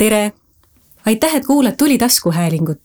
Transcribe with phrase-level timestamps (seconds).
[0.00, 0.32] tere!
[1.06, 2.80] aitäh, et kuulad Tuli taskuhäälingut.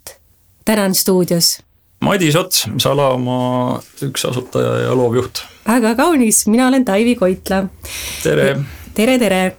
[0.65, 1.60] täna on stuudios.
[1.99, 5.40] Madis Ots, Salamaa üks asutaja ja loovjuht.
[5.68, 7.64] väga kaunis, mina olen Taivi Koitla.
[8.24, 8.58] tere!
[8.94, 9.58] tere, tere!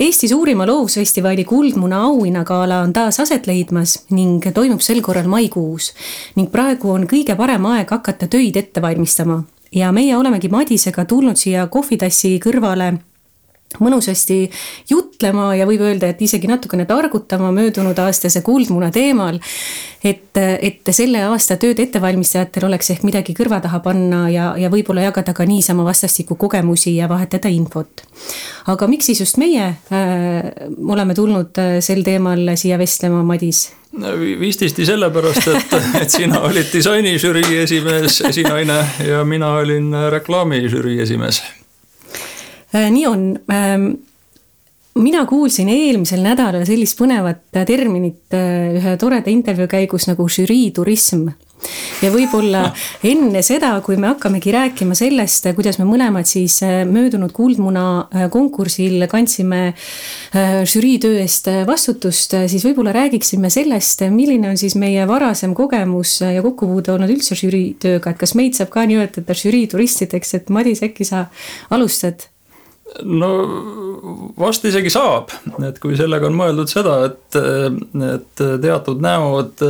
[0.00, 5.92] Eesti suurima loovusfestivali Kuldmuna auhinnagala on taas aset leidmas ning toimub sel korral maikuus.
[6.36, 9.42] ning praegu on kõige parem aeg hakata töid ette valmistama.
[9.74, 12.94] ja meie olemegi Madisega tulnud siia kohvitassi kõrvale
[13.78, 14.50] mõnusasti
[14.90, 19.38] jutlema ja võib öelda, et isegi natukene targutama möödunud aastase Kuldmuna teemal.
[20.04, 25.04] et, et selle aasta tööde ettevalmistajatel oleks ehk midagi kõrva taha panna ja, ja võib-olla
[25.04, 28.02] jagada ka niisama vastastikku kogemusi ja vahetada infot.
[28.66, 30.40] aga miks siis just meie äh,
[30.82, 33.68] oleme tulnud äh, sel teemal siia vestlema, Madis?
[34.40, 41.42] vististi sellepärast, et, et sina olid disainižürii esimees, esinaine ja mina olin reklaamižürii esimees
[42.72, 43.26] nii on.
[43.52, 43.90] Ähm,
[45.00, 51.28] mina kuulsin eelmisel nädalal sellist põnevat terminit äh, ühe toreda intervjuu käigus nagu žüriiturism
[52.00, 52.64] ja võib-olla
[53.12, 57.84] enne seda, kui me hakkamegi rääkima sellest, kuidas me mõlemad siis äh, möödunud Kuldmuna
[58.32, 59.60] konkursil kandsime
[60.68, 66.42] žürii töö eest vastutust, siis võib-olla räägiksime sellest, milline on siis meie varasem kogemus ja
[66.44, 71.06] kokkupuude olnud üldse žürii tööga, et kas meid saab ka nimetada žüriituristideks, et Madis, äkki
[71.08, 71.28] sa
[71.70, 72.26] alustad?
[73.06, 73.30] No
[74.40, 75.32] vast isegi saab,
[75.66, 77.38] et kui sellega on mõeldud seda, et,
[78.06, 79.62] et teatud näod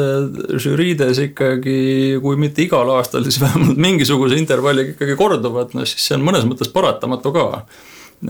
[0.63, 1.81] žüriides ikkagi,
[2.23, 6.47] kui mitte igal aastal, siis vähemalt mingisuguse intervalliga ikkagi korduvad, no siis see on mõnes
[6.49, 7.47] mõttes paratamatu ka.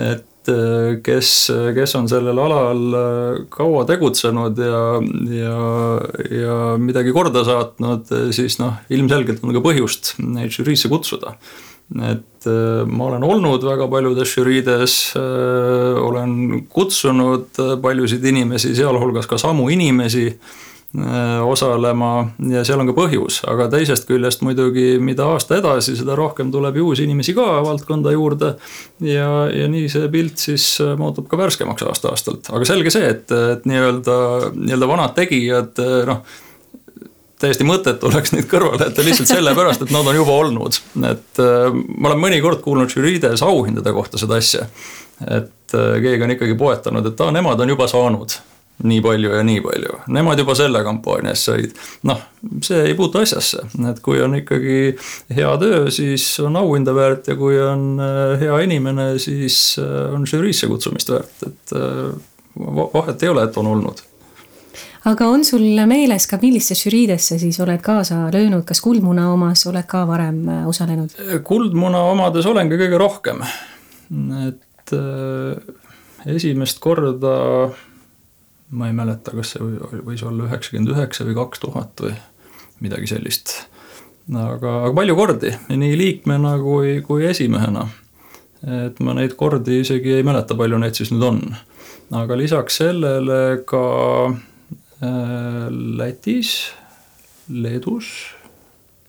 [0.00, 0.27] et
[1.05, 1.30] kes,
[1.77, 2.94] kes on sellel alal
[3.52, 4.84] kaua tegutsenud ja,
[5.36, 5.56] ja,
[6.33, 11.36] ja midagi korda saatnud, siis noh, ilmselgelt on ka põhjust neid žüriisse kutsuda
[11.98, 19.30] et äh, ma olen olnud väga paljudes žüriides, äh, olen kutsunud äh, paljusid inimesi, sealhulgas
[19.30, 20.30] ka samu inimesi
[21.46, 26.48] osalema ja seal on ka põhjus, aga teisest küljest muidugi, mida aasta edasi, seda rohkem
[26.51, 28.57] tuleb ju uusi inimesi ka valdkonda juurde.
[29.07, 30.64] ja, ja nii see pilt siis
[30.98, 34.17] muutub ka värskemaks aasta-aastalt, aga selge see, et, et nii-öelda,
[34.57, 35.78] nii-öelda vanad tegijad,
[36.11, 36.27] noh
[37.40, 40.80] täiesti mõttetu oleks neid kõrvale jätta lihtsalt sellepärast, et nad on juba olnud.
[41.08, 44.67] et äh, ma olen mõnikord kuulnud žüriides auhindade kohta seda asja.
[45.27, 48.36] et äh, keegi on ikkagi poetanud, et aa, nemad on juba saanud
[48.80, 51.74] nii palju ja nii palju, nemad juba selle kampaania eest said.
[52.08, 52.20] noh,
[52.64, 54.78] see ei puutu asjasse, et kui on ikkagi
[55.36, 60.68] hea töö, siis on auhinda väärt ja kui on äh, hea inimene, siis on žüriisse
[60.68, 61.77] kutsumist väärt, et
[62.95, 64.01] vahet ei ole, et on olnud
[65.08, 69.86] aga on sul meeles ka, millistesse žüriidesse siis oled kaasa löönud, kas Kuldmuna omas oled
[69.88, 71.14] ka varem äh, osalenud?
[71.44, 73.44] kuldmuna omades olengi kõige rohkem,
[74.48, 77.36] et äh, esimest korda
[78.70, 79.62] ma ei mäleta, kas see
[80.06, 82.14] võis olla üheksakümmend üheksa või kaks tuhat või
[82.84, 83.55] midagi sellist.
[84.30, 87.89] aga, aga palju kordi, nii liikmena kui, kui esimehena.
[88.84, 91.42] et ma neid kordi isegi ei mäleta, palju neid siis nüüd on.
[92.22, 93.83] aga lisaks sellele ka
[95.00, 96.72] Lätis,
[97.48, 98.06] Leedus,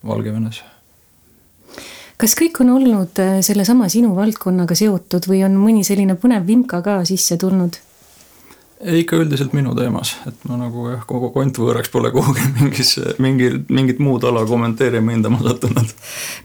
[0.08, 0.62] Valgevenes.
[2.22, 6.80] kas kõik on olnud äh, sellesama sinu valdkonnaga seotud või on mõni selline põnev vimka
[6.86, 7.82] ka sisse tulnud?
[8.82, 14.02] Ikka üldiselt minu teemas, et ma nagu jah, kogu kontvõõraks pole kuhugi mingisse, mingi, mingit
[14.04, 15.94] muud ala kommenteerima hindama sattunud.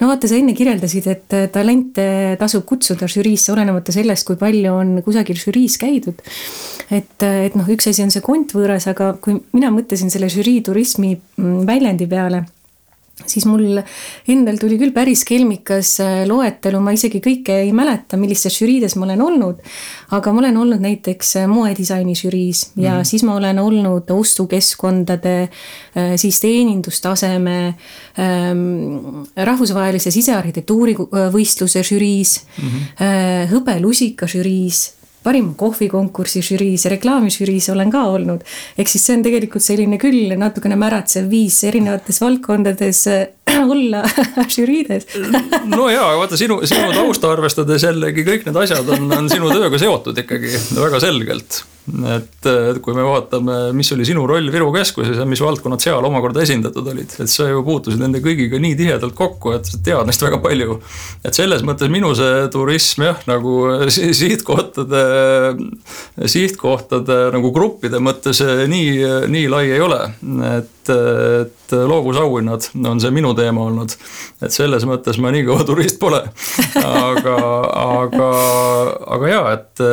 [0.01, 2.07] no vaata, sa enne kirjeldasid, et talente
[2.41, 6.21] tasub kutsuda žüriisse, olenemata sellest, kui palju on kusagil žüriis käidud.
[6.91, 11.15] et, et noh, üks asi on see kontvõõras, aga kui mina mõtlesin selle žürii turismi
[11.17, 12.45] mm, väljendi peale
[13.25, 13.79] siis mul
[14.29, 19.07] endal tuli küll päris kelmikas äh, loetelu, ma isegi kõike ei mäleta, millistes žüriides ma
[19.09, 19.63] olen olnud.
[20.17, 23.09] aga ma olen olnud näiteks äh, moedisaini žüriis ja mm.
[23.09, 25.37] siis ma olen olnud ostukeskkondade,
[25.97, 27.57] äh, siis teenindustaseme,
[28.21, 30.97] ähm, rahvusvahelise sisearhitektuuri
[31.33, 33.49] võistluse žüriis mm, -hmm.
[33.53, 34.91] hõbelusika žüriis
[35.27, 38.45] parima kohvikonkursi žüriis ja reklaamižüriis olen ka olnud.
[38.79, 43.03] ehk siis see on tegelikult selline küll natukene märatsev viis erinevates valdkondades
[43.75, 44.03] olla
[44.57, 45.07] žüriides
[45.71, 49.81] no jaa, vaata sinu, sinu tausta arvestades jällegi kõik need asjad on, on sinu tööga
[49.81, 51.63] seotud ikkagi väga selgelt.
[52.17, 56.09] et, et kui me vaatame, mis oli sinu roll Viru keskuses ja mis valdkonnad seal
[56.09, 60.11] omakorda esindatud olid, et sa ju puutusid nende kõigiga nii tihedalt kokku, et sa tead
[60.11, 60.81] neist väga palju.
[61.23, 63.59] et selles mõttes minu see turism jah, nagu
[64.23, 65.05] sihtkohtade,
[66.27, 68.89] sihtkohtade nagu gruppide mõttes nii,
[69.31, 70.03] nii lai ei ole,
[70.57, 73.95] et et, et loovusauhinnad on see minu teema olnud.
[74.43, 76.23] et selles mõttes ma nii kõva turist pole.
[76.83, 77.37] aga,
[77.83, 78.31] aga,
[79.17, 79.85] aga jaa, et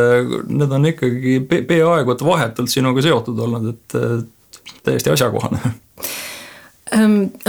[0.49, 5.73] need on ikkagi peaaegu et vahetult sinuga seotud olnud, et täiesti asjakohane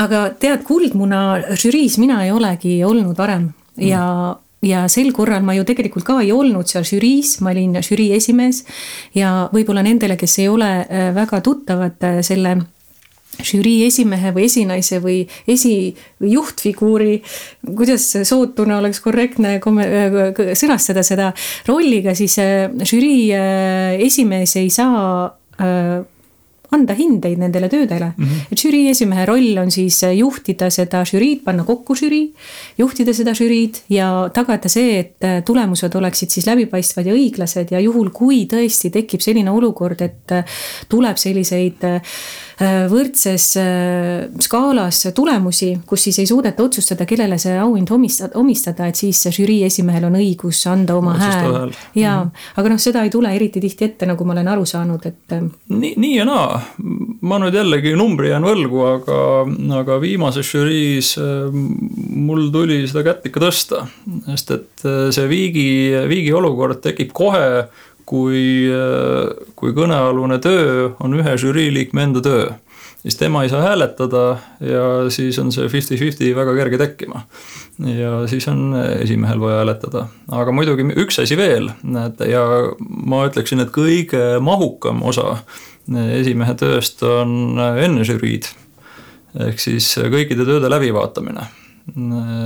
[0.00, 1.20] aga tead, Kuldmuna
[1.60, 6.18] žüriis mina ei olegi olnud varem ja mm ja sel korral ma ju tegelikult ka
[6.24, 8.64] ei olnud seal žüriis, ma olin žürii esimees.
[9.14, 12.56] ja võib-olla nendele, kes ei ole äh, väga tuttavad äh, selle
[13.42, 17.14] žürii esimehe või esinaise või esi- või juhtfiguuri,
[17.66, 21.32] kuidas sootuna oleks korrektne äh, sõnastada seda
[21.68, 22.38] rolliga, siis
[22.84, 23.30] žürii
[24.04, 25.30] esimees ei saa
[26.74, 28.24] anda hindeid nendele töödele mm.
[28.24, 28.52] -hmm.
[28.52, 32.32] et žürii esimehe roll on siis juhtida seda žüriid, panna kokku žürii,
[32.78, 38.10] juhtida seda žüriid ja tagada see, et tulemused oleksid siis läbipaistvad ja õiglased ja juhul,
[38.10, 40.36] kui tõesti tekib selline olukord, et
[40.88, 42.00] tuleb selliseid Äh,
[42.60, 48.98] võrdses äh, skaalas tulemusi, kus siis ei suudeta otsustada, kellele see auhind omistada, omistada, et
[48.98, 51.74] siis žürii esimehel on õigus anda oma hääl.
[51.98, 52.44] jaa, mhm.
[52.60, 55.34] aga noh, seda ei tule eriti tihti ette, nagu ma olen aru saanud, et.
[55.34, 56.60] Äh, nii, nii ja naa,
[57.26, 59.18] ma nüüd jällegi numbri jään võlgu, aga,
[59.80, 61.14] aga viimases žüriis
[61.54, 63.82] mul tuli seda kätt ikka tõsta,
[64.30, 65.66] sest et see viigi,
[66.10, 67.66] viigi olukord tekib kohe
[68.06, 68.68] kui,
[69.56, 72.48] kui kõnealune töö on ühe žürii liikme enda töö,
[73.02, 74.24] siis tema ei saa hääletada
[74.64, 77.24] ja siis on see fifty-fifty väga kerge tekkima.
[77.78, 81.70] ja siis on esimehel vaja hääletada, aga muidugi üks asi veel,
[82.06, 82.44] et ja
[82.86, 85.38] ma ütleksin, et kõige mahukam osa
[86.20, 88.48] esimehe tööst on enne žüriid.
[89.48, 91.50] ehk siis kõikide tööde läbivaatamine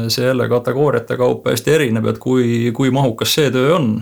[0.09, 3.93] see jälle kategooriate kaupa hästi erineb, et kui, kui mahukas see töö on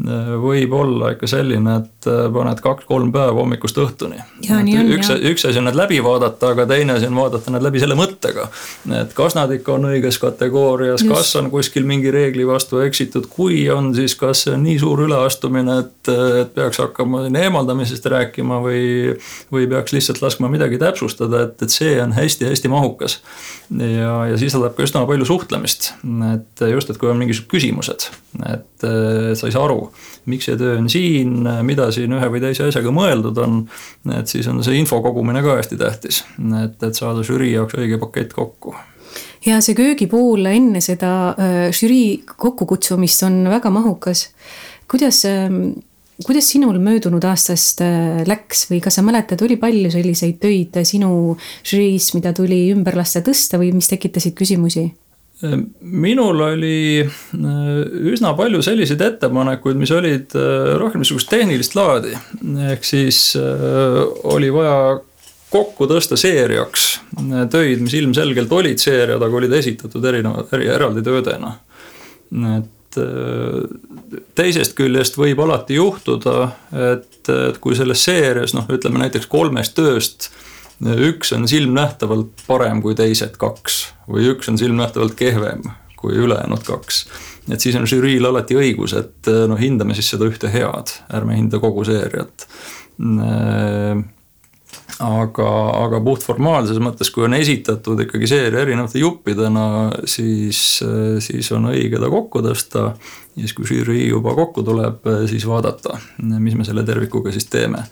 [0.00, 4.16] võib olla ikka selline, et äh, paned kaks-kolm päeva hommikust õhtuni.
[4.96, 7.96] üks, üks asi on need läbi vaadata, aga teine asi on vaadata need läbi selle
[7.98, 8.48] mõttega.
[8.98, 13.66] et kas nad ikka on õiges kategoorias, kas on kuskil mingi reegli vastu eksitud, kui
[13.70, 18.82] on, siis kas see on nii suur üleastumine, et, et peaks hakkama eemaldamisest rääkima või,
[19.52, 23.20] või peaks lihtsalt laskma midagi täpsustada, et, et see on hästi-hästi mahukas.
[23.76, 25.92] ja, ja sisaldab ka üsna palju suhtlemist,
[26.32, 28.08] et just, et kui on mingisugused küsimused,
[28.48, 28.90] et
[29.36, 32.68] sa ei saa aru aru, miks see töö on siin, mida siin ühe või teise
[32.68, 33.60] asjaga mõeldud on.
[34.18, 36.24] et siis on see info kogumine ka hästi tähtis,
[36.62, 38.74] et, et saada žürii jaoks õige pakett kokku
[39.46, 44.30] ja see köögipool enne seda äh, žürii kokkukutsumist on väga mahukas.
[44.88, 45.72] kuidas ähm,
[46.22, 51.36] kuidas sinul möödunud aastast äh, läks või kas sa mäletad, oli palju selliseid töid sinu
[51.66, 54.90] žüriis, mida tuli ümber lasta tõsta või mis tekitasid küsimusi?
[55.80, 57.70] Minul oli äh,
[58.12, 62.14] üsna palju selliseid ettepanekuid, mis olid äh, rohkem niisugust tehnilist laadi.
[62.70, 65.00] ehk siis äh, oli vaja
[65.52, 66.86] kokku tõsta seeriaks
[67.52, 71.56] töid, mis ilmselgelt olid seeriad, aga olid esitatud erineva, eraldi töödena.
[72.56, 72.96] et
[74.36, 76.36] teisest küljest võib alati juhtuda,
[76.94, 80.30] et, et kui selles seerias noh, ütleme näiteks kolmest tööst
[80.82, 85.62] üks on silmnähtavalt parem kui teised kaks või üks on silmnähtavalt kehvem
[86.02, 87.04] kui ülejäänud kaks.
[87.50, 91.62] et siis on žüriil alati õigus, et noh, hindame siis seda ühte head, ärme hinda
[91.62, 92.48] kogu seeriat
[95.02, 95.48] aga,
[95.84, 99.64] aga puhtformaalses mõttes, kui on esitatud ikkagi seeria erinevate juppidena,
[100.08, 100.60] siis,
[101.24, 102.92] siis on õige ta kokku tõsta.
[103.36, 107.86] ja siis, kui žürii juba kokku tuleb, siis vaadata, mis me selle tervikuga siis teeme.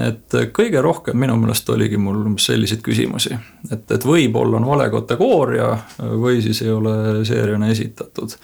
[0.00, 3.34] Et kõige rohkem minu meelest oligi mul umbes selliseid küsimusi,
[3.70, 5.72] et, et võib-olla on vale kategooria
[6.20, 8.36] või siis ei ole seeriana esitatud.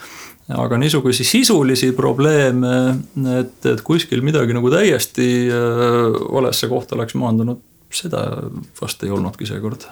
[0.49, 2.75] aga niisuguseid sisulisi probleeme,
[3.39, 8.27] et, et kuskil midagi nagu täiesti äh, valesse kohta oleks maandunud, seda
[8.81, 9.89] vast ei olnudki seekord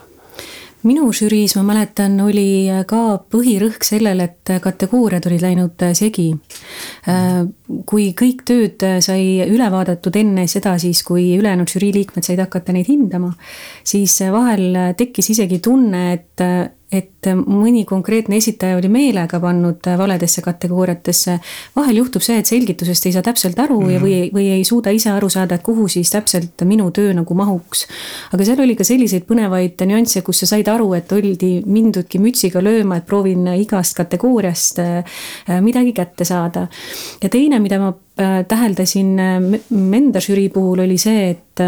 [0.87, 6.28] minu žüriis, ma mäletan, oli ka põhirõhk sellel, et kategooriad olid läinud segi.
[7.87, 12.75] kui kõik tööd sai üle vaadatud enne seda, siis kui ülejäänud žürii liikmed said hakata
[12.76, 13.33] neid hindama,
[13.85, 21.38] siis vahel tekkis isegi tunne, et et mõni konkreetne esitaja oli meelega pannud valedesse kategooriatesse.
[21.76, 23.92] vahel juhtub see, et selgitusest ei saa täpselt aru mm -hmm.
[23.92, 24.36] ja, või, mhm.
[24.36, 27.86] või ei suuda ise aru saada, et kuhu siis täpselt minu töö nagu mahuks.
[28.32, 32.62] aga seal oli ka selliseid põnevaid nüansse, kus sa said aru, et oldi mindudki mütsiga
[32.62, 35.04] lööma, et proovin igast kategooriast äh,
[35.60, 36.68] midagi kätte saada.
[37.22, 39.60] ja teine, mida ma äh, täheldasin äh,
[39.96, 41.60] enda žürii puhul oli see, et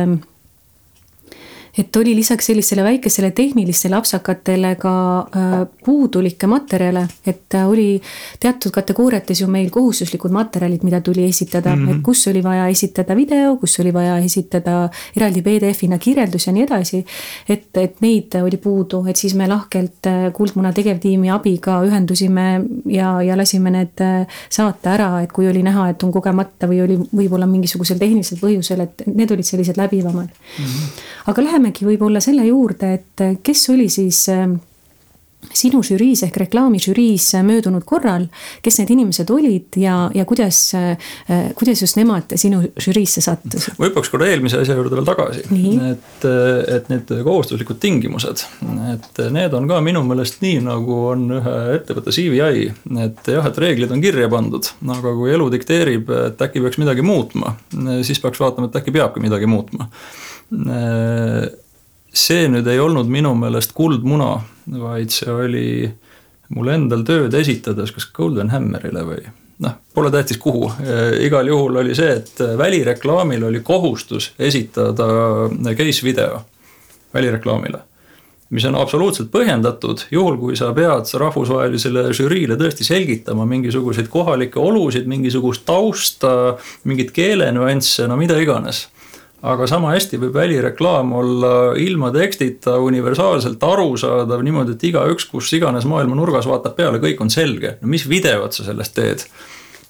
[1.79, 5.55] et oli lisaks sellistele väikesele tehnilistele apsakatele ka äh,
[5.85, 8.01] puudulikke materjale, et äh, oli
[8.41, 11.97] teatud kategooriates ju meil kohustuslikud materjalid, mida tuli esitada mm, -hmm.
[11.97, 16.63] et kus oli vaja esitada video, kus oli vaja esitada eraldi PDF-ina kirjeldus ja nii
[16.63, 17.05] edasi.
[17.49, 23.23] et, et neid oli puudu, et siis me lahkelt äh, Kuldmuna tegevtiimi abiga ühendusime ja,
[23.23, 24.03] ja lasime need
[24.51, 28.81] saata ära, et kui oli näha, et on kogemata või oli võib-olla mingisugusel tehnilisel põhjusel,
[28.81, 30.65] et need olid sellised läbivamad mm.
[30.65, 31.03] -hmm.
[31.27, 34.59] aga lähemegi võib-olla selle juurde, et kes oli siis ähm,
[35.55, 38.25] sinu žüriis ehk reklaamižüriis möödunud korral,
[38.63, 40.73] kes need inimesed olid ja, ja kuidas,
[41.55, 43.77] kuidas just nemad sinu žüriisse sattusid?
[43.79, 45.45] ma hüppaks korra eelmise asja juurde veel tagasi,
[45.93, 46.27] et,
[46.75, 48.45] et need kohustuslikud tingimused,
[48.93, 52.73] et need on ka minu meelest nii, nagu on ühe ettevõtte CVI,
[53.07, 57.07] et jah, et reeglid on kirja pandud, aga kui elu dikteerib, et äkki peaks midagi
[57.07, 57.55] muutma,
[58.03, 59.87] siis peaks vaatama, et äkki peabki midagi muutma
[62.19, 64.39] see nüüd ei olnud minu meelest kuldmuna,
[64.81, 65.67] vaid see oli
[66.57, 69.21] mul endal tööd esitades, kas Golden Hammerile või
[69.65, 70.71] noh, pole tähtis, kuhu,
[71.25, 75.09] igal juhul oli see, et välireklaamil oli kohustus esitada
[75.77, 76.41] case video
[77.15, 77.85] välireklaamile.
[78.51, 85.05] mis on absoluutselt põhjendatud, juhul kui sa pead rahvusvahelisele žüriile tõesti selgitama mingisuguseid kohalikke olusid,
[85.05, 88.87] mingisugust tausta, mingeid keelenüansse, no mida iganes
[89.43, 95.87] aga sama hästi võib välireklaam olla ilma tekstita universaalselt arusaadav niimoodi, et igaüks, kus iganes
[95.87, 97.77] maailma nurgas vaatab peale, kõik on selge.
[97.83, 99.29] no mis videot sa sellest teed?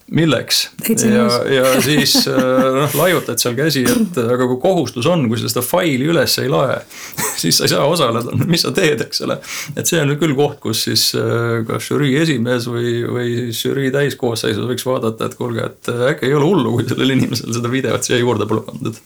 [0.09, 0.71] milleks?
[0.89, 2.39] ja, ja siis äh,
[2.75, 6.49] noh, laiutad seal käsi, et aga kui kohustus on, kui sa seda faili üles ei
[6.53, 6.79] lae,
[7.43, 9.39] siis sa ei saa osaleda, mis sa teed, eks ole.
[9.77, 14.69] et see on küll koht, kus siis äh, kas žürii esimees või, või žürii täiskoosseisus
[14.71, 18.21] võiks vaadata, et kuulge, et äkki ei ole hullu, kui sellel inimesel seda videot siia
[18.21, 19.01] juurde pole pandud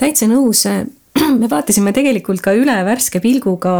[0.00, 0.66] täitsa nõus,
[1.40, 3.76] me vaatasime tegelikult ka üle värske pilguga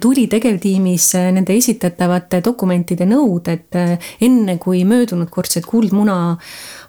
[0.00, 3.76] tuli tegevtiimis nende esitatavate dokumentide nõuded
[4.24, 6.16] enne, kui möödunud kordset kuldmuna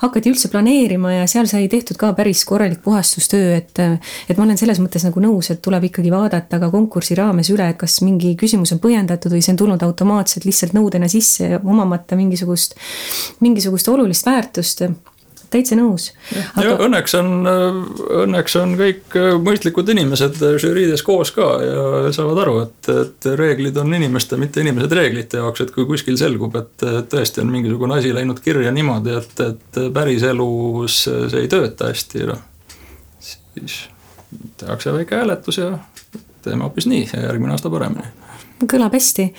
[0.01, 4.57] hakati üldse planeerima ja seal sai tehtud ka päris korralik puhastustöö, et et ma olen
[4.57, 8.33] selles mõttes nagu nõus, et tuleb ikkagi vaadata ka konkursi raames üle, et kas mingi
[8.39, 12.77] küsimus on põhjendatud või see on tulnud automaatselt lihtsalt nõudena sisse, omamata mingisugust,
[13.45, 14.87] mingisugust olulist väärtust
[15.53, 16.09] täitsa nõus.
[16.53, 16.65] Aga...
[16.65, 17.31] ja õnneks on,
[18.23, 23.93] õnneks on kõik mõistlikud inimesed žüriides koos ka ja saavad aru, et, et reeglid on
[23.97, 28.41] inimeste, mitte inimesed reeglite jaoks, et kui kuskil selgub, et tõesti on mingisugune asi läinud
[28.43, 32.41] kirja niimoodi, et, et päriselus see ei tööta hästi, noh.
[33.19, 33.83] siis
[34.57, 35.77] tehakse väike hääletus ja
[36.43, 38.11] teeme hoopis nii ja järgmine aasta paremini.
[38.65, 39.31] kõlab hästi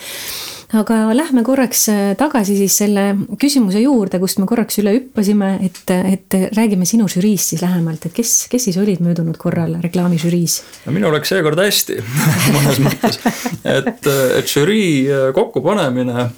[0.77, 3.05] aga lähme korraks äh, tagasi siis selle
[3.41, 8.13] küsimuse juurde, kust me korraks üle hüppasime, et, et räägime sinu žüriist siis lähemalt, et
[8.17, 10.59] kes, kes siis olid möödunud korral reklaamižüriis?
[10.85, 11.97] no minul läks seekord hästi
[12.57, 13.21] mõnes mõttes,
[13.65, 16.33] et, et žürii äh, kokkupanemine äh,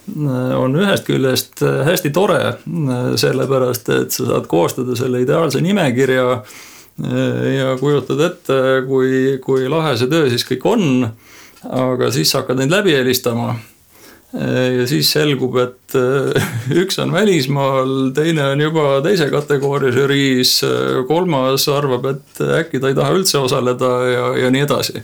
[0.61, 2.55] on ühest küljest hästi tore,
[3.19, 6.43] sellepärast et sa saad koostada selle ideaalse nimekirja
[7.01, 10.87] ja kujutad ette, kui, kui lahe see töö siis kõik on.
[11.61, 13.55] Aga siis sa hakkad neid läbi helistama.
[13.55, 13.80] Äh,
[14.33, 16.51] ja siis selgub, et äh,
[16.83, 22.93] üks on välismaal, teine on juba teise kategooria žüriis, äh, kolmas arvab, et äkki ta
[22.93, 25.03] ei taha üldse osaleda ja, ja nii edasi.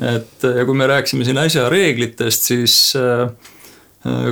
[0.00, 2.76] et ja kui me rääkisime siin äsja reeglitest, siis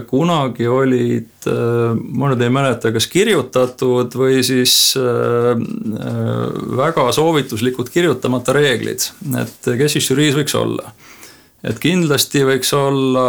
[0.09, 4.95] kunagi olid, ma nüüd ei mäleta, kas kirjutatud või siis
[6.79, 9.11] väga soovituslikud kirjutamata reeglid,
[9.43, 10.95] et kes siis žüriis võiks olla.
[11.69, 13.29] et kindlasti võiks olla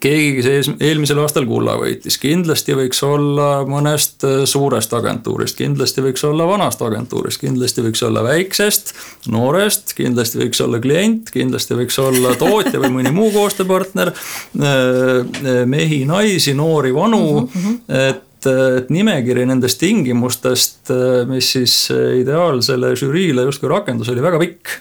[0.00, 6.24] keegi, kes eelmisel aastal kulla võitis, kindlasti võiks olla mõnest äh, suurest agentuurist, kindlasti võiks
[6.28, 8.94] olla vanast agentuurist, kindlasti võiks olla väiksest,
[9.32, 14.12] noorest, kindlasti võiks olla klient, kindlasti võiks olla tootja või mõni muu koostööpartner.
[14.14, 17.82] Äh, äh, mehi, naisi, noori, vanu mm, -hmm.
[18.08, 20.90] et et nimekiri nendest tingimustest,
[21.30, 21.72] mis siis
[22.20, 24.74] ideaalsele žüriile justkui rakendus, oli väga pikk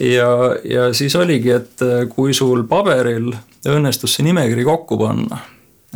[0.00, 0.30] ja,
[0.64, 3.30] ja siis oligi, et äh, kui sul paberil
[3.68, 5.42] õnnestus see nimekiri kokku panna,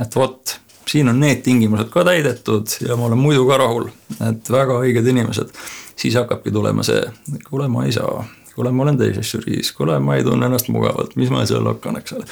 [0.01, 0.57] et vot,
[0.91, 3.89] siin on need tingimused ka täidetud ja ma olen muidu ka rahul,
[4.29, 5.53] et väga õiged inimesed,
[5.97, 7.03] siis hakkabki tulema see,
[7.49, 8.25] kuule, ma ei saa.
[8.55, 11.97] Kuule, ma olen teises žüriis, kuule, ma ei tunne ennast mugavalt, mis ma seal hakkan,
[11.99, 12.29] eks ole.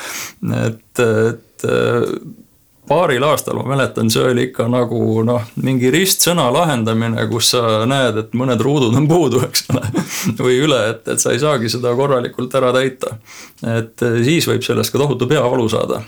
[0.61, 1.64] et, et
[2.89, 8.19] paaril aastal ma mäletan, see oli ikka nagu noh, mingi ristsõna lahendamine, kus sa näed,
[8.19, 9.85] et mõned ruudud on puudu, eks ole.
[10.45, 13.17] või üle, et, et sa ei saagi seda korralikult ära täita.
[13.62, 16.03] et siis võib sellest ka tohutu peavalu saada.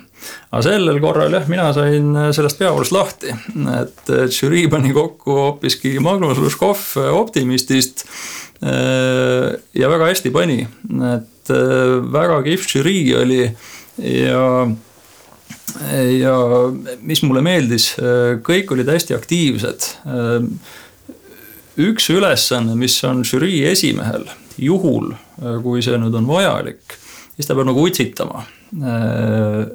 [0.50, 3.35] aga sellel korral jah, mina sain sellest peavalust lahti,
[3.78, 6.83] et žürii pani kokku hoopiski Magnus Luškov
[7.14, 8.07] Optimistist
[8.64, 10.64] ja väga hästi pani,
[11.12, 11.54] et
[12.19, 13.45] väga kihvt žürii oli
[14.00, 14.66] ja
[16.21, 16.35] ja
[17.02, 17.93] mis mulle meeldis,
[18.47, 19.88] kõik olid hästi aktiivsed.
[21.75, 24.28] üks ülesanne, mis on žürii esimehel,
[24.59, 25.14] juhul
[25.62, 26.99] kui see nüüd on vajalik,
[27.35, 28.45] siis ta peab nagu utsitama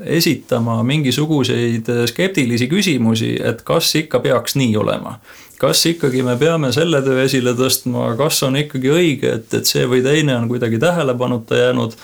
[0.06, 5.20] esitama mingisuguseid skeptilisi küsimusi, et kas ikka peaks nii olema.
[5.60, 9.84] kas ikkagi me peame selle töö esile tõstma, kas on ikkagi õige, et, et see
[9.88, 11.96] või teine on kuidagi tähelepanuta jäänud.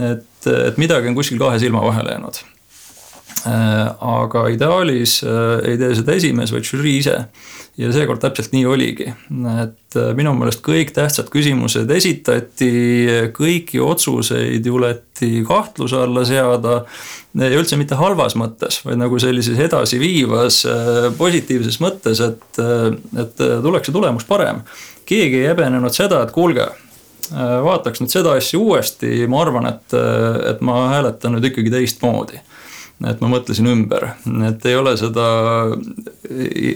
[0.00, 2.44] et, et midagi on kuskil kahe silma vahele jäänud
[3.46, 7.16] aga ideaalis äh, ei tee seda esimees, vaid žürii ise.
[7.80, 9.06] ja seekord täpselt nii oligi,
[9.62, 12.72] et äh, minu meelest kõik tähtsad küsimused esitati,
[13.36, 16.82] kõiki otsuseid juleti kahtluse alla seada.
[17.34, 20.64] ja üldse mitte halvas mõttes, vaid nagu sellises edasiviivas
[21.16, 22.62] positiivses mõttes, et,
[23.24, 24.62] et tuleks see tulemus parem.
[25.06, 26.68] keegi ei häbenenud seda, et kuulge
[27.30, 29.94] vaataks nüüd seda asja uuesti, ma arvan, et,
[30.50, 32.40] et ma hääletan nüüd ikkagi teistmoodi
[33.08, 34.10] et ma mõtlesin ümber,
[34.48, 35.26] et ei ole seda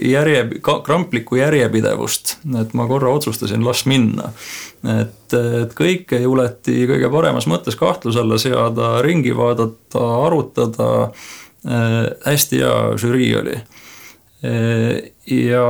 [0.08, 4.30] järje, kramplikku järjepidevust, et ma korra otsustasin, las minna.
[4.96, 10.90] et, et kõike juleti kõige paremas mõttes kahtluse alla seada, ringi vaadata, arutada.
[12.24, 13.56] hästi hea žürii oli.
[15.32, 15.64] ja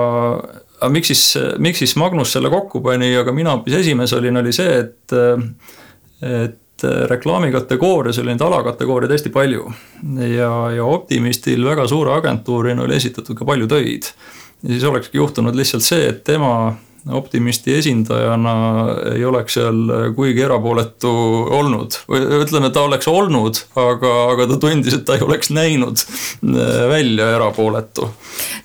[0.80, 1.22] aga miks siis,
[1.58, 5.14] miks siis Magnus selle kokku pani ja ka mina hoopis esimees olin, oli see, et,
[6.22, 9.72] et et äh, reklaamikategoorias oli neid alakategooriaid hästi palju.
[10.36, 14.10] ja, ja Optimistil väga suure agentuurina oli esitatud ka palju töid.
[14.62, 16.74] ja siis olekski juhtunud lihtsalt see, et tema
[17.12, 18.54] optimisti esindajana
[19.14, 19.80] ei oleks seal
[20.16, 21.10] kuigi erapooletu
[21.58, 21.98] olnud.
[22.08, 26.84] või ütleme, ta oleks olnud, aga, aga ta tundis, et ta ei oleks näinud äh,
[26.88, 28.08] välja erapooletu.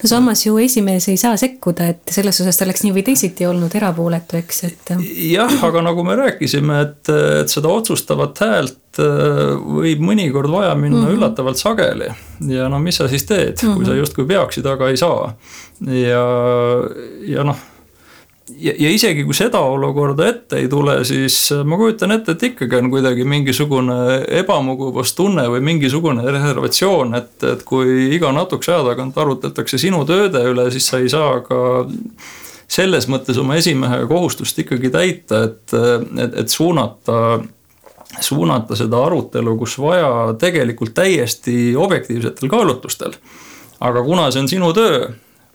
[0.04, 3.48] no samas ju esimees ei saa sekkuda, et selles osas ta oleks nii või teisiti
[3.48, 4.94] olnud erapooletu, eks, et.
[5.34, 11.02] jah, aga nagu me rääkisime, et, et seda otsustavat häält äh, võib mõnikord vaja minna
[11.02, 11.18] mm -hmm.
[11.18, 12.08] üllatavalt sageli.
[12.48, 13.76] ja no mis sa siis teed mm, -hmm.
[13.76, 14.00] kui sa mhm.
[14.00, 15.36] justkui peaksid, aga ei saa.
[15.82, 16.24] ja,
[17.28, 17.60] ja noh
[18.58, 22.80] ja, ja isegi kui seda olukorda ette ei tule, siis ma kujutan ette, et ikkagi
[22.80, 23.98] on kuidagi mingisugune
[24.42, 30.70] ebamugavustunne või mingisugune reservatsioon, et, et kui iga natukese aja tagant arutatakse sinu tööde üle,
[30.74, 31.62] siis sa ei saa ka
[32.70, 35.78] selles mõttes oma esimehe kohustust ikkagi täita, et,
[36.26, 37.40] et, et suunata
[38.20, 43.14] suunata seda arutelu, kus vaja tegelikult täiesti objektiivsetel kaalutlustel.
[43.80, 45.08] aga kuna see on sinu töö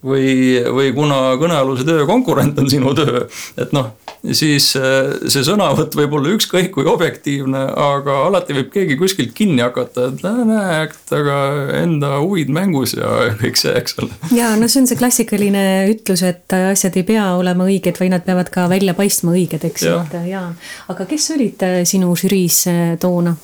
[0.04, 3.24] või, või kuna kõnealuse töö konkurent on sinu töö,
[3.60, 3.92] et noh,
[4.32, 9.64] siis äh, see sõnavõtt võib olla ükskõik kui objektiivne, aga alati võib keegi kuskilt kinni
[9.64, 10.84] hakata, et näe,
[11.18, 11.38] aga
[11.80, 13.10] enda huvid mängus ja
[13.42, 14.12] kõik see, eks ole.
[14.36, 18.26] ja no see on see klassikaline ütlus, et asjad ei pea olema õiged, vaid nad
[18.26, 20.46] peavad ka välja paistma õiged, eks, et jaa.
[20.92, 23.36] aga kes olid äh, sinu žüriis äh, toona?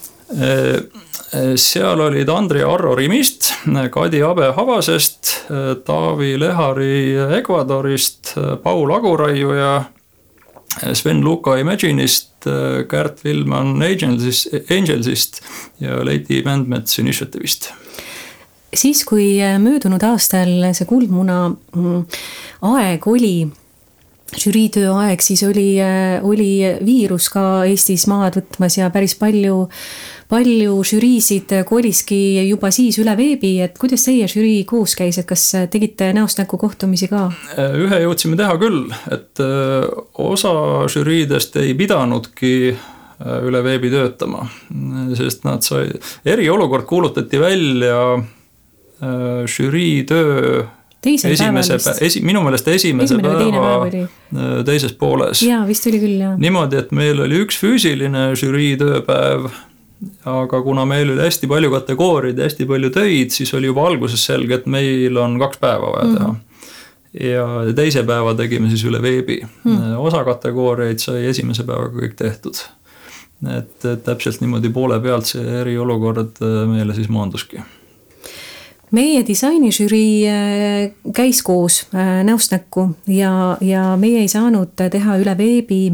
[1.56, 3.52] Seal olid Andrei Arro Rimist,
[3.90, 5.32] Kadi Abe Havasest,
[5.84, 9.72] Taavi Lehari Ecuadorist, Paul Aguraiu ja
[10.94, 12.46] Sven Luka Imagine'ist,
[12.88, 15.40] Kärt Villmann Angelsist, Angelsist
[15.80, 17.72] ja Lady Bandmets Initiative'ist.
[18.74, 22.04] Siis, kui möödunud aastal see Kuldmuna mm,
[22.70, 23.34] aeg oli
[24.38, 25.74] žüriitöö aeg, siis oli,
[26.22, 26.52] oli
[26.86, 29.64] viirus ka Eestis maad võtmas ja päris palju
[30.30, 35.44] palju žüriisid koliski juba siis üle veebi, et kuidas teie žürii koos käis, et kas
[35.72, 37.28] tegite näost näkku kohtumisi ka?
[37.58, 39.86] ühe jõudsime teha küll, et äh,
[40.22, 40.54] osa
[40.90, 44.46] žüriidest ei pidanudki äh, üle veebi töötama,
[45.18, 45.88] sest nad sai,
[46.24, 50.60] eriolukord kuulutati välja äh, žürii töö
[51.00, 55.42] teisel esimese päeval, esi-, minu meelest esimese Esimene päeva teises pooles.
[55.42, 56.38] jaa, vist oli küll, jah.
[56.38, 59.48] niimoodi, et meil oli üks füüsiline žürii tööpäev
[60.24, 64.24] aga kuna meil oli hästi palju kategooriaid ja hästi palju töid, siis oli juba alguses
[64.24, 66.36] selge, et meil on kaks päeva vaja teha mm.
[66.36, 67.26] -hmm.
[67.26, 69.76] ja teise päeva tegime siis üle veebi mm.
[69.76, 69.96] -hmm.
[69.96, 72.56] osa kategooriaid sai esimese päevaga kõik tehtud.
[73.58, 77.60] et, et täpselt niimoodi poole pealt see eriolukord äh, meile siis maanduski
[78.90, 85.36] meie disainižürii äh, käis koos äh, näost näkku ja, ja meie ei saanud teha üle
[85.38, 85.92] veebi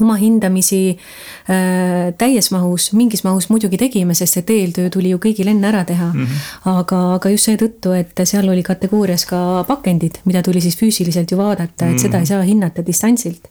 [0.00, 5.50] oma hindamisi äh, täies mahus, mingis mahus muidugi tegime, sest et eeltöö tuli ju kõigil
[5.52, 6.26] enne ära teha mm.
[6.26, 6.76] -hmm.
[6.76, 11.38] aga, aga just seetõttu, et seal oli kategoorias ka pakendid, mida tuli siis füüsiliselt ju
[11.38, 12.02] vaadata, et mm -hmm.
[12.02, 13.48] seda ei saa hinnata distantsilt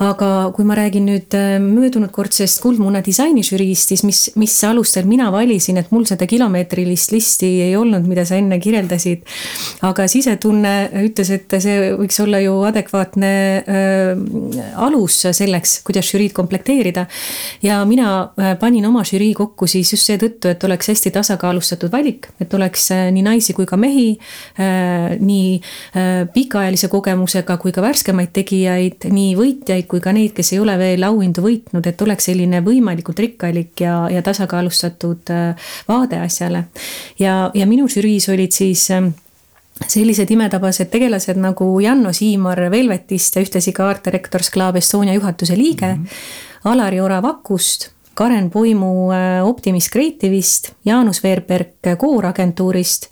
[0.00, 5.28] aga kui ma räägin nüüd äh, möödunud kordsest Kuldmuna disainižüriist, siis mis, mis alustel mina
[5.32, 9.26] valisin, et mul seda kilomeetrilist listi ei olnud, mida sa enne kirjeldasid.
[9.84, 10.72] aga sisetunne
[11.04, 14.22] ütles, et see võiks olla ju adekvaatne äh,
[14.80, 17.04] alus selleks, kuidas žüriid komplekteerida.
[17.62, 22.30] ja mina äh, panin oma žürii kokku siis just seetõttu, et oleks hästi tasakaalustatud valik,
[22.40, 24.14] et oleks äh, nii naisi kui ka mehi
[24.56, 30.52] äh,, nii äh, pikaajalise kogemusega kui ka värskemaid tegijaid, nii võitjaid kui ka neid, kes
[30.54, 36.20] ei ole veel auhindu võitnud, et oleks selline võimalikult rikkalik ja, ja tasakaalustatud äh, vaade
[36.22, 36.64] asjale.
[37.18, 39.12] ja, ja minu žüriis olid siis ähm,
[39.86, 45.56] sellised imetabased tegelased nagu Janno Siimar Velvetist ja ühtlasi ka Art Directors Club Estonia juhatuse
[45.58, 46.70] liige mm, -hmm.
[46.70, 53.08] Alari Ora Vakust, Karen Puimu äh, Optimis Creative'ist, Jaanus Veerberg Kooragentuurist,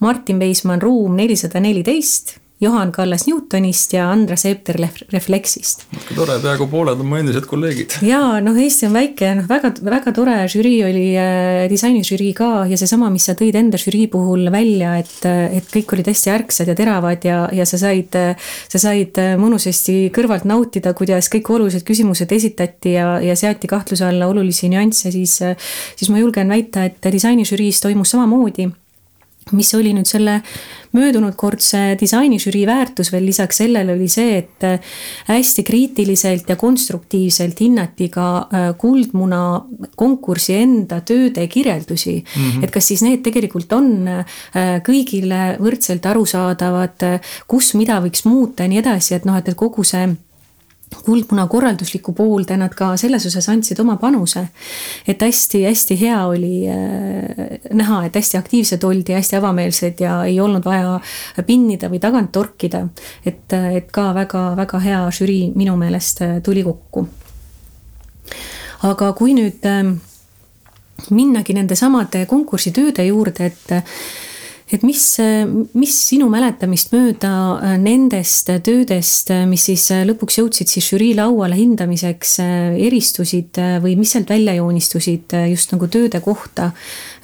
[0.00, 4.78] Martin Veismann Ruum nelisada neliteist Johan Kallas Newtonist ja Andres Eepter
[5.12, 5.82] Reflexist.
[6.16, 7.98] tore, peaaegu pooled on mu endised kolleegid.
[8.06, 12.78] ja noh, Eesti on väike, noh väga, väga tore žürii oli äh,, disainižürii ka ja
[12.80, 16.78] seesama, mis sa tõid enda žürii puhul välja, et, et kõik olid hästi ärksad ja
[16.78, 18.16] teravad ja, ja sa said,
[18.72, 24.30] sa said mõnusasti kõrvalt nautida, kuidas kõik olulised küsimused esitati ja, ja seati kahtluse alla
[24.32, 25.36] olulisi nüansse, siis,
[25.92, 28.70] siis ma julgen väita, et disainižüriis toimus samamoodi
[29.54, 30.40] mis oli nüüd selle
[30.96, 34.96] möödunud kordse disainižürii väärtus veel lisaks sellele oli see, et äh,
[35.28, 39.42] hästi kriitiliselt ja konstruktiivselt hinnati ka äh, Kuldmuna
[39.96, 42.42] konkursi enda tööde kirjeldusi mm.
[42.42, 42.64] -hmm.
[42.64, 44.24] et kas siis need tegelikult on äh,
[44.86, 47.02] kõigile võrdselt arusaadavad,
[47.48, 50.06] kus mida võiks muuta ja nii edasi, et noh, et, et kogu see
[50.94, 54.46] kuldmuna korralduslikku poolde nad ka selles osas andsid oma panuse.
[55.08, 60.64] et hästi-hästi hea oli äh, näha, et hästi aktiivsed oldi, hästi avameelsed ja ei olnud
[60.64, 61.00] vaja
[61.46, 62.86] pinnida või tagant torkida.
[63.26, 67.08] et, et ka väga-väga hea žürii minu meelest äh, tuli kokku.
[68.82, 69.82] aga kui nüüd äh,
[71.10, 73.74] minnagi nende samade konkursitööde juurde, et
[74.66, 75.02] et mis,
[75.78, 81.12] mis sinu mäletamist mööda äh, nendest töödest, äh, mis siis äh, lõpuks jõudsid siis žürii
[81.18, 82.36] lauale hindamiseks,
[82.88, 86.72] eristusid või mis sealt välja joonistusid just nagu tööde kohta,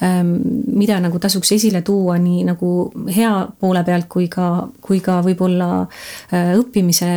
[0.04, 0.36] ähm,
[0.70, 2.70] mida nagu tasuks esile tuua nii nagu
[3.10, 5.86] hea poole pealt kui ka, kui ka võib-olla
[6.30, 7.10] õppimise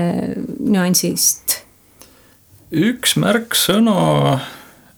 [0.65, 1.61] nüansist?
[2.75, 3.95] üks märksõna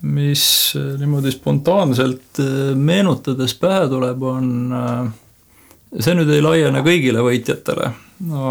[0.02, 7.24] mis äh, niimoodi spontaanselt äh, meenutades pähe tuleb, on, äh, see nüüd ei laiene kõigile
[7.26, 7.92] võitjatele,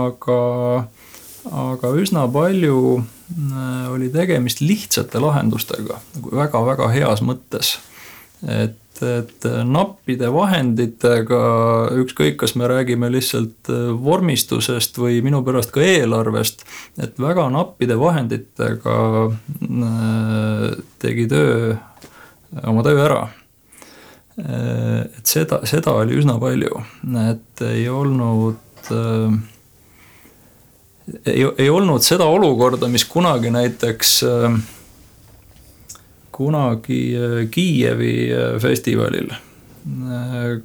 [0.03, 0.41] aga,
[1.67, 2.81] aga üsna palju
[3.91, 7.73] oli tegemist lihtsate lahendustega, nagu väga-väga heas mõttes.
[8.47, 11.41] et et, nappide vahenditega,
[12.03, 16.65] ükskõik, kas me räägime lihtsalt äh, vormistusest või minu pärast ka eelarvest,
[17.03, 20.69] et väga nappide vahenditega äh,
[21.03, 21.75] tegi töö,
[22.65, 23.21] oma töö ära.
[24.41, 26.81] Äh, et seda, seda oli üsna palju,
[27.27, 28.65] et ei olnud
[31.27, 34.57] ei, ei olnud seda olukorda, mis kunagi näiteks äh,
[36.37, 40.59] kunagi äh, Kiievi äh, festivalil, äh,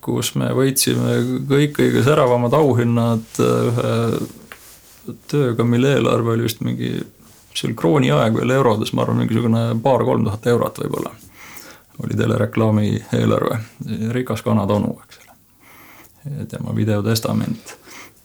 [0.00, 1.18] kus me võitsime
[1.50, 3.92] kõik kõige säravamad auhinnad ühe
[5.28, 6.94] tööga, mille eelarve oli vist mingi,
[7.52, 11.12] see oli krooniaeg veel eurodes, ma arvan, mingisugune paar-kolm tuhat eurot võib-olla.
[12.04, 13.58] oli telereklaami eelarve,
[14.14, 16.46] rikas kanatonu, eks ole.
[16.48, 17.76] tema videotestament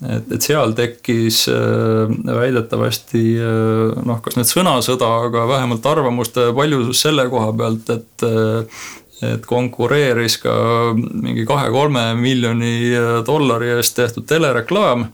[0.09, 7.03] et, et seal tekkis äh, väidetavasti äh, noh, kas nüüd sõnasõda, aga vähemalt arvamuste paljusus
[7.05, 8.83] selle koha pealt, et äh,
[9.23, 10.53] et konkureeris ka
[10.97, 12.89] mingi kahe-kolme miljoni
[13.23, 15.05] dollari eest tehtud telereklaam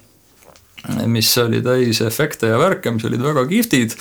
[1.12, 3.96] mis oli täis efekte ja värke, mis olid väga kihvtid.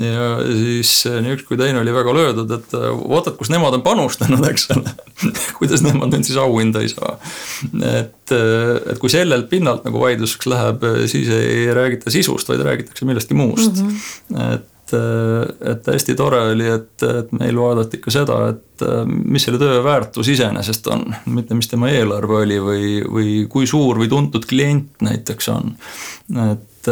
[0.00, 2.76] ja siis nii üks kui teine oli väga löödud, et
[3.12, 4.94] vaata, kus nemad on panustanud, eks ole
[5.58, 7.18] kuidas nemad nüüd siis auhinda ei saa.
[7.92, 13.38] et, et kui sellelt pinnalt nagu vaidluseks läheb, siis ei räägita sisust, vaid räägitakse millestki
[13.38, 13.88] muust mm.
[13.88, 14.54] -hmm.
[14.56, 14.94] et et,
[15.70, 20.28] et hästi tore oli, et, et meil vaadati ka seda, et mis selle töö väärtus
[20.34, 25.48] iseenesest on, mitte mis tema eelarve oli või, või kui suur või tuntud klient näiteks
[25.54, 25.74] on.
[26.50, 26.90] et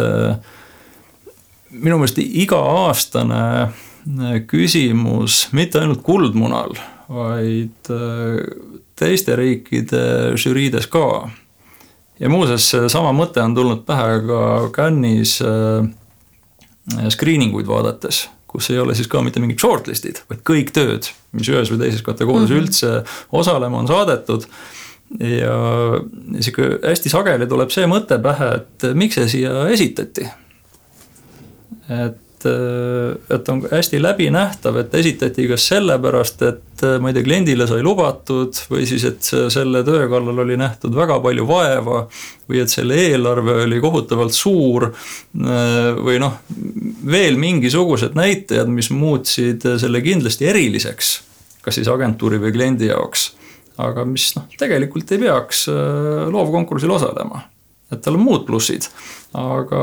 [1.71, 3.43] minu meelest iga-aastane
[4.51, 6.75] küsimus mitte ainult Kuldmunal,
[7.11, 7.91] vaid
[8.99, 11.31] teiste riikide žüriides ka.
[12.21, 14.43] ja muuseas, sama mõte on tulnud pähe ka
[14.75, 15.41] Cannes'is
[17.13, 21.51] screening uid vaadates, kus ei ole siis ka mitte mingid shortlist'id, vaid kõik tööd, mis
[21.53, 22.65] ühes või teises kategoorias mm -hmm.
[22.65, 24.47] üldse osalema on saadetud.
[25.19, 25.55] ja
[26.41, 30.29] sihuke hästi sageli tuleb see mõte pähe, et miks see siia esitati.
[31.89, 37.83] et et on hästi läbinähtav, et esitati kas sellepärast, et ma ei tea, kliendile sai
[37.85, 42.07] lubatud või siis, et selle töö kallal oli nähtud väga palju vaeva.
[42.51, 44.89] või et selle eelarve oli kohutavalt suur
[45.35, 46.41] või noh,
[47.07, 51.21] veel mingisugused näitajad, mis muutsid selle kindlasti eriliseks.
[51.63, 53.33] kas siis agentuuri või kliendi jaoks,
[53.79, 57.50] aga mis noh, tegelikult ei peaks loovkonkursil osalema
[57.91, 58.89] et tal on muud plussid.
[59.39, 59.83] aga,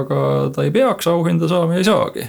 [0.00, 0.20] aga
[0.54, 2.28] ta ei peaks auhinda saama ja ei saagi.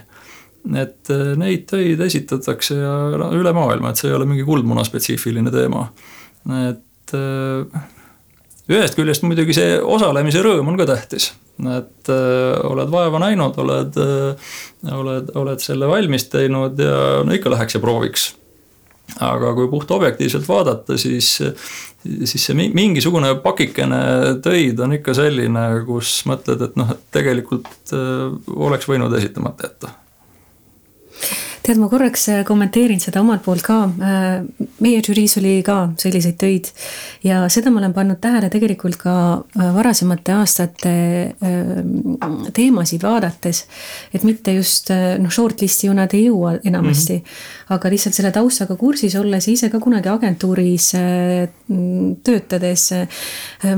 [0.75, 4.83] et eh, neid töid esitatakse ja no, üle maailma, et see ei ole mingi kuldmuna
[4.87, 5.87] spetsiifiline teema.
[6.69, 7.85] et eh,
[8.69, 11.31] ühest küljest muidugi see osalemise rõõm on ka tähtis.
[11.59, 14.03] et eh, oled vaeva näinud, oled,
[14.91, 18.33] oled, oled selle valmis teinud ja no ikka läheks ja prooviks
[19.17, 21.31] aga kui puht objektiivselt vaadata, siis,
[21.99, 24.01] siis see mingisugune pakikene
[24.43, 29.95] töid on ikka selline, kus mõtled, et noh, et tegelikult äh, oleks võinud esitamata jätta
[31.59, 33.81] tead, ma korraks äh, kommenteerin seda omalt poolt ka.
[33.85, 34.29] Äh,
[34.81, 36.71] meie žüriis oli ka selliseid töid
[37.25, 39.15] ja seda ma olen pannud tähele tegelikult ka
[39.75, 40.93] varasemate aastate
[42.55, 43.65] teemasid vaadates.
[44.13, 47.58] et mitte just noh, shortlist'i ju nad ei jõua enamasti mm, -hmm.
[47.69, 50.91] Aga lihtsalt selle taustaga kursis olles ja ise ka kunagi agentuuris
[52.23, 52.85] töötades.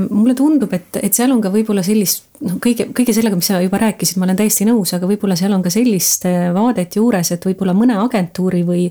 [0.08, 3.60] mulle tundub, et, et seal on ka võib-olla sellist noh, kõige, kõige sellega, mis sa
[3.62, 7.32] juba rääkisid, ma olen täiesti nõus, aga võib-olla seal on ka sellist äh, vaadet juures,
[7.34, 8.86] et võib-olla mõne agentuuri või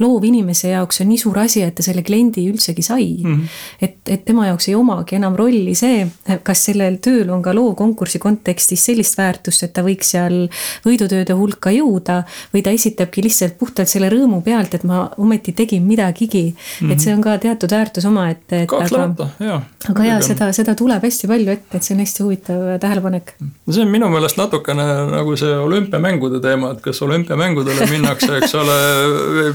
[0.00, 3.34] loovinimese jaoks on nii suur asi, et ta selle kliendi üldsegi sai mm.
[3.34, 3.60] -hmm.
[3.86, 6.04] et, et tema jaoks ei omagi enam rolli see,
[6.42, 10.46] kas sellel tööl on ka loovkonkursi kontekstis sellist väärtust, et ta võiks seal
[10.86, 12.22] võidutööde hulka jõuda
[12.54, 16.56] või ta esitabki lihtsalt puhtalt selle rõõmu pealt, et ma ometi tegin midagigi mm.
[16.86, 16.92] -hmm.
[16.92, 18.66] et see on ka teatud väärtus omaette.
[18.66, 19.62] kahtlemata, jaa.
[19.90, 23.34] aga jaa, seda, seda tuleb hästi palju ette, et see on hästi huvitav tähelepanek tähelepanek.
[23.66, 28.54] no see on minu meelest natukene nagu see olümpiamängude teema, et kas olümpiamängudele minnakse, eks
[28.60, 28.76] ole,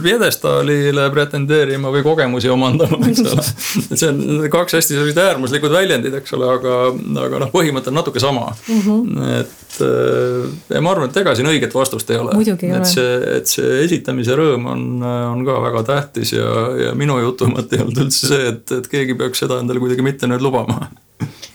[0.04, 3.47] pjedestaalile pretendeerima või kogemusi omandama, eks ole.
[3.91, 6.78] et see on kaks hästi sellised äärmuslikud väljendid, eks ole, aga,
[7.25, 8.82] aga noh, põhimõte on natuke sama mm.
[8.86, 9.34] -hmm.
[9.39, 12.38] et äh, ja ma arvan, et ega siin õiget vastust ei ole.
[12.39, 16.49] et see, et see esitamise rõõm on, on ka väga tähtis ja,
[16.88, 20.05] ja minu jutu mõte ei olnud üldse see, et, et keegi peaks seda endale kuidagi
[20.05, 20.88] mitte nüüd lubama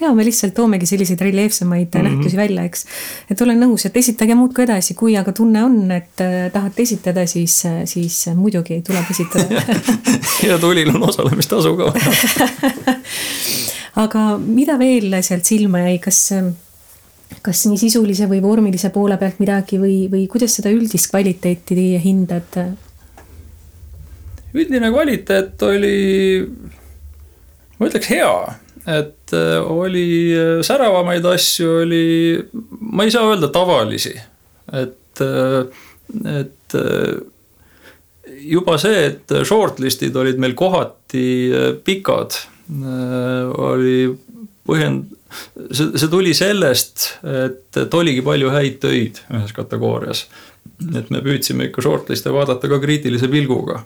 [0.00, 2.16] ja me lihtsalt toomegi selliseid reljeefsemaid mm -hmm.
[2.16, 2.86] nähtusi välja, eks.
[3.30, 7.26] et olen nõus, et esitage muudkui edasi, kui aga tunne on, et äh, tahate esitada,
[7.26, 9.62] siis, äh, siis muidugi tuleb esitada
[10.50, 11.92] ja tulil on osalemistasu ka
[14.04, 16.32] aga mida veel sealt silma jäi, kas
[17.42, 22.02] kas nii sisulise või vormilise poole pealt midagi või, või kuidas seda üldist kvaliteeti teie
[22.02, 22.58] hindad?
[24.54, 25.96] üldine kvaliteet oli,
[27.78, 28.34] ma ütleks hea
[28.86, 32.04] et äh, oli äh, säravamaid asju, oli,
[32.92, 34.12] ma ei saa öelda tavalisi,
[34.72, 35.64] et, äh,
[36.34, 36.76] et
[38.44, 41.24] juba see, et shortlist'id olid meil kohati
[41.86, 42.36] pikad,
[43.62, 44.08] oli
[44.66, 45.14] põhjend-,
[45.70, 50.26] see, see tuli sellest, et, et oligi palju häid töid ühes kategoorias.
[50.96, 53.84] et me püüdsime ikka shortlist'e vaadata ka kriitilise pilguga.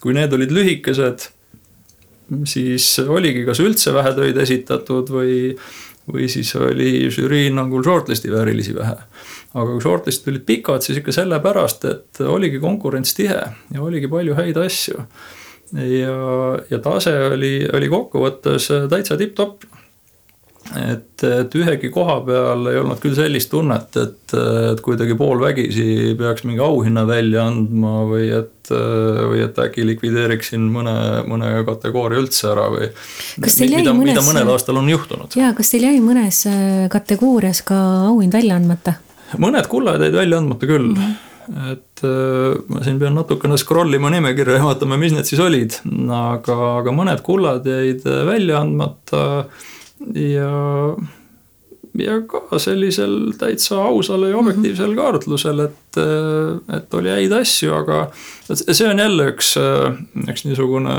[0.00, 1.30] kui need olid lühikesed
[2.48, 5.54] siis oligi kas üldse vähe töid esitatud või,
[6.10, 8.96] või siis oli žürii hinnangul shortlist'i väärilisi vähe.
[9.54, 13.40] aga kui shortlist'id olid pikad, siis ikka sellepärast, et oligi konkurents tihe
[13.74, 15.06] ja oligi palju häid asju.
[15.72, 16.18] ja,
[16.70, 19.64] ja tase oli, oli kokkuvõttes täitsa tipp-topp
[20.76, 24.34] et, et ühegi koha peal ei olnud küll sellist tunnet, et,
[24.72, 30.96] et kuidagi poolvägisi peaks mingi auhinna välja andma või et, või et äkki likvideeriksin mõne,
[31.28, 32.90] mõne kategooria üldse ära või.
[33.40, 34.02] mida, mõnes...
[34.12, 35.38] mida mõnel aastal on juhtunud.
[35.38, 37.78] jaa, kas teil jäi mõnes äh, kategoorias ka
[38.10, 38.98] auhind välja andmata?
[39.40, 41.00] mõned kullad jäid välja andmata küll mm.
[41.00, 45.40] -hmm et äh, ma siin pean natukene scroll ima nimekirja ja vaatama, mis need siis
[45.40, 45.78] olid,
[46.12, 49.22] aga, aga mõned kullad jäid välja andmata
[50.14, 50.96] ja,
[51.98, 54.98] ja ka sellisel täitsa ausal ja objektiivsel mhm.
[54.98, 56.00] kaalutlusel, et,
[56.76, 58.02] et oli häid asju, aga
[58.52, 59.54] see on jälle üks,
[60.28, 60.98] üks niisugune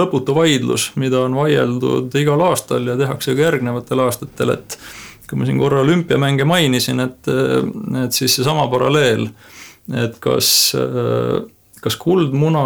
[0.00, 4.78] lõputu vaidlus, mida on vaieldud igal aastal ja tehakse ka järgnevatel aastatel, et
[5.30, 7.30] kui ma siin korra olümpiamänge mainisin, et,
[8.04, 9.28] et siis seesama paralleel,
[9.94, 10.48] et kas,
[11.80, 12.64] kas kuldmuna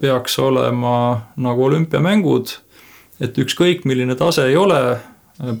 [0.00, 0.96] peaks olema
[1.40, 2.52] nagu olümpiamängud
[3.20, 4.80] et ükskõik, milline tase ei ole,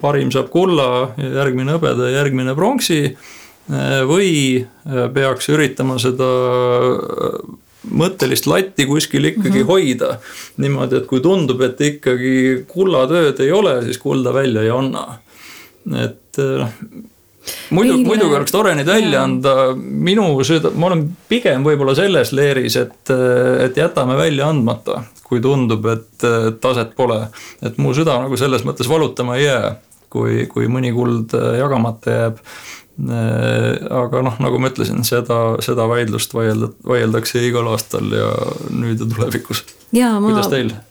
[0.00, 3.16] parim saab kulla, järgmine hõbeda, järgmine pronksi.
[4.08, 4.64] või
[5.12, 6.28] peaks üritama seda
[7.92, 9.66] mõttelist latti kuskil ikkagi mm -hmm.
[9.66, 10.18] hoida.
[10.56, 15.18] niimoodi, et kui tundub, et ikkagi kullatööd ei ole, siis kulda välja ei anna.
[15.96, 16.72] et noh
[17.74, 22.78] muidu muidugi oleks tore neid välja anda, minu süda, ma olen pigem võib-olla selles leeris,
[22.80, 23.12] et,
[23.64, 26.26] et jätame välja andmata, kui tundub, et
[26.62, 27.26] taset pole.
[27.62, 29.76] et mu süda nagu selles mõttes valutama ei jää,
[30.12, 32.44] kui, kui mõni kuld jagamata jääb.
[32.98, 38.32] aga noh, nagu ma ütlesin, seda, seda vaidlust vaielda, vaieldakse igal aastal ja
[38.74, 39.62] nüüd ja tulevikus.
[39.92, 40.32] jaa, ma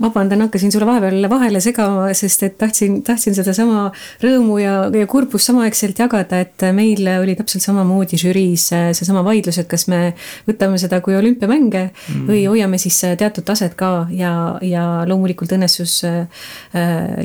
[0.01, 3.91] vabandan, hakkasin sulle vahepeal vahele segama, sest et tahtsin, tahtsin sedasama
[4.23, 9.69] rõõmu ja, ja kurbust samaaegselt jagada, et meil oli täpselt samamoodi žüriis seesama vaidlus, et
[9.69, 10.13] kas me
[10.47, 12.25] võtame seda kui olümpiamänge mm.
[12.29, 14.31] või hoiame siis teatud taset ka ja,
[14.65, 16.47] ja loomulikult õnnestus äh,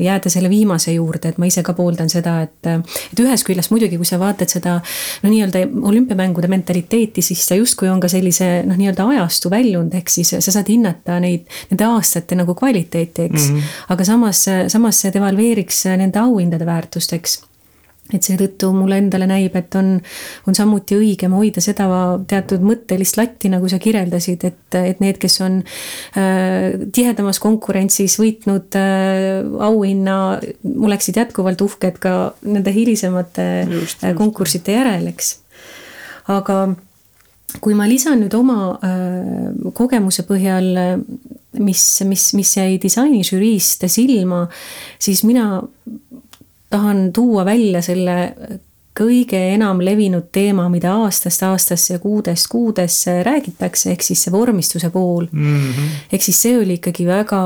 [0.03, 3.97] jääda selle viimase juurde, et ma ise ka pooldan seda, et et ühest küljest muidugi,
[3.99, 4.77] kui sa vaatad seda
[5.23, 10.11] no nii-öelda olümpiamängude mentaliteeti, siis ta justkui on ka sellise noh, nii-öelda ajastu väljund, ehk
[10.11, 13.55] siis sa saad hinnata neid, nende aastate nagu kvaliteeti, eks mm.
[13.55, 13.79] -hmm.
[13.95, 17.41] aga samas, samas see devalveeriks nende auhindade väärtust, eks
[18.11, 19.95] et seetõttu mulle endale näib, et on,
[20.49, 21.87] on samuti õigem hoida seda
[22.29, 25.61] teatud mõttelist latti, nagu sa kirjeldasid, et, et need, kes on
[26.19, 30.17] äh, tihedamas konkurentsis võitnud äh, auhinna,
[30.73, 34.19] oleksid jätkuvalt uhked ka nende hilisemate Just, äh, just.
[34.19, 35.37] konkursside järel, eks.
[36.33, 36.57] aga
[37.63, 40.73] kui ma lisan nüüd oma äh, kogemuse põhjal,
[41.59, 44.45] mis, mis, mis jäi disainižüriist silma,
[44.99, 45.61] siis mina
[46.73, 48.15] tahan tuua välja selle
[48.97, 54.89] kõige enam levinud teema, mida aastast aastasse ja kuudest kuudesse räägitakse, ehk siis see vormistuse
[54.93, 55.55] pool mm.
[55.61, 55.95] -hmm.
[56.13, 57.41] ehk siis see oli ikkagi väga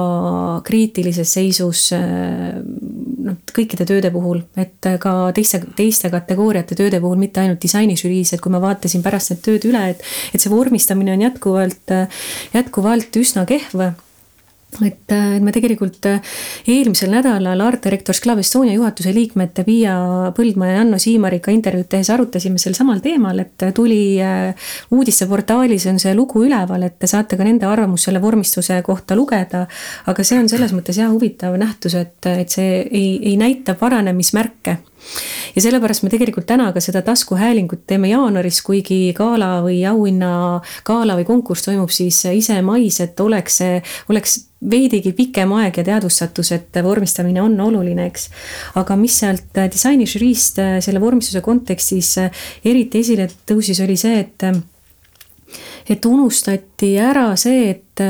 [0.68, 2.58] kriitilises seisus äh,
[3.28, 8.42] noh, kõikide tööde puhul, et ka teiste, teiste kategooriate tööde puhul, mitte ainult disainižüriis, et
[8.42, 11.96] kui ma vaatasin pärast need tööd üle, et et see vormistamine on jätkuvalt,
[12.54, 13.88] jätkuvalt üsna kehv
[14.86, 16.34] et, et me tegelikult äh,
[16.68, 19.96] eelmisel nädalal Art Directors Club Estonia juhatuse liikmete Piia
[20.38, 26.02] Põldmaa ja Janno Siimariga intervjuud tehes arutasime sel samal teemal, et tuli äh, uudisteportaalis on
[26.04, 29.66] see lugu üleval, et te saate ka nende arvamust selle vormistuse kohta lugeda.
[30.06, 34.78] aga see on selles mõttes jah huvitav nähtus, et, et see ei, ei näita paranemismärke
[35.56, 40.32] ja sellepärast me tegelikult täna ka seda taskuhäälingut teeme jaanuaris, kuigi gala või auhinna
[40.88, 43.82] gala või konkurss toimub siis ise mais, et oleks see,
[44.12, 48.30] oleks veidigi pikem aeg ja teadvustatus, et vormistamine on oluline, eks.
[48.82, 52.16] aga mis sealt disainižüriist selle vormistuse kontekstis
[52.66, 54.50] eriti esile tõusis, oli see, et
[55.88, 58.04] et unustati ära see, et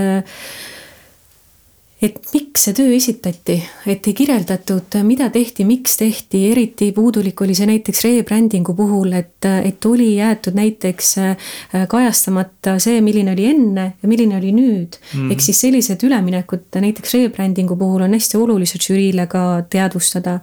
[1.97, 3.55] et miks see töö esitati,
[3.89, 9.45] et ei kirjeldatud, mida tehti, miks tehti, eriti puudulik oli see näiteks rebrandingu puhul, et,
[9.65, 11.47] et oli jäetud näiteks äh,
[11.89, 15.07] kajastamata see, milline oli enne ja milline oli nüüd mm.
[15.15, 15.31] -hmm.
[15.33, 20.39] ehk siis sellised üleminekud näiteks rebrandingu puhul on hästi olulised žüriile ka teadvustada.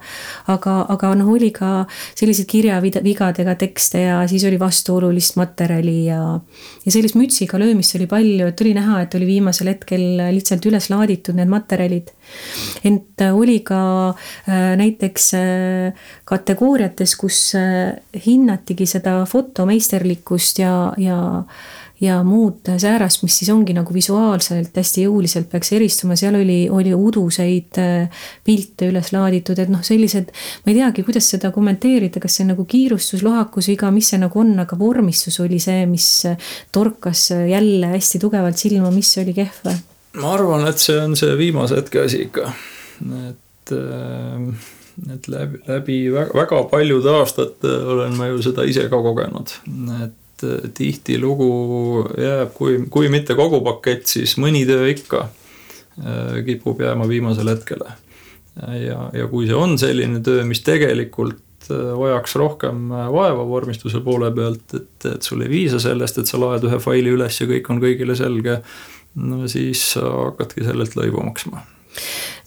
[0.47, 6.39] aga, aga noh, oli ka selliseid kirjavigadega tekste ja siis oli vastuolulist materjali ja,
[6.85, 10.89] ja sellist mütsiga löömist oli palju, et oli näha, et oli viimasel hetkel lihtsalt üles
[10.89, 12.11] laaditud need materjalid.
[12.83, 21.43] ent oli ka äh, näiteks äh, kategooriates, kus äh, hinnatigi seda fotomeisterlikkust ja, ja
[22.01, 26.91] ja muud säärast, mis siis ongi nagu visuaalselt hästi jõuliselt peaks eristuma, seal oli, oli
[26.95, 30.33] uduseid äh, pilte üles laaditud, et noh, sellised,
[30.65, 34.53] ma ei teagi, kuidas seda kommenteerida, kas see nagu kiirustus, lohakusviga, mis see nagu on,
[34.65, 36.09] aga vormistus oli see, mis
[36.75, 41.79] torkas jälle hästi tugevalt silma, mis oli kehv ma arvan, et see on see viimase
[41.79, 42.51] hetke asi ikka,
[43.29, 43.73] et,
[45.15, 49.55] et läbi, läbi väga, paljude aastate olen ma ju seda ise ka kogenud,
[50.05, 51.49] et tihtilugu
[52.19, 55.27] jääb, kui, kui mitte kogu pakett, siis mõni töö ikka
[56.45, 57.93] kipub jääma viimasele hetkele.
[58.81, 64.75] ja, ja kui see on selline töö, mis tegelikult vajaks rohkem vaeva vormistuse poole pealt,
[64.77, 67.81] et, et sul ei piisa sellest, et sa laed ühe faili üles ja kõik on
[67.81, 68.59] kõigile selge
[69.15, 71.63] no siis hakkadki sellelt lõivu maksma.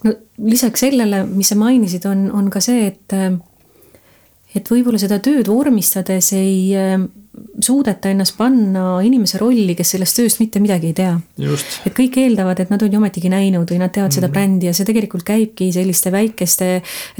[0.04, 3.16] no lisaks sellele, mis sa mainisid, on, on ka see, et
[4.56, 6.72] et võib-olla seda tööd vormistades ei
[7.60, 11.14] suudeta ennast panna inimese rolli, kes sellest tööst mitte midagi ei tea.
[11.86, 14.66] et kõik eeldavad, et nad on ju ometigi näinud või nad teavad mm seda brändi
[14.66, 16.68] ja see tegelikult käibki selliste väikeste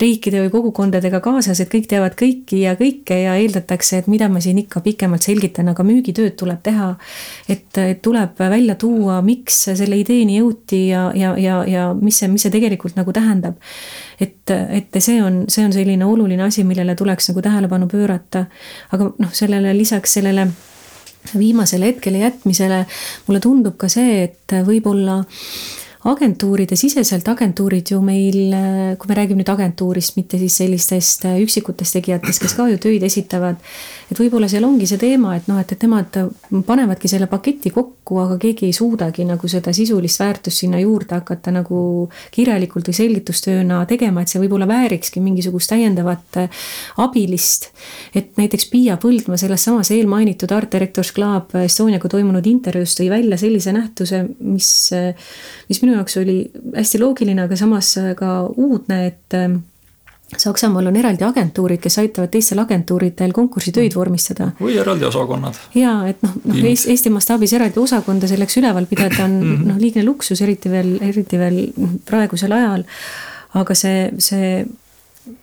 [0.00, 4.42] riikide või kogukondadega kaasas, et kõik teavad kõiki ja kõike ja eeldatakse, et mida ma
[4.42, 6.88] siin ikka pikemalt selgitan, aga müügitööd tuleb teha.
[7.48, 12.28] et, et tuleb välja tuua, miks selle ideeni jõuti ja, ja, ja, ja mis see,
[12.33, 13.59] mis see tegelikult nagu tähendab.
[14.20, 18.46] Et, et see on, see on selline oluline asi, millele tuleks nagu tähelepanu pöörata.
[18.92, 20.48] aga noh, sellele lisaks sellele
[21.38, 22.85] viimasele hetkele jätmisele
[23.26, 25.20] mulle tundub ka see, et võib-olla
[26.09, 28.54] agentuuride siseselt, agentuurid ju meil,
[28.98, 33.59] kui me räägime nüüd agentuurist, mitte siis sellistest üksikutest tegijatest, kes ka ju töid esitavad.
[34.09, 36.16] Et võib-olla seal ongi see teema, et noh, et, et nemad
[36.66, 41.52] panevadki selle paketi kokku, aga keegi ei suudagi nagu seda sisulist väärtust sinna juurde hakata
[41.54, 41.80] nagu
[42.34, 46.40] kirjalikult või selgitustööna tegema, et see võib-olla väärikski mingisugust täiendavat
[47.04, 47.70] abilist.
[48.14, 53.36] et näiteks Piia Põldmaa selles samas eelmainitud Art Directors Club Estoniaga toimunud intervjuus tõi välja
[53.40, 54.70] sellise nähtuse, mis,
[55.68, 56.40] mis minu jaoks oli
[56.74, 59.50] hästi loogiline, aga samas ka uudne, et äh,
[60.37, 64.51] Saksamaal on eraldi agentuurid, kes aitavad teistel agentuuridel konkursitöid vormistada.
[64.61, 65.57] või eraldi osakonnad.
[65.74, 69.68] ja et noh, noh Eesti mastaabis eraldi osakonda selleks üleval pidada on mhm.
[69.72, 71.62] noh, liigne luksus, eriti veel, eriti veel
[72.05, 72.85] praegusel ajal.
[73.57, 74.66] aga see, see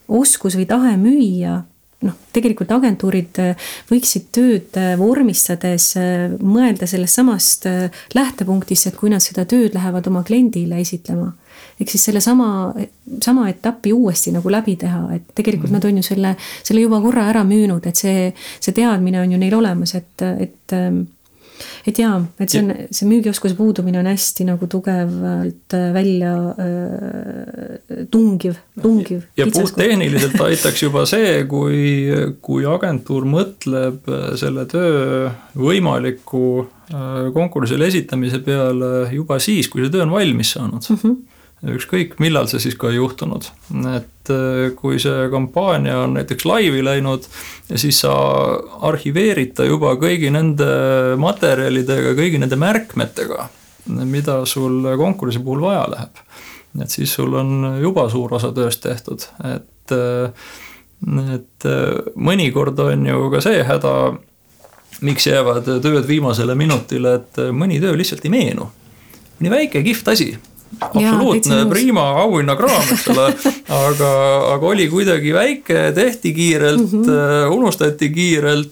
[0.08, 1.64] oskus või tahe müüa
[2.06, 7.68] noh, tegelikult agentuurid äh, võiksid tööd äh, vormistades äh, mõelda sellest samast
[8.16, 11.32] lähtepunktist, et kui nad seda tööd lähevad oma kliendile esitlema.
[11.80, 12.74] Ehk siis sellesama,
[13.24, 15.84] sama etappi uuesti nagu läbi teha, et tegelikult mm -hmm.
[15.84, 19.38] nad on ju selle, selle juba korra ära müünud, et see, see teadmine on ju
[19.38, 21.06] neil olemas, et, et ähm,
[21.88, 28.06] et jaa, et see on, see müügioskuse puudumine on hästi nagu tugevalt äh, välja äh,
[28.12, 29.26] tungiv, tungiv.
[29.38, 31.84] ja puhttehniliselt aitaks juba see, kui,
[32.46, 36.66] kui agentuur mõtleb äh, selle töö võimaliku
[37.34, 41.00] konkursile esitamise peale juba siis, kui see töö on valmis saanud mm.
[41.02, 41.24] -hmm
[41.74, 43.48] ükskõik, millal see siis ka ei juhtunud.
[43.96, 47.26] et äh, kui see kampaania on näiteks laivi läinud,
[47.76, 48.14] siis sa
[48.90, 50.68] arhiveerid ta juba kõigi nende
[51.22, 53.50] materjalidega, kõigi nende märkmetega,
[54.06, 56.24] mida sul konkursi puhul vaja läheb.
[56.84, 60.32] et siis sul on juba suur osa tööst tehtud, et, äh,
[61.36, 63.94] et äh, mõnikord on ju ka see häda,
[65.02, 68.70] miks jäävad tööd viimasele minutile, et mõni töö lihtsalt ei meenu.
[69.40, 70.36] mõni väike kihvt asi
[70.80, 73.28] absoluutne prima auhinnakraam, eks ole.
[73.88, 74.12] aga,
[74.56, 77.54] aga oli kuidagi väike, tehti kiirelt mm, -hmm.
[77.56, 78.72] unustati kiirelt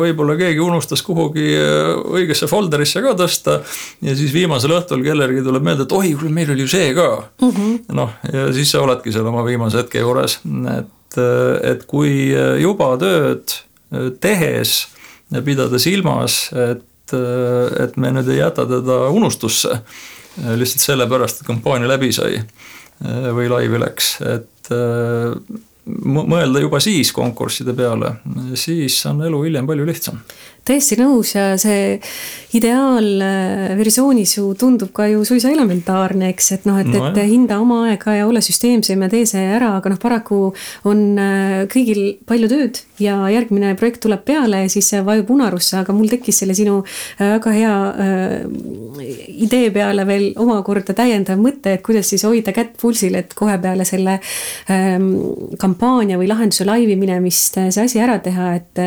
[0.00, 3.60] võib-olla keegi unustas kuhugi äh, õigesse folder'isse ka tõsta.
[4.02, 7.08] ja siis viimasel õhtul kellelgi tuleb meelde, et oi, kuule meil oli ju see ka
[7.42, 7.78] mm -hmm..
[7.94, 10.40] noh, ja siis sa oledki seal oma viimase hetke juures,
[10.78, 13.60] et, äh, et kui juba tööd
[14.20, 14.86] tehes
[15.44, 21.88] pidada silmas, et, et me nüüd ei jäta teda unustusse Äh, lihtsalt sellepärast, et kampaania
[21.90, 25.32] läbi sai äh, või laivi läks, et äh,
[25.86, 28.16] mõelda juba siis konkursside peale,
[28.58, 30.18] siis on elu hiljem palju lihtsam
[30.66, 31.96] täiesti nõus ja see
[32.56, 37.82] ideaalversioonis ju tundub ka ju suisa elementaarne, eks, et noh, et no,, et hinda oma
[37.90, 40.40] aega ja ole süsteemsem ja tee see ära, aga noh, paraku
[40.88, 45.76] on äh, kõigil palju tööd ja järgmine projekt tuleb peale ja siis see vajub unarusse,
[45.82, 47.74] aga mul tekkis selle sinu äh, väga hea
[48.06, 49.10] äh,
[49.46, 53.86] idee peale veel omakorda täiendav mõte, et kuidas siis hoida kätt pulsil, et kohe peale
[53.88, 54.18] selle
[54.72, 55.12] ähm,
[55.60, 58.84] kampaania või lahenduse laivi minemist see asi ära teha, et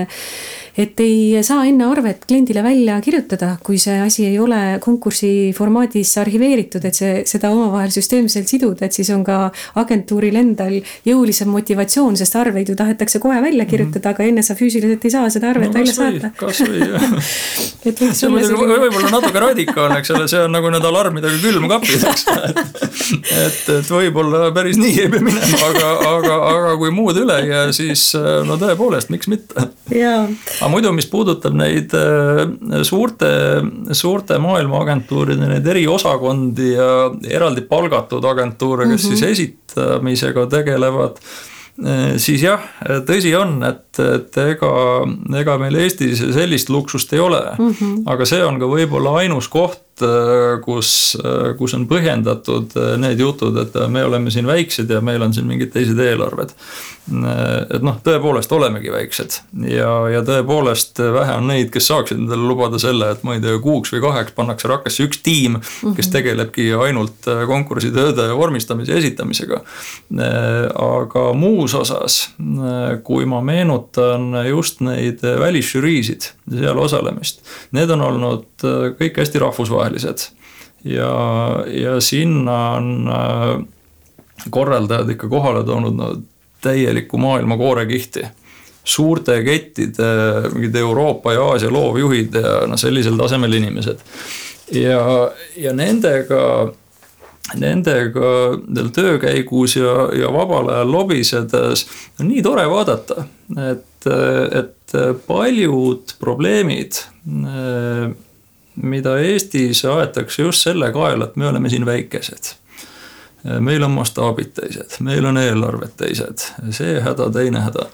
[0.79, 6.15] et ei saa enne arvet kliendile välja kirjutada, kui see asi ei ole konkursi formaadis
[6.21, 9.39] arhiveeritud, et see, seda omavahel süsteemselt siduda, et siis on ka
[9.81, 13.69] agentuuril endal jõulisem motivatsioon, sest arveid ju tahetakse kohe välja mhm.
[13.71, 14.15] kirjutada mm, -hmm.
[14.15, 16.31] aga enne sa füüsiliselt ei saa seda arvet no, välja saata.
[16.39, 17.07] kasvõi jah
[17.89, 18.79] et võiks olla selline.
[18.83, 22.25] võib-olla natuke radikaalne, eks ole, see on nagu need alarmidega külmkapid, eks
[23.45, 27.51] et, et võib-olla päris nii ei pea minema, aga, aga, aga kui muud üle ei
[27.51, 28.05] jää, siis
[28.47, 29.69] no tõepoolest, miks mitte.
[29.93, 33.29] aga muidu, mis puudutab neid äh, suurte,
[33.91, 36.89] suurte maailmaagentuuride neid eriosakondi ja
[37.29, 39.21] eraldi palgatud agentuure, kes mm -hmm.
[39.21, 42.63] siis esitamisega tegelevad äh, siis jah,
[43.07, 44.71] tõsi on, et, et ega,
[45.39, 47.69] ega meil Eestis sellist luksust ei ole mm.
[47.71, 48.01] -hmm.
[48.05, 49.81] aga see on ka võib-olla ainus koht,
[50.63, 55.23] kus, äh, kus on põhjendatud äh, need jutud, et me oleme siin väiksed ja meil
[55.25, 56.55] on siin mingid teised eelarved.
[57.09, 62.77] et noh, tõepoolest olemegi väiksed ja, ja tõepoolest vähe on neid, kes saaksid endale lubada
[62.77, 66.11] selle, et ma ei tea, kuuks või kaheks pannakse rakkesse üks tiim, kes mhm.
[66.13, 69.63] tegelebki ainult konkursitööde vormistamise ja esitamisega.
[70.85, 72.19] aga muus osas,
[73.03, 76.29] kui ma meenutan just neid välisžüriisid,
[76.59, 77.41] seal osalemist,
[77.73, 78.69] need on olnud
[79.01, 80.31] kõik hästi rahvusvahelised rahvusvahelised.
[80.83, 83.65] ja, ja sinna on äh,
[84.49, 86.15] korraldajad ikka kohale toonud no
[86.61, 88.23] täielikku maailma koorekihti
[88.83, 93.99] suurte kettide mingid Euroopa ja Aasia loovjuhid ja noh, sellisel tasemel inimesed.
[94.71, 96.71] ja, ja nendega,
[97.55, 98.31] nendega
[98.95, 101.85] töö käigus ja, ja vabal ajal lobisedes
[102.19, 103.27] on nii tore vaadata,
[103.71, 104.09] et,
[104.63, 107.03] et paljud probleemid
[108.81, 112.55] mida Eestis aetakse just selle kaela, et me oleme siin väikesed
[113.59, 117.87] meil on mastaabid teised, meil on eelarved teised, see häda, teine häda.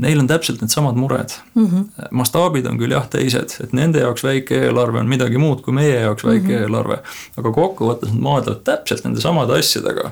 [0.00, 1.66] Neil on täpselt needsamad mured mm.
[1.66, 2.06] -hmm.
[2.10, 5.98] mastaabid on küll jah teised, et nende jaoks väike eelarve on midagi muud kui meie
[6.00, 6.62] jaoks väike mm -hmm.
[6.62, 6.98] eelarve.
[7.36, 10.10] aga kokkuvõttes nad maadlevad täpselt nende samade asjadega.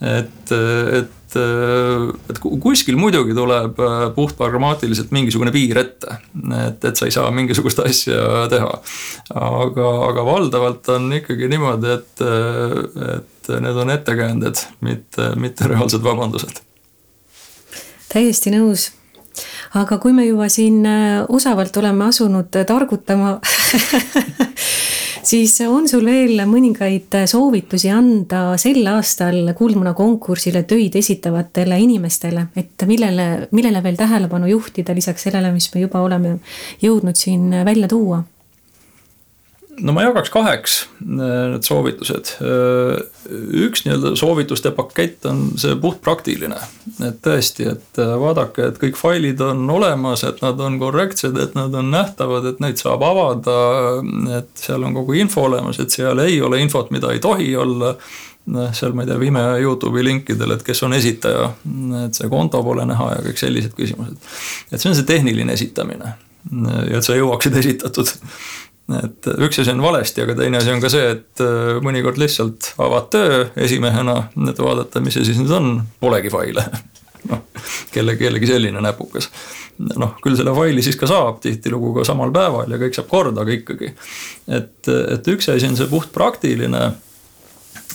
[0.00, 0.52] et,
[0.92, 3.78] et et kuskil muidugi tuleb
[4.16, 6.18] puht pragmaatiliselt mingisugune piir ette.
[6.66, 8.70] et, et sa ei saa mingisugust asja teha.
[9.34, 12.24] aga, aga valdavalt on ikkagi niimoodi, et,
[13.16, 16.62] et need on ettekäänded, mitte, mitte reaalsed vabandused.
[18.10, 18.90] täiesti nõus
[19.78, 23.38] aga kui me juba siin äh, osavalt oleme asunud targutama
[25.22, 32.86] siis on sul veel mõningaid soovitusi anda sel aastal Kuldmuna konkursile töid esitavatele inimestele, et
[32.88, 36.38] millele, millele veel tähelepanu juhtida lisaks sellele, mis me juba oleme
[36.82, 38.22] jõudnud siin välja tuua?
[39.80, 42.32] No ma jagaks kaheks äh, need soovitused.
[42.44, 43.00] Äh,
[43.66, 46.58] üks nii-öelda soovituste pakett on see puhtpraktiline.
[47.06, 51.54] et tõesti, et äh, vaadake, et kõik failid on olemas, et nad on korrektsed, et
[51.58, 53.58] nad on nähtavad, et neid saab avada.
[54.38, 57.94] et seal on kogu info olemas, et seal ei ole infot, mida ei tohi olla
[58.50, 61.52] noh, seal ma ei tea, Vime Youtube'i linkidel, et kes on esitaja,
[62.06, 64.16] et see konto pole näha ja kõik sellised küsimused.
[64.72, 66.16] et see on see tehniline esitamine
[66.88, 68.08] ja et sa jõuaksid esitatud
[68.98, 72.72] et üks asi on valesti, aga teine asi on ka see, et äh, mõnikord lihtsalt
[72.82, 74.16] avad töö esimehena,
[74.50, 75.72] et vaadata, mis see siis nüüd on,
[76.02, 76.66] polegi faile.
[77.30, 77.44] noh,
[77.92, 79.30] kelle, kellegi selline näpukas.
[79.80, 83.44] noh, küll selle faili siis ka saab tihtilugu ka samal päeval ja kõik saab korda,
[83.44, 83.94] aga ikkagi.
[84.48, 86.82] et, et üks asi on see puht praktiline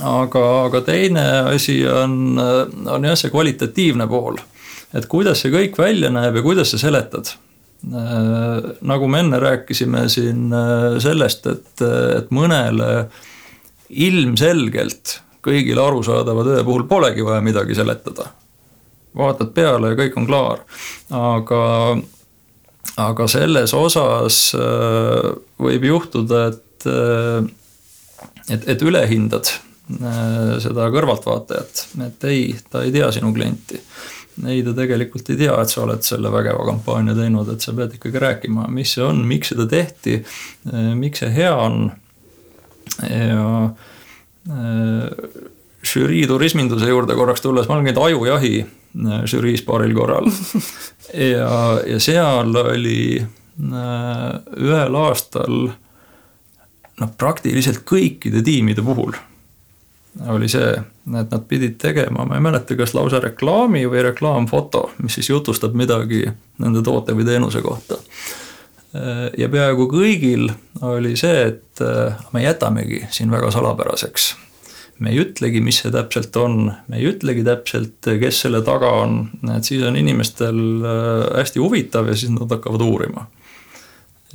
[0.02, 4.38] aga, aga teine asi on, on jah, see kvalitatiivne pool.
[4.96, 7.36] et kuidas see kõik välja näeb ja kuidas sa seletad
[8.82, 11.84] nagu me enne rääkisime siin äh, sellest, et,
[12.18, 13.08] et mõnele
[13.90, 18.32] ilmselgelt kõigile arusaadava töö puhul polegi vaja midagi seletada.
[19.16, 20.64] vaatad peale ja kõik on klaar,
[21.14, 21.62] aga,
[22.98, 25.30] aga selles osas äh,
[25.62, 26.90] võib juhtuda, et,
[28.50, 29.54] et, et ülehindad
[30.62, 33.78] seda kõrvaltvaatajat, et ei, ta ei tea sinu klienti
[34.44, 37.96] ei, ta tegelikult ei tea, et sa oled selle vägeva kampaania teinud, et sa pead
[37.98, 40.20] ikkagi rääkima, mis see on, miks seda tehti,
[41.00, 41.92] miks see hea on.
[43.10, 43.46] ja
[44.52, 45.30] äh,
[45.86, 50.28] žürii turisminduse juurde korraks tulles, ma olen käinud ajujahi äh, žüriis paaril korral.
[51.32, 51.56] ja,
[51.88, 53.24] ja seal oli
[53.56, 55.54] ühel aastal
[57.00, 59.16] noh, praktiliselt kõikide tiimide puhul
[60.30, 60.72] oli see,
[61.20, 65.76] et nad pidid tegema, ma ei mäleta, kas lausa reklaami või reklaamfoto, mis siis jutustab
[65.78, 66.24] midagi
[66.64, 68.00] nende toote või teenuse kohta.
[69.38, 70.48] ja peaaegu kõigil
[70.88, 71.84] oli see, et
[72.32, 74.36] me jätamegi siin väga salapäraseks.
[75.00, 79.26] me ei ütlegi, mis see täpselt on, me ei ütlegi täpselt, kes selle taga on,
[79.58, 80.62] et siis on inimestel
[81.36, 83.28] hästi huvitav ja siis nad hakkavad uurima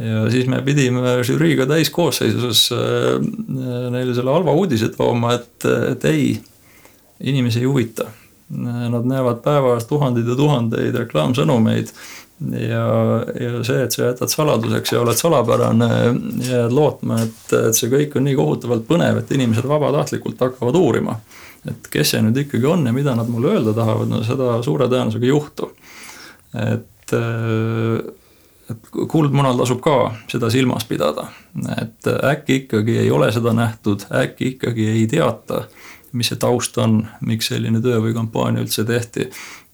[0.01, 3.19] ja siis me pidime žüriiga täiskoosseisus äh,
[3.93, 6.33] neile selle halva uudise tooma, et, et ei,
[7.21, 8.09] inimesi ei huvita.
[8.51, 11.93] Nad näevad päevas tuhandeid ja tuhandeid reklaamsõnumeid
[12.51, 12.87] ja,
[13.41, 15.91] ja see, et sa jätad saladuseks ja oled salapärane,
[16.49, 21.21] jääd lootma, et, et see kõik on nii kohutavalt põnev, et inimesed vabatahtlikult hakkavad uurima.
[21.69, 24.89] et kes see nüüd ikkagi on ja mida nad mulle öelda tahavad, no seda suure
[24.89, 25.71] tõenäosusega ei juhtu.
[26.57, 28.20] et et
[29.09, 29.97] kuldmunal tasub ka
[30.31, 31.27] seda silmas pidada,
[31.81, 35.65] et äkki ikkagi ei ole seda nähtud, äkki ikkagi ei teata,
[36.13, 39.31] mis see taust on, miks selline töö või kampaania üldse tehti.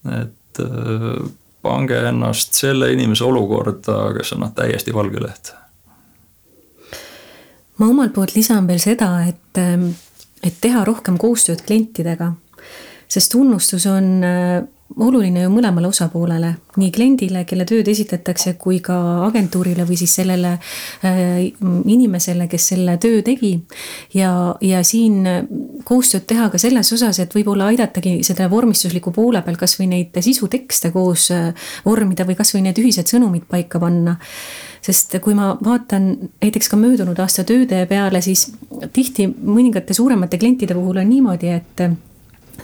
[0.07, 1.28] et äh,
[1.66, 5.55] pange ennast selle inimese olukorda, kes on noh, täiesti valge leht.
[7.76, 9.90] ma omalt poolt lisan veel seda, et, ähm,
[10.42, 12.32] et teha rohkem koostööd klientidega,
[13.09, 14.62] sest tunnustus on äh,
[14.97, 20.53] oluline ju mõlemale osapoolele, nii kliendile, kelle tööd esitatakse, kui ka agentuurile või siis sellele
[20.57, 21.41] äh,
[21.91, 23.57] inimesele, kes selle töö tegi.
[24.14, 24.30] ja,
[24.61, 25.26] ja siin
[25.84, 30.93] koostööd teha ka selles osas, et võib-olla aidatagi selle vormistusliku poole peal kasvõi neid sisutekste
[30.95, 31.53] koos äh,
[31.84, 34.16] vormida või kasvõi need ühised sõnumid paika panna
[34.87, 36.12] sest kui ma vaatan
[36.43, 38.49] näiteks ka möödunud aasta tööde peale, siis
[38.95, 41.82] tihti mõningate suuremate klientide puhul on niimoodi, et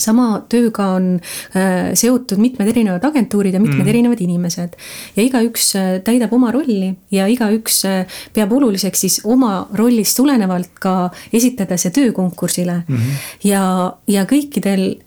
[0.01, 1.09] sama tööga on
[1.57, 3.93] äh, seotud mitmed erinevad agentuurid ja mitmed mm.
[3.93, 4.77] erinevad inimesed.
[5.17, 10.79] ja igaüks äh, täidab oma rolli ja igaüks äh, peab oluliseks siis oma rollist tulenevalt
[10.83, 12.97] ka esitada see töö konkursile mm.
[12.97, 13.49] -hmm.
[13.49, 13.65] ja,
[14.07, 15.03] ja kõikidel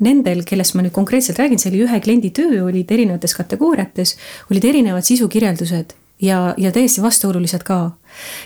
[0.00, 4.16] nendel, kellest ma nüüd konkreetselt räägin, see oli ühe kliendi töö, olid erinevates kategooriates,
[4.50, 7.90] olid erinevad sisukirjeldused ja, ja täiesti vastuolulised ka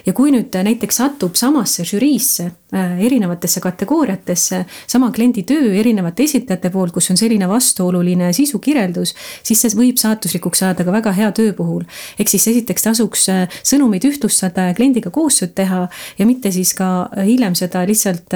[0.07, 6.71] ja kui nüüd näiteks satub samasse žüriisse äh, erinevatesse kategooriatesse sama kliendi töö erinevate esitajate
[6.75, 11.53] poolt, kus on selline vastuoluline sisukirjeldus, siis see võib saatuslikuks saada ka väga hea töö
[11.57, 11.85] puhul.
[12.19, 15.87] ehk siis esiteks tasuks äh, sõnumeid ühtlustada ja kliendiga koostööd teha
[16.19, 18.35] ja mitte siis ka hiljem seda lihtsalt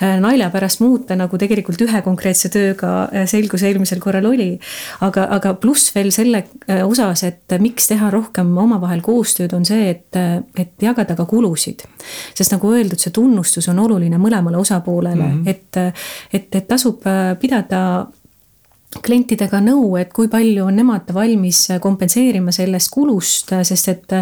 [0.00, 2.92] nalja pärast muuta, nagu tegelikult ühe konkreetse tööga
[3.30, 4.58] selgus eelmisel korral oli.
[5.00, 6.44] aga, aga pluss veel selle
[6.84, 10.20] osas, et miks teha rohkem omavahel koostööd, on see, et,
[10.62, 11.84] et jagada ka kulusid.
[12.34, 15.48] sest nagu öeldud, see tunnustus on oluline mõlemale osapoolele mm, -hmm.
[15.48, 15.76] et,
[16.32, 17.04] et, et tasub
[17.40, 17.82] pidada
[19.00, 24.14] klientidega nõu, et kui palju on nemad valmis kompenseerima sellest kulust, sest et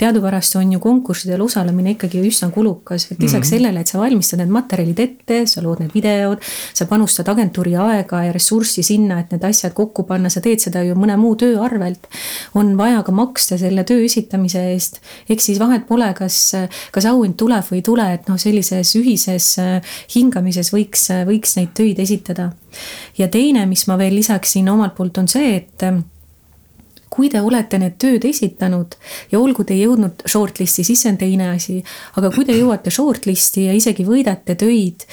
[0.00, 3.50] teadupärast on ju konkurssidel osalemine ikkagi üsna kulukas, et lisaks mm -hmm.
[3.50, 6.38] sellele, et sa valmistad need materjalid ette, sa lood need videod,
[6.74, 10.82] sa panustad agentuuri aega ja ressurssi sinna, et need asjad kokku panna, sa teed seda
[10.82, 12.06] ju mõne muu töö arvelt.
[12.54, 15.00] on vaja ka maksta selle töö esitamise eest,
[15.30, 16.52] ehk siis vahet pole, kas,
[16.92, 19.56] kas auhind tuleb või ei tule, et noh, sellises ühises
[20.14, 22.52] hingamises võiks, võiks neid töid esitada
[23.18, 25.86] ja teine, mis ma veel lisaksin omalt poolt, on see, et
[27.10, 28.94] kui te olete need tööd esitanud
[29.32, 31.78] ja olgu te jõudnud shortlist'i, siis see on teine asi.
[32.20, 35.06] aga kui te jõuate shortlist'i ja isegi võidate töid,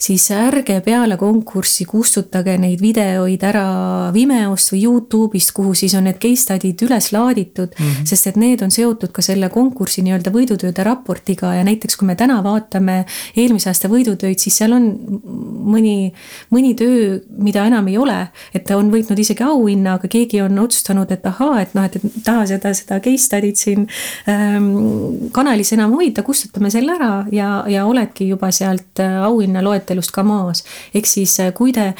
[0.00, 3.66] siis ärge peale konkurssi kustutage neid videoid ära
[4.14, 7.84] Vimeost või Youtube'ist, kuhu siis on need case study'd üles laaditud mm.
[7.84, 8.08] -hmm.
[8.08, 12.16] sest et need on seotud ka selle konkursi nii-öelda võidutööde raportiga ja näiteks kui me
[12.16, 13.04] täna vaatame
[13.36, 14.88] eelmise aasta võidutöid, siis seal on
[15.22, 16.12] mõni,
[16.50, 18.20] mõni töö, mida enam ei ole.
[18.54, 21.86] et ta on võitnud isegi auhinna, aga keegi on otsustanud, et ahah ahaa, et noh,
[21.86, 23.86] et ei taha seda, seda case study't siin
[24.30, 30.12] ähm, kanalis enam hoida, kustutame selle ära ja, ja oledki juba sealt äh, auhinna loetelust
[30.14, 30.64] ka maas.
[30.94, 31.90] ehk siis, äh, kui te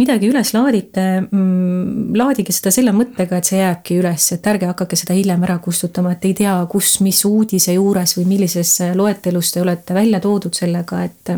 [0.00, 4.98] midagi üles laadite mm,, laadige seda selle mõttega, et see jääbki üles, et ärge hakake
[4.98, 9.52] seda hiljem ära kustutama, et ei tea, kus, mis uudise juures või millises äh, loetelus
[9.54, 11.34] te olete välja toodud sellega, et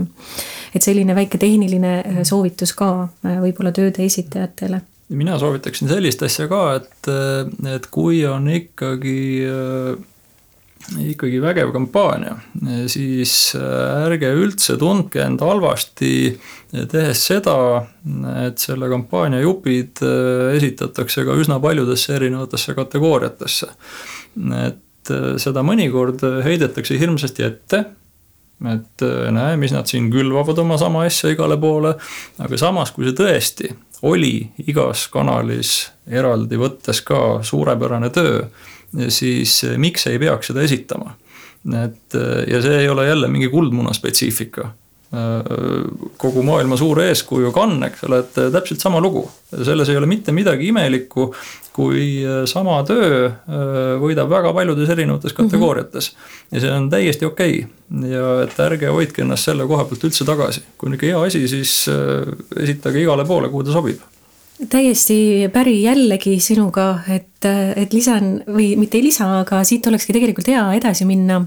[0.75, 7.11] et selline väike tehniline soovitus ka võib-olla tööde esitajatele mina soovitaksin sellist asja ka, et,
[7.75, 9.19] et kui on ikkagi
[10.89, 12.37] ikkagi vägev kampaania,
[12.89, 16.13] siis ärge üldse tundke end halvasti,
[16.93, 17.57] tehes seda,
[18.47, 20.01] et selle kampaania jupid
[20.55, 23.71] esitatakse ka üsna paljudesse erinevatesse kategooriatesse.
[24.65, 27.85] et seda mõnikord heidetakse hirmsasti ette
[28.67, 31.95] et näe, mis nad siin külvavad oma sama asja igale poole,
[32.43, 33.71] aga samas, kui see tõesti
[34.03, 38.45] oli igas kanalis eraldi võttes ka suurepärane töö,
[39.09, 41.17] siis miks ei peaks seda esitama?
[41.69, 42.15] et
[42.49, 44.71] ja see ei ole jälle mingi kuldmuna spetsiifika
[45.09, 49.23] kogu maailma suur eeskuju kann, eks ole, et täpselt sama lugu.
[49.65, 51.31] selles ei ole mitte midagi imelikku,
[51.73, 53.31] kui sama töö
[54.03, 55.49] võidab väga paljudes erinevates mhm.
[55.49, 56.11] kategooriates.
[56.53, 58.13] ja see on täiesti okei okay.
[58.13, 60.67] ja et ärge hoidke ennast selle koha pealt üldse tagasi.
[60.77, 61.75] kui on ikka hea asi, siis
[62.61, 64.05] esitage igale poole, kuhu ta sobib
[64.69, 70.51] täiesti päri jällegi sinuga, et, et lisan või mitte ei lisa, aga siit olekski tegelikult
[70.51, 71.45] hea edasi minna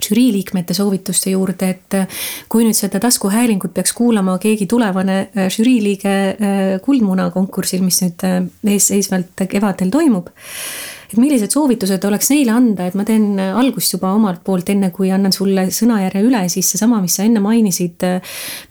[0.00, 1.96] žürii liikmete soovituste juurde, et
[2.52, 8.00] kui nüüd seda taskuhäälingut peaks kuulama keegi tulevane äh, žürii liige äh, Kuldmuna konkursil, mis
[8.04, 8.40] nüüd äh,
[8.74, 10.32] eesseisvalt kevadel toimub.
[11.12, 15.10] et millised soovitused oleks neile anda, et ma teen algust juba omalt poolt, enne kui
[15.12, 18.00] annan sulle sõnajärje üle, siis seesama, mis sa enne mainisid,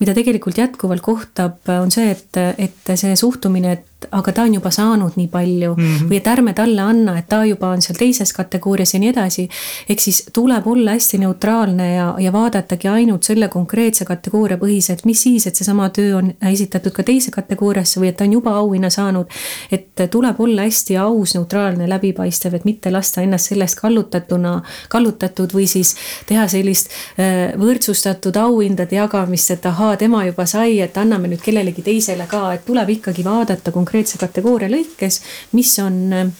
[0.01, 4.71] mida tegelikult jätkuvalt kohtab, on see, et, et see suhtumine, et aga ta on juba
[4.71, 6.09] saanud nii palju mm -hmm.
[6.09, 9.49] või et ärme talle anna, et ta juba on seal teises kategoorias ja nii edasi.
[9.89, 15.21] ehk siis tuleb olla hästi neutraalne ja, ja vaadatagi ainult selle konkreetse kategooria põhiselt, mis
[15.21, 18.89] siis, et seesama töö on esitatud ka teise kategooriasse või et ta on juba auhinna
[18.89, 19.25] saanud.
[19.71, 25.67] et tuleb olla hästi aus, neutraalne, läbipaistev, et mitte lasta ennast sellest kallutatuna, kallutatud või
[25.67, 25.95] siis
[26.25, 26.89] teha sellist
[27.19, 32.53] äh, võrdsustatud auhindade jagamist, et ahaa, tema juba sai, et anname nüüd kellelegi teisele ka,
[32.53, 35.19] et tuleb ikkagi vaadata konkreetselt konkreetse kategooria lõikes,
[35.51, 36.31] mis on,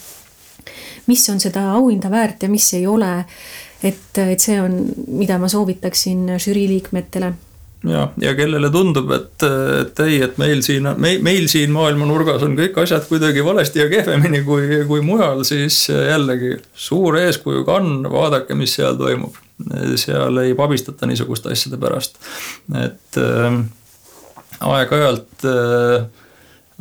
[1.11, 3.25] mis on seda auhinda väärt ja mis ei ole.
[3.83, 4.75] et, et see on,
[5.07, 7.33] mida ma soovitaksin žürii liikmetele
[7.89, 9.43] ja, ja kellele tundub, et,
[9.81, 14.43] et ei, et meil siin, meil, siin maailmanurgas on kõik asjad kuidagi valesti ja kehvemini
[14.45, 19.35] kui, kui mujal, siis jällegi suur eeskuju kann, vaadake, mis seal toimub.
[19.99, 22.21] seal ei pabistata niisuguste asjade pärast,
[22.85, 23.59] et äh,
[24.61, 26.05] aeg-ajalt äh,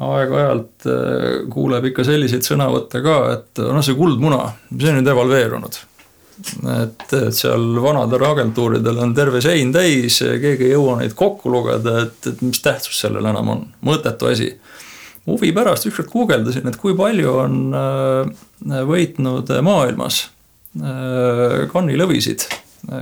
[0.01, 4.43] aeg-ajalt äh, kuuleb ikka selliseid sõnavõtte ka, et noh, see kuldmuna,
[4.73, 5.81] see on nüüd evalveerunud.
[6.73, 11.99] et, et seal vanadel agentuuridel on terve sein täis, keegi ei jõua neid kokku lugeda,
[12.07, 14.55] et, et mis tähtsus sellel enam on, mõttetu asi.
[15.27, 20.29] huvi pärast ükskord guugeldasin, et kui palju on äh, võitnud maailmas
[20.71, 22.45] kannilõvisid,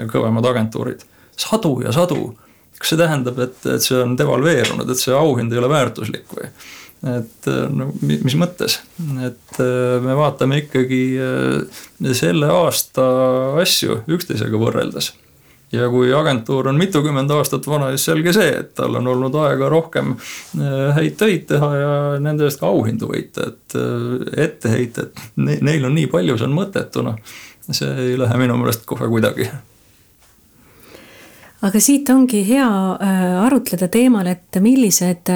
[0.09, 1.03] kõvemad agentuurid,
[1.37, 2.31] sadu ja sadu.
[2.79, 6.49] kas see tähendab, et, et see on devalveerunud, et see auhind ei ole väärtuslik või?
[7.07, 8.81] Et no mis mõttes,
[9.23, 9.61] et
[10.03, 11.03] me vaatame ikkagi
[12.19, 13.07] selle aasta
[13.63, 15.13] asju üksteisega võrreldes.
[15.73, 19.69] Ja kui agentuur on mitukümmend aastat vana, siis selge see, et tal on olnud aega
[19.69, 21.91] rohkem äh, häid töid teha ja
[22.25, 27.05] nende eest ka auhindu võita, et äh, etteheited, neil on nii palju, see on mõttetu,
[27.05, 27.19] noh.
[27.69, 29.51] see ei lähe minu meelest kohe kuidagi.
[31.69, 32.71] Aga siit ongi hea
[33.05, 35.29] äh, arutleda teemal, et millised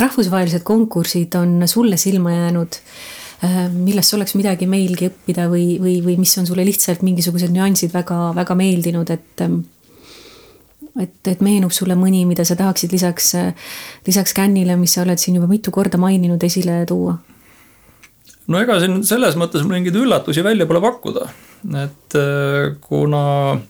[0.00, 2.80] rahvusvahelised konkursid on sulle silma jäänud
[3.40, 7.94] Äh, millest oleks midagi meilgi õppida või, või, või mis on sulle lihtsalt mingisugused nüansid
[7.94, 9.62] väga, väga meeldinud, et ähm,
[11.00, 13.30] et, et meenub sulle mõni, mida sa tahaksid lisaks,
[14.04, 17.16] lisaks Canile, mis sa oled siin juba mitu korda maininud, esile tuua?
[18.50, 21.24] no ega siin selles mõttes mingeid üllatusi välja pole pakkuda,
[21.86, 23.24] et äh, kuna
[23.56, 23.60] kuna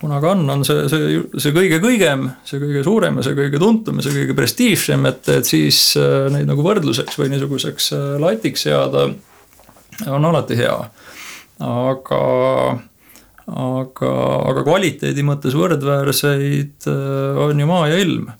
[0.00, 4.06] Cannes on see, see, see kõige kõigem, see kõige suurem ja see kõige tuntum ja
[4.06, 9.08] see kõige prestiižsem, et, et siis äh, neid nagu võrdluseks või niisuguseks äh, latiks seada
[10.08, 10.76] on alati hea.
[11.60, 12.20] aga,
[13.50, 14.12] aga,
[14.52, 18.30] aga kvaliteedi mõttes võrdväärseid äh, on ju maa ja ilm.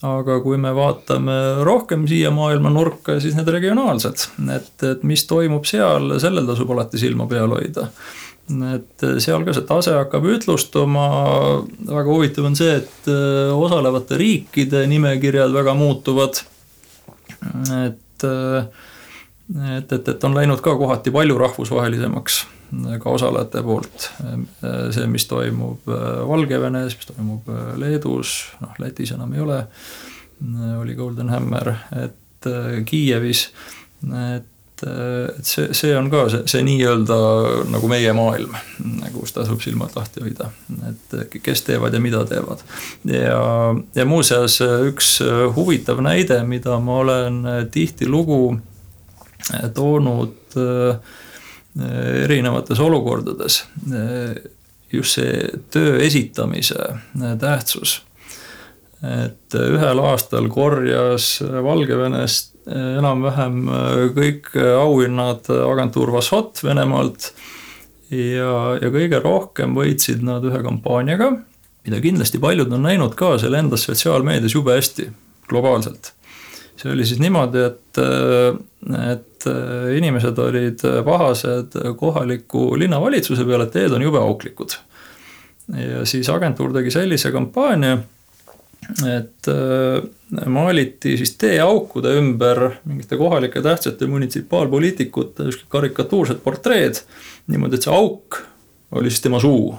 [0.00, 1.34] Aga kui me vaatame
[1.66, 4.22] rohkem siia maailma nurka, siis need regionaalsed,
[4.54, 7.90] et, et mis toimub seal, sellel tasub alati silma peal hoida
[8.50, 11.06] et äh, seal ka see tase hakkab ütlustuma,
[11.86, 16.42] väga huvitav on see, et äh, osalevate riikide nimekirjad väga muutuvad.
[17.30, 18.64] et, äh,
[19.78, 22.44] et, et, et on läinud ka kohati palju rahvusvahelisemaks
[23.02, 24.10] ka osalejate poolt.
[24.94, 25.88] see, mis toimub
[26.30, 27.48] Valgevenes, mis toimub
[27.82, 29.58] Leedus, noh Lätis enam ei ole,
[30.78, 32.46] oli Golden Hammer, et
[32.86, 33.48] Kiievis,
[34.06, 34.46] et
[34.82, 37.18] et, et see, see on ka see, see nii-öelda
[37.72, 38.56] nagu meie maailm,
[39.14, 40.50] kus tasub silmad lahti hoida,
[40.90, 42.64] et kes teevad ja mida teevad.
[43.08, 43.40] ja,
[43.96, 45.18] ja muuseas üks
[45.56, 48.42] huvitav näide, mida ma olen tihtilugu
[49.74, 50.60] toonud
[52.26, 53.62] erinevates olukordades,
[54.92, 56.94] just see töö esitamise
[57.40, 58.00] tähtsus
[59.00, 67.32] et ühel aastal korjas Valgevenest enam-vähem äh, kõik auhinnad agentuur Vassot Venemaalt.
[68.10, 71.32] ja, ja kõige rohkem võitsid nad ühe kampaaniaga,
[71.86, 75.08] mida kindlasti paljud on näinud ka seal endas sotsiaalmeedias jube hästi,
[75.48, 76.12] globaalselt.
[76.76, 79.26] see oli siis niimoodi, et, äh, et
[79.96, 84.76] inimesed olid pahased kohaliku linnavalitsuse peale, et teed on jube auklikud.
[85.72, 87.96] ja siis agentuur tegi sellise kampaania
[88.88, 97.02] et äh, maaliti siis teeaukude ümber mingite kohalike tähtsate munitsipaalpoliitikute karikatuursed portreed.
[97.46, 98.40] niimoodi, et see auk
[98.96, 99.74] oli siis tema suu.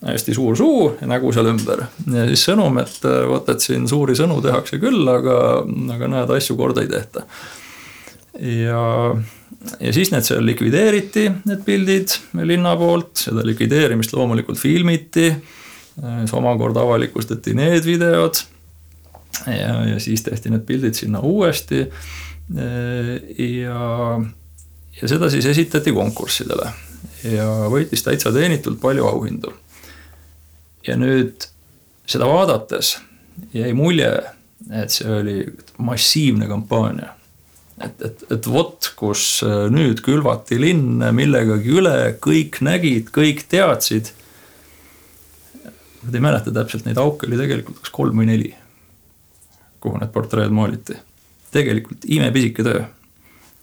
[0.00, 1.82] hästi suur suu ja nägu seal ümber
[2.14, 5.36] ja siis sõnum, et äh, vot, et siin suuri sõnu tehakse küll, aga,
[5.96, 7.24] aga näed, asju korda ei tehta.
[8.40, 8.84] ja,
[9.80, 15.32] ja siis need seal likvideeriti, need pildid linna poolt, seda likvideerimist loomulikult filmiti
[16.00, 18.34] siis omakorda avalikustati need videod.
[19.46, 21.86] ja, ja siis tehti need pildid sinna uuesti.
[23.38, 24.20] ja,
[25.02, 26.72] ja seda siis esitati konkurssidele
[27.24, 29.52] ja võitis täitsa teenitult palju auhindu.
[30.86, 31.46] ja nüüd
[32.06, 32.98] seda vaadates
[33.54, 34.10] jäi mulje,
[34.70, 35.38] et see oli
[35.78, 37.14] massiivne kampaania
[37.84, 39.42] et, et, et vot, kus
[39.72, 44.12] nüüd külvati linn millegagi üle, kõik nägid, kõik teadsid
[46.00, 48.54] Nad ei mäleta täpselt, neid auke oli tegelikult kas kolm või neli,
[49.84, 50.96] kuhu need portreed maaliti.
[51.50, 52.84] tegelikult imepisike töö.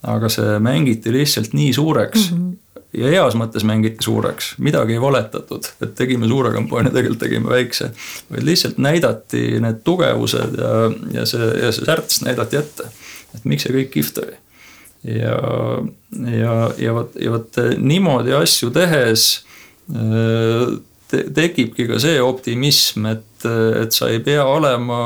[0.07, 2.37] aga see mängiti lihtsalt nii suureks mm.
[2.37, 2.55] -hmm
[2.97, 7.91] ja heas mõttes mängiti suureks, midagi ei valetatud, et tegime suure kampaania, tegelikult tegime väikse.
[8.31, 10.73] vaid lihtsalt näidati need tugevused ja,
[11.19, 12.89] ja see, ja see särts näidati ette.
[13.35, 14.37] et miks see kõik kihvt oli.
[15.19, 15.37] ja,
[16.37, 19.29] ja, ja vot, ja vot niimoodi asju tehes
[21.13, 23.45] äh, tekibki ka see optimism, et,
[23.81, 24.99] et sa ei pea olema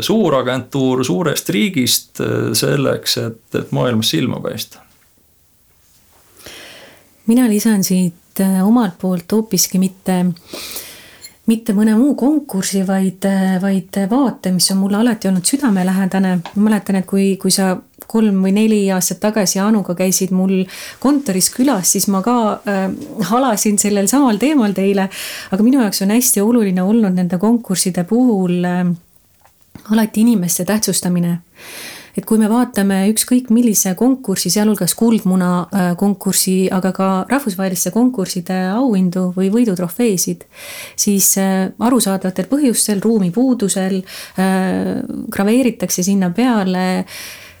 [0.00, 2.22] suur agentuur suurest riigist
[2.56, 4.80] selleks, et, et maailmas silma paista.
[7.26, 10.18] mina lisan siit äh, omalt poolt hoopiski mitte,
[11.46, 13.24] mitte mõne muu konkursi, vaid,
[13.60, 16.38] vaid vaate, mis on mulle alati olnud südamelähedane.
[16.54, 20.64] ma mäletan, et kui, kui sa kolm või neli aastat tagasi Anuga käisid mul
[21.02, 22.36] kontoris külas, siis ma ka
[22.68, 22.86] äh,
[23.30, 25.08] halasin sellel samal teemal teile.
[25.50, 28.84] aga minu jaoks on hästi oluline olnud nende konkursside puhul äh,
[29.90, 31.38] alati inimeste tähtsustamine.
[32.14, 38.54] et kui me vaatame ükskõik millise konkursi, sealhulgas Kuldmuna äh, konkursi, aga ka rahvusvaheliste konkursside
[38.70, 40.44] auhindu või võidutrofeesid,
[40.94, 43.98] siis äh, arusaadavatel põhjustel, ruumipuudusel
[45.34, 46.86] graveeritakse sinna peale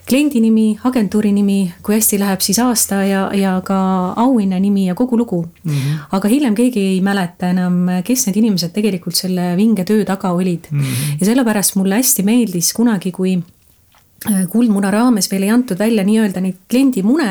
[0.08, 3.78] kliendi nimi, agentuuri nimi, kui hästi läheb, siis aasta ja, ja ka
[4.20, 5.70] auhinna nimi ja kogu lugu mm.
[5.72, 5.98] -hmm.
[6.12, 10.68] aga hiljem keegi ei mäleta enam, kes need inimesed tegelikult selle vinge töö taga olid
[10.70, 10.80] mm.
[10.80, 11.16] -hmm.
[11.20, 13.42] ja sellepärast mulle hästi meeldis kunagi, kui
[14.24, 17.30] kuldmuna raames veel ei antud välja nii-öelda neid kliendimune.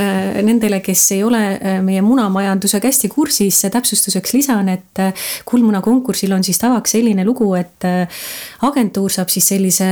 [0.00, 5.02] Äh, nendele, kes ei ole äh, meie munamajandusega hästi kursis, täpsustuseks lisan, et
[5.48, 7.84] kuldmuna konkursil on siis tavaks selline lugu, et
[8.64, 9.86] agentuur saab siis sellise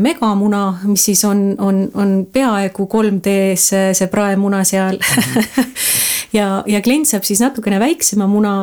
[0.00, 4.98] megamuna, mis siis on, on, on peaaegu 3D-s see praemuna seal
[6.38, 8.54] ja, ja klient saab siis natukene väiksema muna,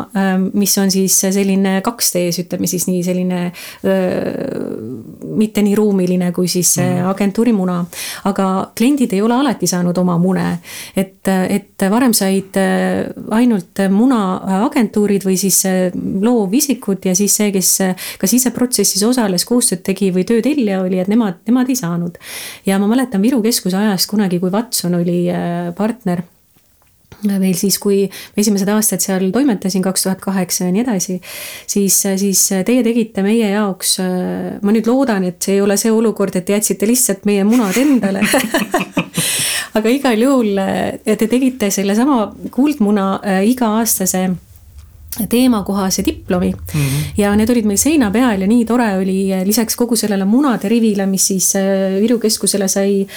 [0.54, 3.42] mis on siis selline 2D-s, ütleme siis nii selline
[5.40, 7.84] mitte nii ruumiline kui siis see mm agentuuri muna.
[8.30, 10.48] aga kliendid ei ole alati saanud oma mune.
[10.96, 17.76] et, et varem said äh, ainult munaagentuurid või siis äh, loovisikud ja siis see, kes
[18.20, 22.18] kas ise protsessis osales, koostööd tegi või töötellija oli, et nemad, nemad ei saanud.
[22.66, 26.24] ja ma mäletan Viru keskuse ajast kunagi, kui Watson oli äh, partner
[27.28, 28.04] veel siis, kui
[28.38, 31.20] esimesed aastad seal toimetasin, kaks tuhat kaheksa ja nii edasi,
[31.68, 33.98] siis, siis teie tegite meie jaoks,
[34.62, 37.78] ma nüüd loodan, et see ei ole see olukord, et te jätsite lihtsalt meie munad
[37.80, 38.24] endale.
[39.78, 40.60] Aga igal juhul
[41.06, 44.24] te tegite sellesama kuldmuna äh, iga-aastase
[45.30, 46.80] teemakohase diplomi mm.
[46.80, 47.14] -hmm.
[47.18, 51.06] ja need olid meil seina peal ja nii tore oli lisaks kogu sellele munade rivile,
[51.06, 53.08] mis siis äh, Viru keskusele sai,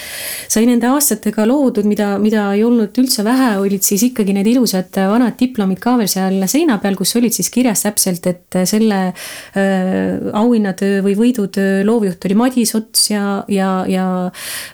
[0.48, 4.96] sai nende aastatega loodud, mida, mida ei olnud üldse vähe, olid siis ikkagi need ilusad
[4.96, 10.32] vanad diplomid ka veel seal seina peal, kus olid siis kirjas täpselt, et selle äh,
[10.32, 14.30] auhinnatöö või võidutöö loovjuht oli Madis Ots ja, ja, ja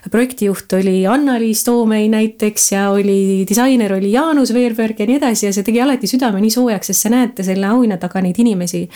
[0.09, 5.53] projektijuht oli Anna-Liis Toomei näiteks ja oli disainer oli Jaanus Veerberg ja nii edasi ja
[5.53, 8.87] see tegi alati südame nii soojaks, sest see näete selle auhinna taga neid inimesi.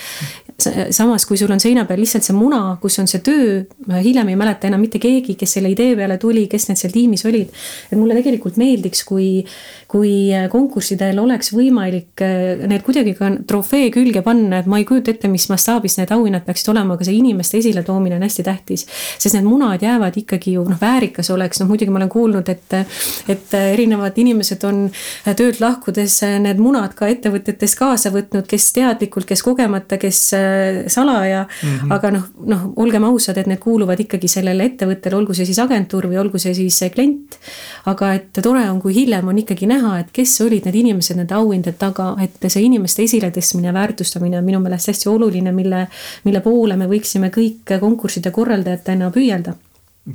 [0.90, 3.64] samas, kui sul on seina peal lihtsalt see muna, kus on see töö,
[4.04, 7.24] hiljem ei mäleta enam mitte keegi, kes selle idee peale tuli, kes need seal tiimis
[7.26, 7.50] olid.
[7.90, 9.44] et mulle tegelikult meeldiks, kui,
[9.90, 15.12] kui konkurssidel oleks võimalik eh, need kuidagi ka trofee külge panna, et ma ei kujuta
[15.14, 18.86] ette, mis mastaabis need auhinnad peaksid olema, aga see inimeste esiletoomine on hästi tähtis.
[19.18, 22.78] sest need munad jäävad ikkagi ju noh, väärikas oleks, noh muidugi ma olen kuulnud, et,
[23.28, 24.86] et erinevad inimesed on
[25.36, 31.44] töölt lahkudes need munad ka ettevõtetes kaasa võtnud, kes teadlikult, kes kogemata, kes äh, salaja
[31.44, 31.68] mm.
[31.68, 31.92] -hmm.
[31.96, 36.08] aga noh, noh, olgem ausad, et need kuuluvad ikkagi sellele ettevõttele, olgu see siis agentuur
[36.10, 37.38] või olgu see siis klient.
[37.84, 41.34] aga et tore on, kui hiljem on ikkagi näha, et kes olid need inimesed nende
[41.34, 45.86] auhindade taga, et see inimeste esiletõstmine ja väärtustamine on minu meelest hästi oluline, mille,
[46.24, 49.54] mille poole me võiksime kõik konkursside korraldajatena püüelda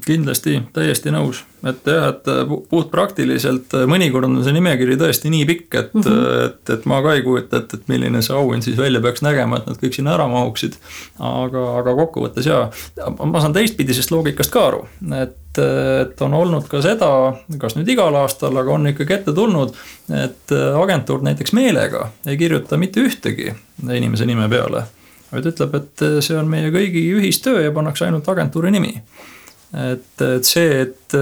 [0.05, 2.27] kindlasti, täiesti nõus, et jah, et
[2.69, 6.43] puhtpraktiliselt mõnikord on see nimekiri tõesti nii pikk, et mm, -hmm.
[6.45, 9.57] et, et ma ka ei kujuta ette, et milline see auhind siis välja peaks nägema,
[9.57, 10.77] et nad kõik sinna ära mahuksid.
[11.19, 12.67] aga, aga kokkuvõttes jaa,
[13.25, 14.83] ma saan teistpidisest loogikast ka aru,
[15.21, 17.09] et, et on olnud ka seda,
[17.57, 19.73] kas nüüd igal aastal, aga on ikkagi ette tulnud,
[20.13, 23.55] et agentuur näiteks meelega ei kirjuta mitte ühtegi
[23.89, 24.85] inimese nime peale,
[25.33, 28.99] vaid ütleb, et see on meie kõigi ühistöö ja pannakse ainult agentuuri nimi
[29.73, 31.17] et, et see, et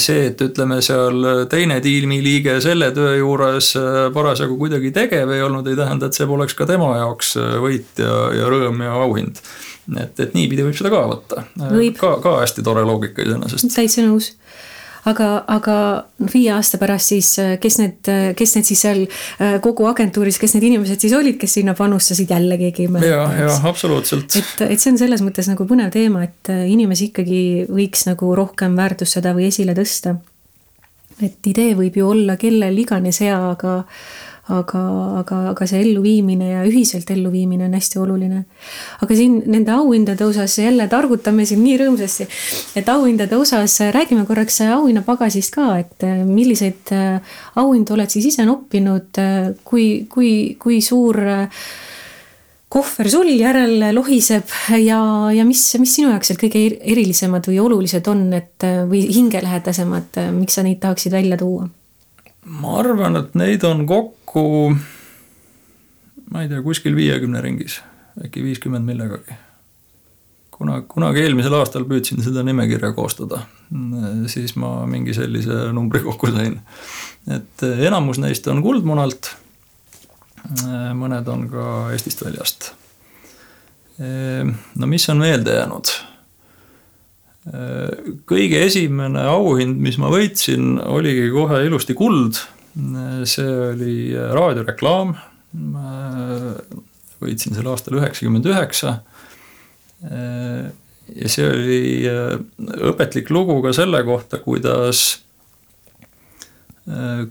[0.00, 3.70] see, et ütleme seal teine tiimiliige selle töö juures
[4.14, 8.14] parasjagu kuidagi tegev ei olnud, ei tähenda, et see poleks ka tema jaoks võit ja,
[8.36, 9.40] ja rõõm ja auhind.
[9.96, 11.46] et, et niipidi võib seda ka võtta.
[12.00, 13.70] ka, ka hästi tore loogika iseenesest.
[13.76, 14.32] täitsa nõus
[15.06, 15.76] aga, aga
[16.32, 20.40] viie aasta pärast siis, äh, kes need, äh, kes need siis seal äh, kogu agentuuris,
[20.40, 23.12] kes need inimesed siis olid, kes sinna panustasid, jälle keegi ei mäleta.
[23.14, 24.34] ja, ja absoluutselt.
[24.38, 28.76] et, et see on selles mõttes nagu põnev teema, et inimesi ikkagi võiks nagu rohkem
[28.78, 30.16] väärtustada või esile tõsta.
[31.22, 33.82] et idee võib ju olla kellel iganes hea, aga
[34.48, 34.82] aga,
[35.20, 38.44] aga, aga see elluviimine ja ühiselt elluviimine on hästi oluline.
[39.04, 42.28] aga siin nende auhindade osas jälle targutame siin nii rõõmsasti,
[42.80, 48.48] et auhindade osas räägime korraks auhinnapagasist ka, et äh, milliseid äh, auhindu oled siis ise
[48.48, 51.20] noppinud, äh, kui, kui, kui suur
[52.68, 55.00] kohver sul järel lohiseb ja,
[55.32, 60.58] ja mis, mis sinu jaoks seal kõige erilisemad või olulised on, et või hingelähedasemad, miks
[60.58, 61.68] sa neid tahaksid välja tuua?
[62.48, 64.17] ma arvan, et neid on kokku,
[66.32, 67.80] ma ei tea, kuskil viiekümne ringis,
[68.24, 69.36] äkki viiskümmend millegagi.
[70.58, 73.44] kuna, kunagi eelmisel aastal püüdsin seda nimekirja koostada,
[74.26, 76.58] siis ma mingi sellise numbri kokku sain.
[77.30, 79.32] et enamus neist on Kuldmunalt,
[80.98, 81.64] mõned on ka
[81.94, 82.72] Eestist väljast.
[83.98, 85.96] no mis on meelde jäänud?
[88.28, 92.42] kõige esimene auhind, mis ma võitsin, oligi kohe ilusti kuld.
[93.28, 95.14] See oli raadioreklaam.
[97.18, 98.98] võitsin selle aastal üheksakümmend üheksa.
[100.02, 101.80] ja see oli
[102.92, 105.22] õpetlik lugu ka selle kohta, kuidas,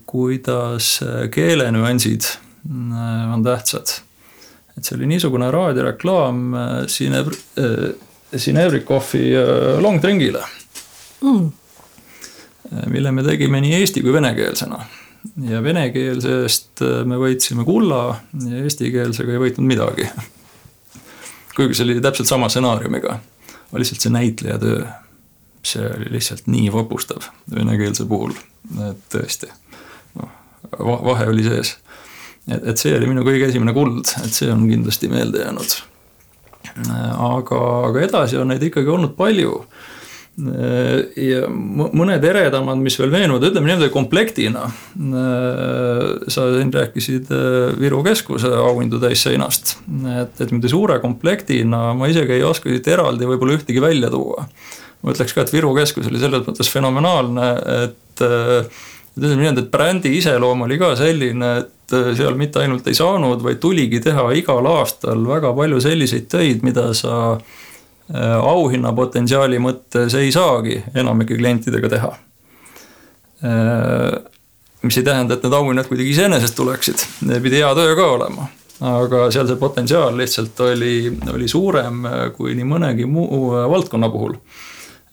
[0.05, 0.97] kuidas
[1.31, 2.27] keelenüansid
[2.67, 4.01] on tähtsad.
[4.77, 6.51] et see oli niisugune raadioreklaam
[6.91, 7.15] siin
[8.35, 10.43] Sinevrikovi äh, long drink'ile
[11.21, 11.51] mm..
[12.91, 14.79] mille me tegime nii eesti kui venekeelsena.
[15.49, 18.01] Ja venekeelsest äh, me võitsime kulla
[18.47, 20.07] ja eestikeelsega ei võitnud midagi.
[21.55, 23.17] kuigi see oli täpselt sama stsenaariumiga,
[23.73, 24.85] lihtsalt see näitleja töö,
[25.65, 28.35] see oli lihtsalt nii vapustav venekeelse puhul,
[28.89, 29.49] et tõesti,
[30.19, 30.31] noh,
[30.79, 31.77] vahe oli sees.
[32.47, 35.79] et, et see oli minu kõige esimene kuld, et see on kindlasti meelde jäänud
[37.17, 37.59] aga,
[37.89, 39.61] aga edasi on neid ikkagi olnud palju
[40.37, 44.67] ja mõned eredamad, mis veel meenuvad, ütleme niimoodi komplektina.
[46.29, 49.77] sa siin rääkisid äh, Viru Keskuse auhindu täisseinast,
[50.13, 54.45] et, et niimoodi suure komplektina ma isegi ei oska siit eraldi võib-olla ühtegi välja tuua.
[55.01, 57.49] ma ütleks ka, et Viru Keskus oli selles mõttes fenomenaalne,
[57.87, 58.85] et äh,
[59.17, 63.41] ütleme niimoodi, et brändi iseloom oli ka selline, et äh, seal mitte ainult ei saanud,
[63.41, 67.39] vaid tuligi teha igal aastal väga palju selliseid töid, mida sa
[68.13, 72.13] äh, auhinna potentsiaali mõttes ei saagi enamike klientidega teha.
[73.45, 74.19] Äh,
[74.83, 77.03] mis ei tähenda, et need auhinnad kuidagi iseenesest tuleksid,
[77.43, 78.47] pidi hea töö ka olema
[78.77, 82.03] aga seal see potentsiaal lihtsalt oli, oli suurem
[82.35, 84.35] kui nii mõnegi muu valdkonna puhul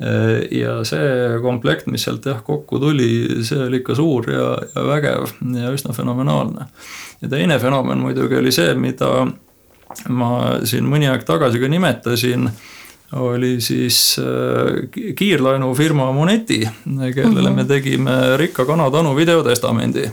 [0.03, 4.83] Äh, ja see komplekt, mis sealt jah kokku tuli, see oli ikka suur ja, ja
[4.89, 6.67] vägev ja üsna fenomenaalne.
[7.23, 9.29] ja teine fenomen muidugi oli see, mida
[10.11, 10.31] ma
[10.67, 12.51] siin mõni aeg tagasi ka nimetasin
[13.13, 16.69] oli siis äh, kiirlaenufirma Moneti,
[17.15, 17.55] kellele -hmm.
[17.55, 20.11] me tegime Rikka kana tanu videotestamendi,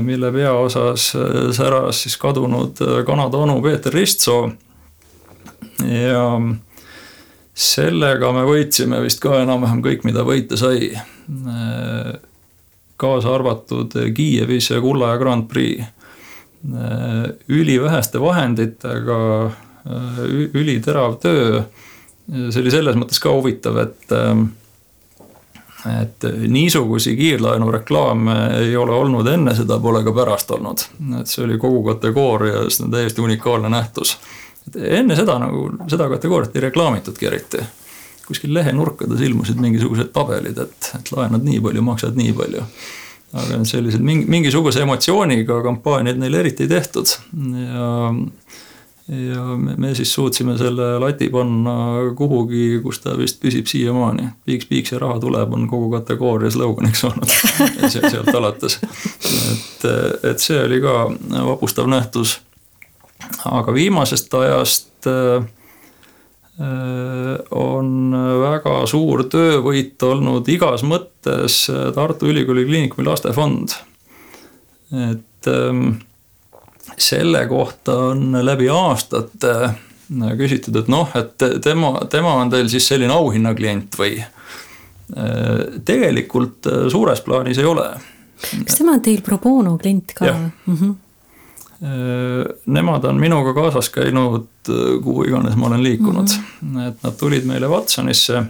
[0.00, 4.52] mille peaosas äh, säras siis kadunud kanatanu Peeter Ristsoo.
[5.84, 6.40] ja
[7.54, 10.98] sellega me võitsime vist ka enam-vähem kõik, mida võita sai.
[12.96, 15.84] kaasa arvatud Kiievis ja Kulla ja Grand Prix.
[17.48, 19.50] üliväheste vahenditega,
[20.54, 21.62] üliterav töö.
[22.28, 24.14] See oli selles mõttes ka huvitav, et
[25.84, 30.86] et niisugusi kiirlaenureklaame ei ole olnud enne, seda pole ka pärast olnud.
[31.20, 34.16] et see oli kogu kategoorias täiesti unikaalne nähtus
[34.68, 37.64] et enne seda nagu, seda kategooriat ei reklaamitudki eriti.
[38.24, 42.62] kuskil lehenurkades ilmusid mingisugused tabelid, et, et laenad nii palju, maksad nii palju.
[43.34, 47.10] aga sellised mingi, mingisuguse emotsiooniga kampaaniaid neil eriti ei tehtud
[47.64, 47.88] ja
[49.08, 51.74] ja me, me siis suutsime selle lati panna
[52.16, 54.30] kuhugi, kus ta vist püsib siiamaani.
[54.44, 57.36] piiks, piiks ja raha tuleb, on kogu kategooria sloganiks olnud
[57.92, 58.80] sealt alates.
[58.80, 59.86] et,
[60.30, 60.96] et see oli ka
[61.50, 62.38] vapustav nähtus
[63.44, 65.44] aga viimasest ajast äh,
[67.54, 71.64] on väga suur töövõit olnud igas mõttes
[71.96, 73.74] Tartu Ülikooli Kliinikumi lastefond.
[74.94, 75.96] et ähm,
[76.98, 82.88] selle kohta on läbi aastate äh, küsitud, et noh, et tema, tema on teil siis
[82.88, 84.16] selline auhinnaklient või?
[85.84, 87.90] tegelikult suures plaanis ei ole.
[88.64, 90.32] kas tema on teil pro bono klient ka?
[90.32, 90.94] Mm -hmm
[91.84, 96.88] Äh, nemad on minuga kaasas käinud, äh, kuhu iganes ma olen liikunud mm, -hmm.
[96.88, 98.44] et nad tulid meile Watsonisse.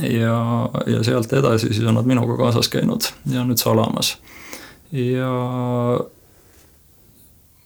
[0.00, 4.18] ja, ja sealt edasi siis on nad minuga kaasas käinud ja nüüd salamas.
[4.92, 5.32] ja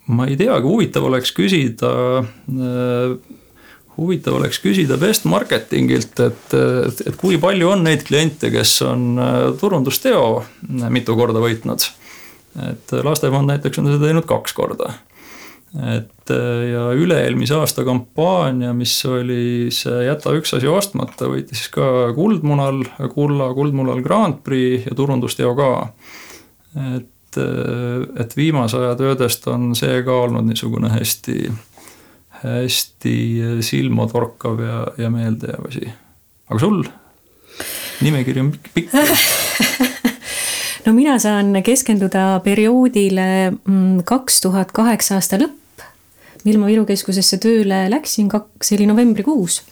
[0.07, 3.17] ma ei teagi, huvitav oleks küsida äh,
[3.95, 9.21] huvitav oleks küsida best marketingilt, et, et, et kui palju on neid kliente, kes on
[9.61, 10.25] turundusteo
[10.91, 11.85] mitu korda võitnud
[12.63, 14.93] et lastefond näiteks on seda teinud kaks korda.
[15.75, 16.31] et
[16.71, 22.85] ja üle-eelmise aasta kampaania, mis oli see Jäta üks asi ostmata, võitis ka Kuldmunal,
[23.15, 25.73] kulla Kuldmunal Grand Prix ja turundusteo ka.
[26.95, 31.39] et, et viimase aja töödest on see ka olnud niisugune hästi,
[32.43, 33.17] hästi
[33.65, 35.89] silmatorkav ja, ja meeldejääv asi.
[36.51, 36.85] aga sul?
[38.05, 38.95] nimekiri on pikk
[40.87, 45.85] no mina saan keskenduda perioodile mm, kaks tuhat kaheksa aasta lõpp,
[46.45, 48.29] mil ma Viru Keskusesse tööle läksin,
[48.61, 49.63] see oli novembrikuus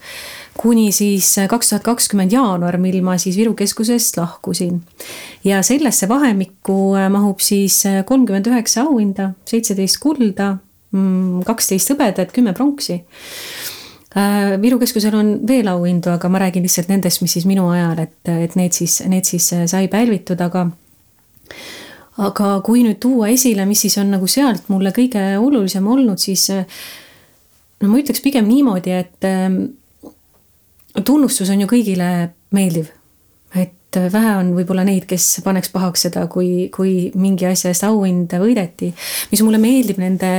[0.56, 4.82] kuni siis kaks tuhat kakskümmend jaanuar, mil ma siis Viru Keskusest lahkusin.
[5.44, 10.56] ja sellesse vahemikku mahub siis kolmkümmend üheksa auhinda, seitseteist kulda,
[10.92, 13.02] mm, kaksteist hõbedat, kümme pronksi
[14.16, 18.02] Äh, Viru keskusel on veel auhindu, aga ma räägin lihtsalt nendest, mis siis minu ajal,
[18.02, 20.66] et, et need siis, need siis äh, sai pälvitud, aga
[22.20, 26.44] aga kui nüüd tuua esile, mis siis on nagu sealt mulle kõige olulisem olnud, siis
[26.52, 26.66] äh,
[27.80, 29.30] no ma ütleks pigem niimoodi, et
[31.00, 32.08] tunnustus on ju kõigile
[32.52, 32.90] meeldiv.
[33.52, 38.32] et vähe on võib-olla neid, kes paneks pahaks seda, kui, kui mingi asja eest auhind
[38.40, 38.88] võideti.
[39.30, 40.30] mis mulle meeldib nende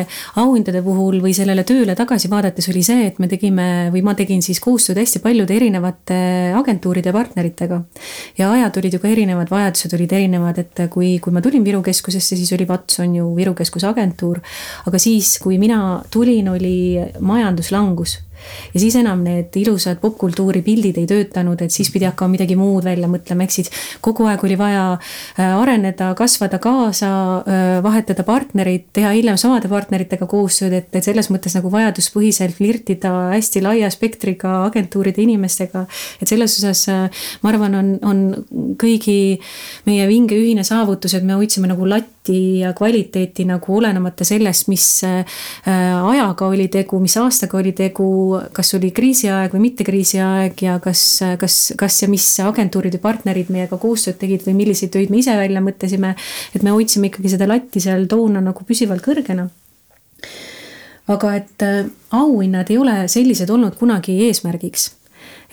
[0.41, 4.41] auhindade puhul või sellele tööle tagasi vaadates oli see, et me tegime või ma tegin
[4.41, 6.18] siis koostööd hästi paljude erinevate
[6.58, 7.82] agentuuride ja partneritega.
[8.41, 11.82] ja ajad olid ju ka erinevad, vajadused olid erinevad, et kui, kui ma tulin Viru
[11.86, 14.41] keskusesse, siis oli Watson ju Viru keskuse agentuur.
[14.88, 18.24] aga siis, kui mina tulin, oli majanduslangus
[18.74, 22.86] ja siis enam need ilusad popkultuuri pildid ei töötanud, et siis pidi hakkama midagi muud
[22.88, 23.72] välja mõtlema, ehk siis
[24.04, 30.28] kogu aeg oli vaja äh, areneda, kasvada kaasa, äh, vahetada partnereid, teha hiljem samade partneritega
[30.30, 35.86] koostööd, et, et selles mõttes nagu vajaduspõhiselt flirtida hästi laia spektriga agentuuride inimestega.
[36.22, 39.39] et selles osas äh, ma arvan, on, on kõigi
[39.88, 44.86] meie vinge ühine saavutus, et me hoidsime nagu latti ja kvaliteeti nagu olenemata sellest, mis
[45.03, 48.07] ajaga oli tegu, mis aastaga oli tegu
[48.55, 51.01] kas oli kriisiaeg või mitte kriisiaeg ja kas,
[51.39, 55.36] kas, kas ja mis agentuurid või partnerid meiega koostööd tegid või milliseid töid me ise
[55.38, 56.15] välja mõtlesime.
[56.55, 59.49] et me hoidsime ikkagi seda latti seal toona nagu püsivalt kõrgena.
[61.07, 64.91] aga et äh, auhinnad ei ole sellised olnud kunagi eesmärgiks.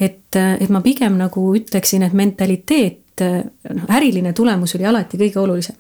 [0.01, 3.45] et, äh, et ma pigem nagu ütleksin, et mentaliteet, äh,
[3.75, 5.77] noh äriline tulemus oli alati kõige olulisem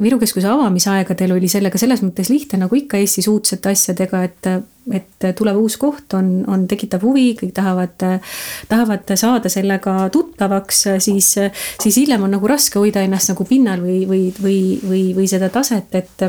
[0.00, 4.48] Viru keskuse avamisaegadel oli sellega selles mõttes lihtne, nagu ikka Eestis uudsete asjadega, et,
[4.98, 8.06] et tuleb uus koht, on, on, tekitab huvi, kõik tahavad,
[8.70, 11.34] tahavad saada sellega tuttavaks, siis,
[11.82, 15.52] siis hiljem on nagu raske hoida ennast nagu pinnal või, või, või, või, või seda
[15.54, 16.28] taset, et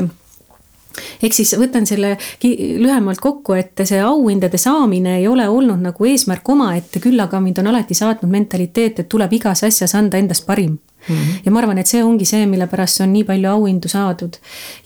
[1.22, 6.48] ehk siis võtan selle lühemalt kokku, et see auhindade saamine ei ole olnud nagu eesmärk
[6.54, 10.78] omaette, küll aga mind on alati saatnud mentaliteet, et tuleb igas asjas anda endast parim
[11.08, 11.40] Mm -hmm.
[11.44, 14.36] ja ma arvan, et see ongi see, mille pärast on nii palju auhindu saadud.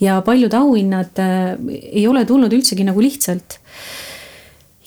[0.00, 1.56] ja paljud auhinnad äh,
[1.92, 3.58] ei ole tulnud üldsegi nagu lihtsalt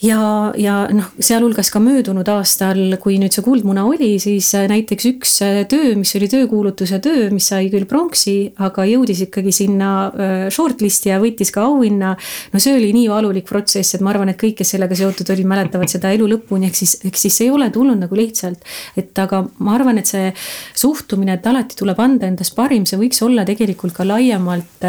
[0.04, 0.20] ja,
[0.60, 5.36] ja noh, sealhulgas ka möödunud aastal, kui nüüd see Kuldmuna oli, siis äh, näiteks üks
[5.46, 10.34] äh, töö, mis oli töökuulutuse töö, mis sai küll pronksi, aga jõudis ikkagi sinna äh,
[10.54, 12.14] shortlist'i ja võitis ka auhinna.
[12.54, 15.50] no see oli nii valulik protsess, et ma arvan, et kõik, kes sellega seotud olid,
[15.50, 18.64] mäletavad seda elu lõpuni, ehk siis, ehk siis see ei ole tulnud nagu lihtsalt.
[19.00, 20.34] et aga ma arvan, et see
[20.76, 24.84] suhtumine, et alati tuleb anda endast parim, see võiks olla tegelikult ka laiemalt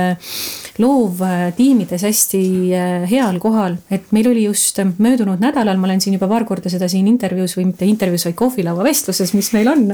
[0.83, 2.43] loovtiimides hästi
[3.11, 6.89] heal kohal, et meil oli just möödunud nädalal, ma olen siin juba paar korda seda
[6.91, 9.85] siin intervjuus või mitte intervjuus, vaid kohvilauavestluses, mis meil on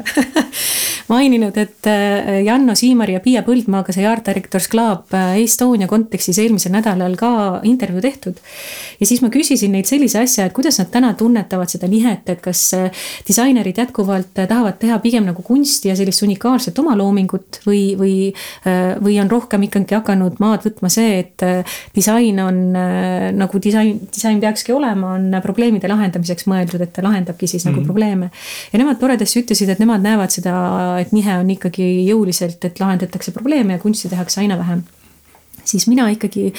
[1.13, 6.39] maininud, et äh, Janno Siimari ja Piia Põldmaaga sai Art Directors Club äh, Estonia kontekstis
[6.43, 7.33] eelmisel nädalal ka
[7.67, 8.39] intervjuu tehtud.
[9.01, 12.43] ja siis ma küsisin neid sellise asja, et kuidas nad täna tunnetavad seda nihet, et
[12.45, 18.15] kas äh, disainerid jätkuvalt tahavad teha pigem nagu kunsti ja sellist unikaalset omaloomingut või, või,
[19.03, 21.45] või on rohkem ikkagi hakanud maad võtma see, et
[21.95, 22.61] disain on
[23.37, 27.71] nagu disain, disain peakski olema olema, on probleemide lahendamiseks mõeldud, et ta lahendabki siis mm
[27.71, 27.73] -hmm.
[27.73, 27.87] nagu mhm.
[27.87, 28.31] probleeme.
[28.73, 30.55] ja nemad toredasti ütlesid, et nemad näevad seda,
[31.01, 34.83] et nihe on ikkagi jõuliselt, et lahendatakse probleeme ja kunsti tehakse aina vähem
[35.65, 36.53] siis mina ikkagi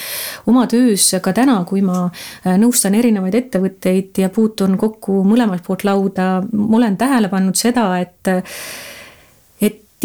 [0.47, 5.83] oma töös ka täna, kui ma äh, nõustan erinevaid ettevõtteid ja puutun kokku mõlemalt poolt
[5.83, 8.31] lauda, ma olen tähele pannud seda, et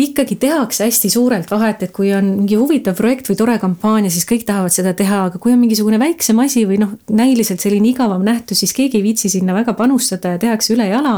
[0.03, 4.27] ikkagi tehakse hästi suurelt vahet, et kui on mingi huvitav projekt või tore kampaania, siis
[4.29, 8.25] kõik tahavad seda teha, aga kui on mingisugune väiksem asi või noh, näiliselt selline igavam
[8.27, 11.15] nähtus, siis keegi ei viitsi sinna väga panustada ja tehakse ülejala.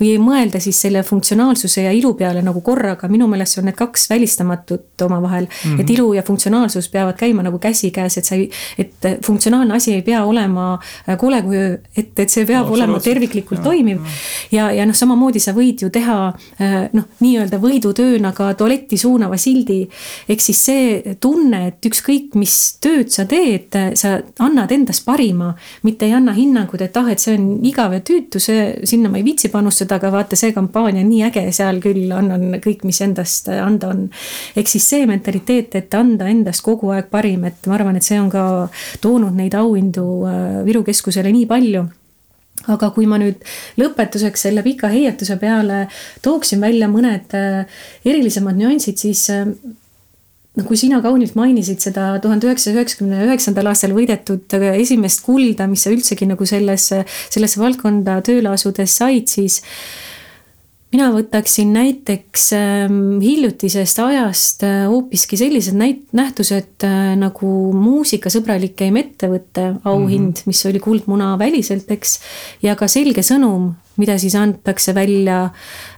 [0.00, 3.78] või ei mõelda siis selle funktsionaalsuse ja ilu peale nagu korraga, minu meelest on need
[3.78, 5.70] kaks välistamatut omavahel mm.
[5.70, 5.80] -hmm.
[5.80, 8.94] et ilu ja funktsionaalsus peavad käima nagu käsikäes, et sa ei, et
[9.26, 10.78] funktsionaalne asi ei pea olema
[11.08, 13.98] äh, kole öö, et, et see peab no, olema terviklikult ja, toimiv.
[14.52, 18.98] ja, ja noh, samamoodi sa võid ju teha äh, noh, nii-öelda võidutöö tööna ka tualetti
[19.00, 19.88] suunava sildi.
[20.28, 26.06] ehk siis see tunne, et ükskõik, mis tööd sa teed, sa annad endast parima, mitte
[26.06, 29.24] ei anna hinnangut, et ah, et see on igav ja tüütu, see, sinna ma ei
[29.24, 33.48] viitsi panustada, aga vaata, see kampaania on nii äge, seal küll annan kõik, mis endast
[33.48, 34.08] anda on.
[34.56, 38.20] ehk siis see mentaliteet, et anda endast kogu aeg parim, et ma arvan, et see
[38.20, 38.44] on ka
[39.00, 41.86] toonud neid auhindu äh, Viru keskusele nii palju
[42.68, 43.44] aga kui ma nüüd
[43.80, 45.86] lõpetuseks selle pika heietuse peale
[46.24, 49.46] tooksin välja mõned äh, erilisemad nüansid, siis äh,
[50.56, 55.68] no kui sina kaunilt mainisid seda tuhande üheksasaja üheksakümne üheksandal aastal võidetud äh, esimest kulda,
[55.70, 59.62] mis sa üldsegi nagu sellesse, sellesse valdkonda tööle asudes said, siis
[60.90, 68.98] mina võtaksin näiteks ähm, hiljutisest ajast äh, hoopiski sellised näit-, nähtused äh, nagu muusikasõbralik käim
[69.00, 70.50] ettevõtte auhind mm, -hmm.
[70.50, 72.18] mis oli Kuldmuna väliselt, eks.
[72.62, 75.42] ja ka selge sõnum mida siis antakse välja.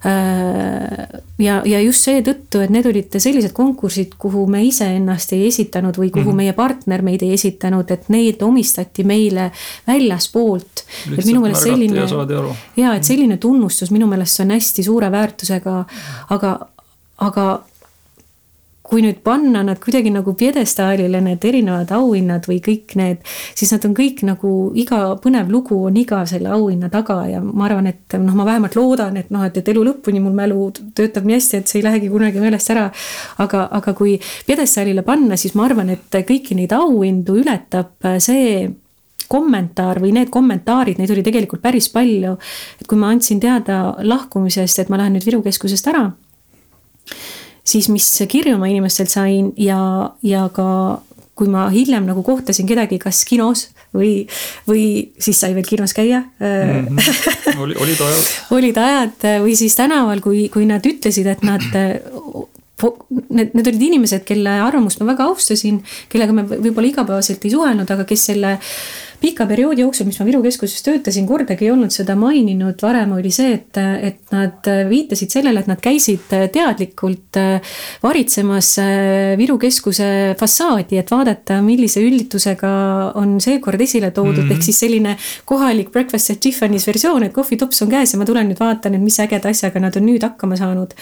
[0.07, 5.99] Äh, ja, ja just seetõttu, et need olid sellised konkursid, kuhu me iseennast ei esitanud
[5.99, 6.43] või kuhu mm -hmm.
[6.43, 9.51] meie partner meid ei esitanud, et need omistati meile
[9.87, 10.85] väljaspoolt.
[11.19, 12.45] et minu meelest selline, ja,
[12.77, 15.85] ja et selline tunnustus minu meelest on hästi suure väärtusega,
[16.31, 16.59] aga,
[17.19, 17.47] aga
[18.93, 23.23] kui nüüd panna nad kuidagi nagu pjedestaalile, need erinevad auhinnad või kõik need,
[23.57, 27.65] siis nad on kõik nagu iga põnev lugu on iga selle auhinna taga ja ma
[27.71, 31.25] arvan, et noh, ma vähemalt loodan, et noh, et, et elu lõpuni mul mälu töötab
[31.25, 32.85] nii hästi, et see ei lähegi kunagi meelest ära.
[33.41, 38.67] aga, aga kui pjedestaalile panna, siis ma arvan, et kõiki neid auhindu ületab see
[39.33, 42.37] kommentaar või need kommentaarid, neid oli tegelikult päris palju.
[42.81, 46.11] et kui ma andsin teada lahkumisest, et ma lähen nüüd Viru keskusest ära
[47.65, 49.79] siis mis kirju ma inimestelt sain ja,
[50.23, 51.01] ja ka
[51.39, 53.67] kui ma hiljem nagu kohtasin kedagi, kas kinos
[53.97, 54.27] või,
[54.69, 54.85] või
[55.23, 56.89] siis sai veel kinos käia mm.
[56.99, 57.61] -hmm.
[57.65, 58.27] oli, olid ajad
[58.59, 61.69] olid ajad või siis tänaval, kui, kui nad ütlesid, et nad
[62.83, 65.77] Need, need olid inimesed, kelle arvamust ma väga austasin,
[66.11, 68.57] kellega me võib-olla igapäevaselt ei suhelnud, aga kes selle
[69.23, 73.31] pika perioodi jooksul, mis ma Viru keskuses töötasin, kordagi ei olnud seda maininud, varem oli
[73.35, 73.79] see, et,
[74.09, 77.39] et nad viitasid sellele, et nad käisid teadlikult
[78.03, 78.73] varitsemas
[79.39, 80.09] Viru keskuse
[80.41, 82.73] fassaadi, et vaadata, millise ülditusega
[83.21, 84.57] on seekord esile toodud mm, -hmm.
[84.57, 85.17] ehk siis selline
[85.49, 89.03] kohalik breakfast at Tiffany's versioon, et kohvitops on käes ja ma tulen nüüd vaatan, et
[89.03, 90.95] mis ägeda asjaga nad on nüüd hakkama saanud.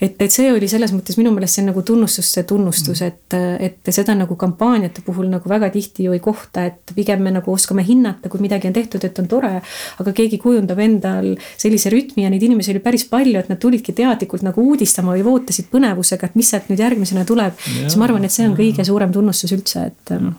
[0.00, 3.06] et, et see oli selles mõttes minu meelest see on nagu tunnustuste tunnustus -hmm.
[3.06, 7.30] et, et seda nagu kampaaniate puhul nagu väga tihti ju ei kohta, et pigem me
[7.30, 9.54] nagu oskame hinnata, kui midagi on tehtud, et on tore.
[10.00, 13.94] aga keegi kujundab endal sellise rütmi ja neid inimesi oli päris palju, et nad tulidki
[13.96, 17.56] teadlikult nagu uudistama või ootasid põnevusega, et mis sealt nüüd järgmisena tuleb.
[17.64, 20.14] siis ma arvan, et see on kõige suurem tunnustus üldse, et.
[20.14, 20.34] Ähm,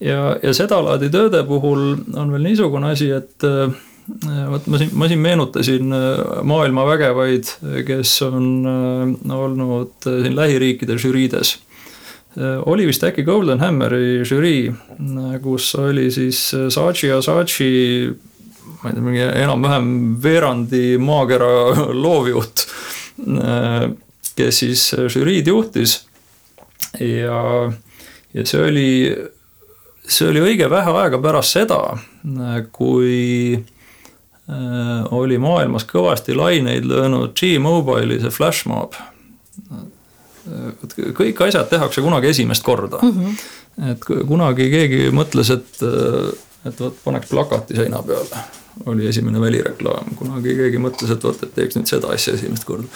[0.00, 1.84] ja, ja sedalaadi tööde puhul
[2.14, 3.74] on veel niisugune asi, et äh,
[4.52, 7.54] vot ma siin, ma siin meenutasin äh, maailma vägevaid,
[7.86, 11.58] kes on äh, olnud siin lähiriikide žüriides
[12.66, 17.70] oli vist äkki Golden Hammeri žürii, äh, kus oli siis äh, Saatchi ja Saatchi
[18.82, 19.88] ma ei tea, mingi enam-vähem
[20.22, 21.48] veerandi maakera
[22.04, 22.66] loovjuht,
[24.38, 25.96] kes siis žüriid juhtis.
[27.00, 27.40] ja,
[28.34, 28.92] ja see oli,
[30.06, 31.80] see oli õige vähe aega pärast seda,
[32.72, 33.58] kui
[35.18, 38.94] oli maailmas kõvasti laineid löönud G-Mobile'i see flashmob
[41.18, 43.10] kõik asjad tehakse kunagi esimest korda mm.
[43.18, 43.90] -hmm.
[43.92, 45.82] et kunagi keegi mõtles, et,
[46.68, 48.44] et vot paneks plakati seina peale,
[48.86, 52.88] oli esimene välireklaam, kunagi keegi mõtles, et vot, et teeks nüüd seda asja esimest korda.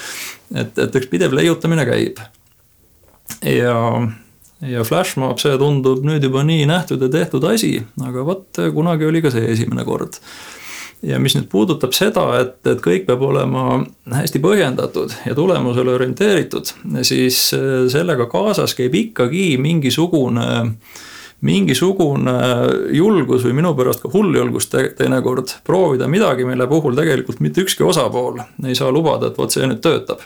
[0.54, 2.18] et, et eks pidev leiutamine käib.
[3.42, 3.76] ja,
[4.60, 9.22] ja Flashmob, see tundub nüüd juba nii nähtud ja tehtud asi, aga vot kunagi oli
[9.22, 10.20] ka see esimene kord
[11.02, 16.74] ja mis nüüd puudutab seda, et, et kõik peab olema hästi põhjendatud ja tulemusele orienteeritud,
[17.06, 20.68] siis äh, sellega kaasas käib ikkagi mingisugune
[21.42, 22.34] mingisugune
[22.94, 27.64] julgus või minu pärast ka hull julgus te teinekord proovida midagi, mille puhul tegelikult mitte
[27.64, 30.22] ükski osapool ei saa lubada, et vot see nüüd töötab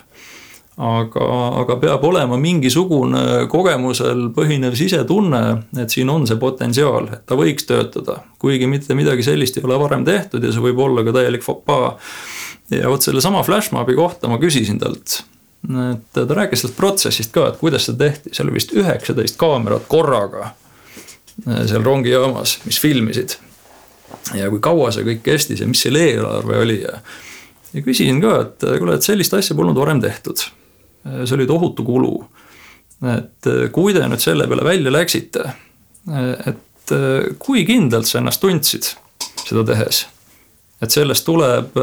[0.77, 1.27] aga,
[1.63, 5.43] aga peab olema mingisugune kogemusel põhinev sisetunne,
[5.81, 8.21] et siin on see potentsiaal, et ta võiks töötada.
[8.39, 11.97] kuigi mitte midagi sellist ei ole varem tehtud ja see võib olla ka täielik fopaa.
[12.71, 15.23] ja vot sellesama Flashmobi kohta ma küsisin talt.
[15.93, 19.89] et ta rääkis sellest protsessist ka, et kuidas seda tehti, seal oli vist üheksateist kaamerat
[19.89, 20.53] korraga.
[21.67, 23.39] seal rongijaamas, mis filmisid.
[24.35, 27.01] ja kui kaua see kõik kestis ja mis selle eelarve oli ja
[27.73, 30.45] ja küsisin ka, et kuule, et sellist asja polnud varem tehtud
[31.25, 32.15] see oli tohutu kulu.
[33.13, 35.51] et eh, kui te nüüd selle peale välja läksite,
[36.09, 36.93] eh, et
[37.43, 38.93] kui kindlalt sa ennast tundsid
[39.43, 40.07] seda tehes?
[40.81, 41.79] et sellest tuleb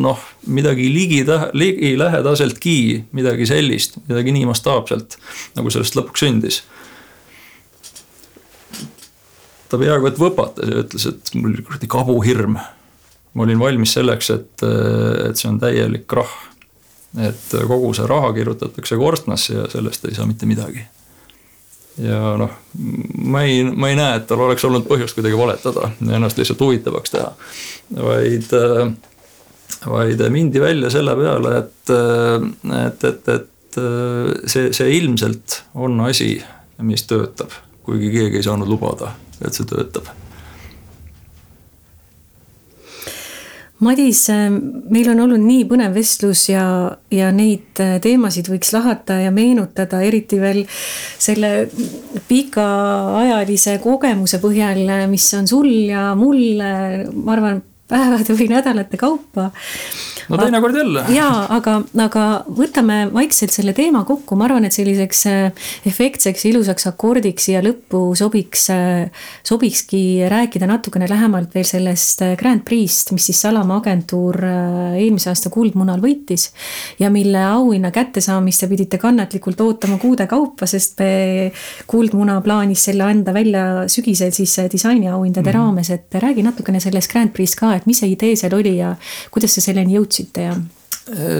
[0.00, 1.18] noh, midagi ligi,
[1.52, 2.76] ligilähedaseltki
[3.12, 5.18] midagi sellist, midagi nii mastaapselt,
[5.58, 6.62] nagu sellest lõpuks sündis.
[9.68, 12.56] ta peaaegu et võpatas ja ütles, et mul oli kuradi kabuhirm.
[13.34, 14.66] ma olin valmis selleks, et,
[15.28, 16.53] et see on täielik krahh
[17.22, 20.84] et kogu see raha kirjutatakse korstnasse ja sellest ei saa mitte midagi.
[22.02, 22.50] ja noh,
[23.22, 26.60] ma ei, ma ei näe, et tal oleks olnud põhjust kuidagi valetada ja ennast lihtsalt
[26.60, 27.28] huvitavaks teha.
[27.94, 28.56] vaid,
[29.86, 31.94] vaid mindi välja selle peale, et,
[32.80, 33.78] et, et, et
[34.50, 36.34] see, see ilmselt on asi,
[36.82, 37.54] mis töötab,
[37.86, 40.10] kuigi keegi ei saanud lubada, et see töötab
[43.84, 44.22] Madis,
[44.92, 46.64] meil on olnud nii põnev vestlus ja,
[47.12, 51.66] ja neid teemasid võiks lahata ja meenutada, eriti veel selle
[52.28, 59.50] pikaajalise kogemuse põhjal, mis on sul ja mul, ma arvan, päevade või nädalate kaupa
[60.28, 61.04] no teinekord jälle.
[61.12, 62.24] jaa, aga, aga
[62.56, 68.00] võtame vaikselt selle teema kokku, ma arvan, et selliseks äh, efektseks, ilusaks akordiks siia lõppu
[68.18, 74.38] sobiks, äh, sobikski rääkida natukene lähemalt veel sellest äh, Grand Prix'st, mis siis Salama agentuur
[74.44, 76.50] eelmise aasta Kuldmunal võitis.
[76.98, 81.00] ja mille auhinna kättesaamist te pidite kannatlikult ootama kuude kaupa, sest
[81.90, 85.58] Kuldmuna plaanis selle anda välja sügisel siis disainiauhindade mm -hmm.
[85.58, 88.94] raames, et räägi natukene sellest Grand Prix'st ka, et mis see idee seal oli ja
[89.34, 90.56] kuidas sa selleni jõudsite ja?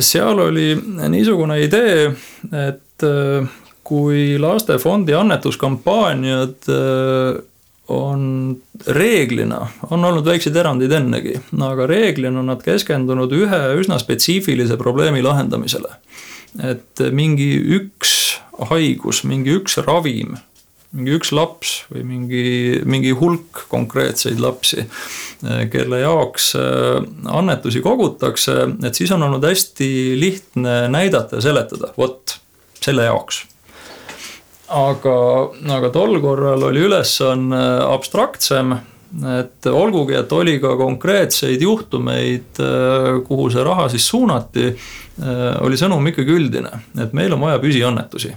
[0.05, 0.75] seal oli
[1.09, 2.11] niisugune idee,
[2.53, 3.49] et äh,
[3.85, 7.43] kui lastefondi annetuskampaaniad äh,
[7.89, 8.57] on
[8.87, 11.35] reeglina, on olnud väikseid erandeid ennegi,
[11.67, 15.93] aga reeglina on nad keskendunud ühe üsna spetsiifilise probleemi lahendamisele.
[16.63, 17.51] et mingi
[17.81, 18.39] üks
[18.71, 20.37] haigus, mingi üks ravim
[20.95, 22.45] mingi üks laps või mingi,
[22.87, 27.01] mingi hulk konkreetseid lapsi, eh, kelle jaoks eh,
[27.35, 28.57] annetusi kogutakse,
[28.87, 29.89] et siis on olnud hästi
[30.21, 32.39] lihtne näidata ja seletada, vot
[32.85, 33.45] selle jaoks.
[34.75, 35.19] Aga,
[35.77, 38.73] aga tol korral oli ülesanne abstraktsem,
[39.31, 44.71] et olgugi, et oli ka konkreetseid juhtumeid, eh, kuhu see raha siis suunati,
[45.63, 48.33] oli sõnum ikkagi üldine, et meil on vaja püsiannetusi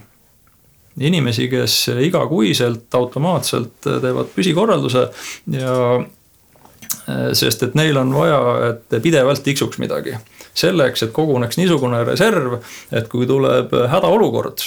[1.00, 1.76] inimesi, kes
[2.08, 5.08] igakuiselt automaatselt teevad püsikorralduse
[5.54, 8.42] ja eh, sest et neil on vaja,
[8.72, 10.18] et pidevalt tiksuks midagi.
[10.58, 12.56] selleks, et koguneks niisugune reserv,
[12.92, 14.64] et kui tuleb hädaolukord,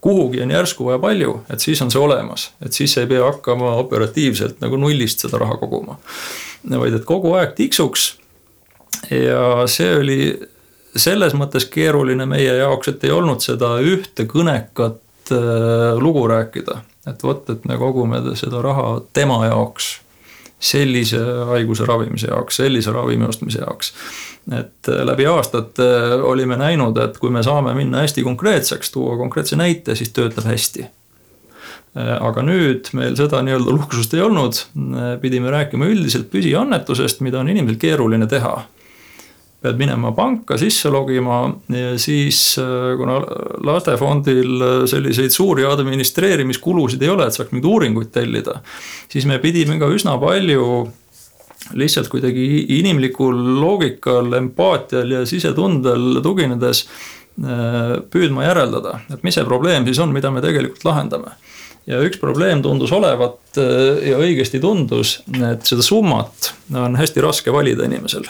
[0.00, 3.74] kuhugi on järsku vaja palju, et siis on see olemas, et siis ei pea hakkama
[3.82, 5.98] operatiivselt nagu nullist seda raha koguma.
[6.70, 8.14] vaid et kogu aeg tiksuks.
[9.10, 10.20] ja see oli
[10.96, 14.98] selles mõttes keeruline meie jaoks, et ei olnud seda ühte kõnekat
[15.32, 16.78] Äh, lugu rääkida.
[17.06, 20.00] et vot, et me kogume seda raha tema jaoks,
[20.60, 23.92] sellise haiguse ravimise jaoks, sellise ravimi ostmise jaoks.
[24.58, 25.86] et äh, läbi aastate
[26.22, 30.82] olime näinud, et kui me saame minna hästi konkreetseks, tuua konkreetse näite, siis töötab hästi
[30.82, 34.64] äh, aga nüüd meil seda nii-öelda luksust ei olnud,
[35.22, 38.56] pidime rääkima üldiselt püsiannetusest, mida on inimesel keeruline teha
[39.60, 41.42] pead minema panka sisse logima
[42.00, 43.18] siis äh, kuna
[43.66, 48.60] lastefondil äh, selliseid suuri administreerimiskulusid ei ole, et saaks mingeid uuringuid tellida.
[49.12, 50.88] siis me pidime ka üsna palju
[51.76, 52.46] lihtsalt kuidagi
[52.78, 60.16] inimlikul loogikal, empaatial ja sisetundel tuginedes äh, püüdma järeldada, et mis see probleem siis on,
[60.16, 61.36] mida me tegelikult lahendame
[61.90, 67.88] ja üks probleem tundus olevat ja õigesti tundus, et seda summat on hästi raske valida
[67.88, 68.28] inimesel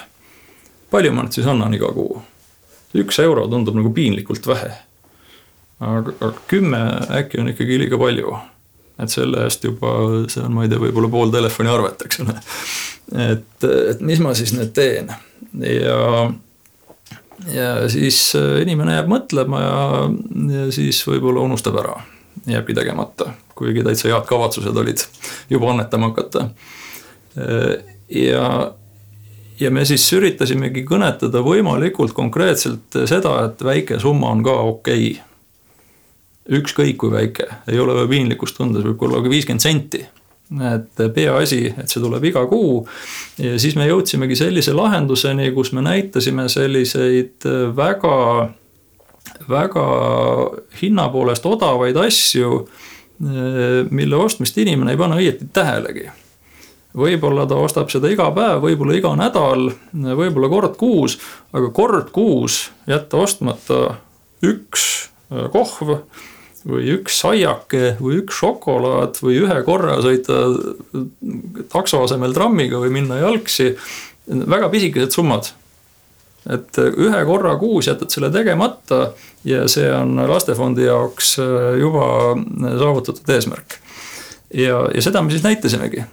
[0.90, 2.20] palju ma nüüd siis annan iga kuu?
[2.98, 4.70] üks euro tundub nagu piinlikult vähe.
[5.80, 6.80] aga, kümme
[7.20, 8.36] äkki on ikkagi liiga palju.
[9.00, 9.94] et selle eest juba,
[10.28, 12.36] see on, ma ei tea, võib-olla pool telefoniarvet, eks ole.
[13.30, 15.12] et, et mis ma siis nüüd teen
[15.64, 16.30] ja,
[17.54, 18.22] ja siis
[18.62, 19.78] inimene jääb mõtlema ja,
[20.56, 21.96] ja siis võib-olla unustab ära,
[22.50, 25.06] jääbki tegemata, kuigi täitsa head kavatsused olid
[25.50, 26.50] juba annetama hakata.
[28.10, 28.44] ja
[29.60, 36.60] ja me siis üritasimegi kõnetada võimalikult konkreetselt seda, et väike summa on ka okei okay..
[36.60, 40.06] ükskõik kui väike, ei ole vaja piinlikkust tunda, see võib olla ka viiskümmend senti.
[40.66, 42.86] et peaasi, et see tuleb iga kuu.
[43.38, 47.46] ja siis me jõudsimegi sellise lahenduseni, kus me näitasime selliseid
[47.76, 48.16] väga,
[49.48, 49.84] väga
[50.80, 52.64] hinna poolest odavaid asju,
[53.90, 56.08] mille ostmist inimene ei pane õieti tähelegi
[56.96, 61.18] võib-olla ta ostab seda iga päev, võib-olla iga nädal, võib-olla kord kuus,
[61.54, 63.80] aga kord kuus jätta ostmata
[64.46, 64.86] üks
[65.30, 65.94] äh, kohv
[66.66, 70.42] või üks saiake või üks šokolaad või ühe korra sõita
[71.72, 73.72] takso asemel trammiga või minna jalgsi.
[74.26, 75.52] väga pisikesed summad.
[76.50, 79.12] et ühe korra kuus jätad selle tegemata
[79.44, 82.36] ja see on lastefondi jaoks äh, juba
[82.78, 83.78] saavutatud eesmärk.
[84.54, 86.04] ja, ja seda me siis näitasimegi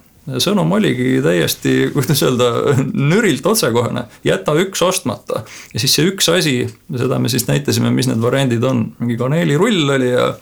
[0.42, 2.50] sõnum oligi täiesti, kuidas öelda,
[2.92, 5.44] nürilt otsekohene, jäta üks ostmata.
[5.72, 6.58] ja siis see üks asi,
[6.96, 10.32] seda me siis näitasime, mis need variandid on, mingi kaneelirull oli ja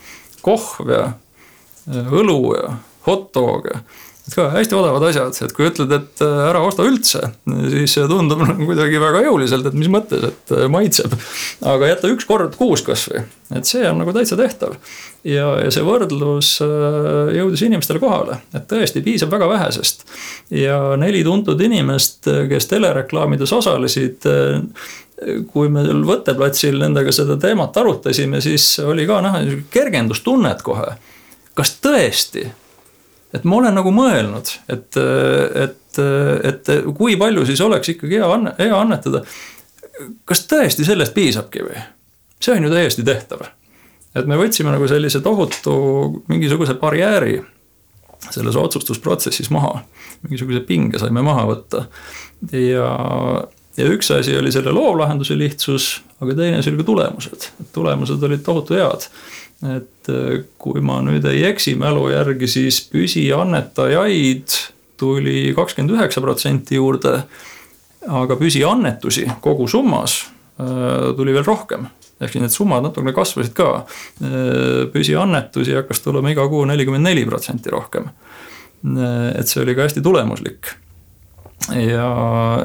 [0.46, 1.06] kohv ja
[1.86, 2.74] õlu ja
[3.06, 3.80] hot dog'e
[4.26, 7.22] et ka hästi odavad asjad, et kui ütled, et äh, ära osta üldse,
[7.70, 11.14] siis see tundub kuidagi väga jõuliselt, et mis mõttes, et äh, maitseb.
[11.74, 13.22] aga jätta üks kord kuus kasvõi,
[13.54, 14.74] et see on nagu täitsa tehtav.
[15.22, 20.06] ja, ja see võrdlus äh, jõudis inimestele kohale, et tõesti piisab väga vähesest.
[20.50, 24.26] ja neli tuntud inimest, kes telereklaamides osalesid
[25.48, 29.40] kui me seal võtteplatsil nendega seda teemat arutasime, siis oli ka näha
[29.72, 30.90] kergendustunnet kohe.
[31.56, 32.50] kas tõesti
[33.36, 34.98] et ma olen nagu mõelnud, et,
[35.64, 36.00] et,
[36.50, 39.22] et kui palju siis oleks ikkagi hea hea annetada.
[40.24, 41.82] kas tõesti sellest piisabki või?
[42.40, 43.46] see on ju täiesti tehtav.
[44.14, 45.76] et me võtsime nagu sellise tohutu
[46.28, 47.40] mingisuguse barjääri
[48.30, 49.80] selles otsustusprotsessis maha.
[50.22, 51.86] mingisuguse pinge saime maha võtta.
[52.52, 52.90] ja,
[53.76, 57.50] ja üks asi oli selle loovlahenduse lihtsus, aga teine asi oli ka tulemused.
[57.72, 59.10] tulemused olid tohutu head
[59.64, 64.56] et äh, kui ma nüüd ei eksi mälu järgi, siis püsiannetajaid
[65.00, 67.22] tuli kakskümmend üheksa protsenti juurde.
[68.06, 70.26] aga püsiannetusi kogusummas
[70.60, 71.88] äh, tuli veel rohkem
[72.20, 73.84] ehk siis need summad natukene kasvasid ka.
[74.22, 78.10] Äh, püsiannetusi hakkas tulema iga kuu nelikümmend neli protsenti rohkem.
[78.86, 80.68] et see oli ka hästi tulemuslik
[81.74, 82.10] ja,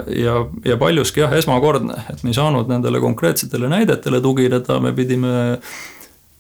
[0.08, 0.34] ja,
[0.66, 5.34] ja paljuski jah, esmakordne, et me ei saanud nendele konkreetsetele näidetele tugineda, me pidime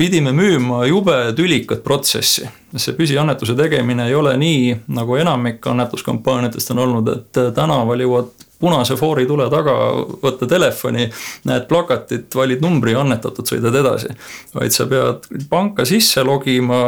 [0.02, 2.50] pidime müüma jube tülikat protsessi.
[2.78, 8.96] see püsiannetuse tegemine ei ole nii, nagu enamik annetuskampaaniatest on olnud, et tänaval jõuad punase
[8.98, 9.74] foori tule taga,
[10.22, 11.08] võtta telefoni,
[11.50, 14.14] näed plakatit, valid numbri, annetatud, sõidad edasi.
[14.56, 16.82] vaid sa pead panka sisse logima,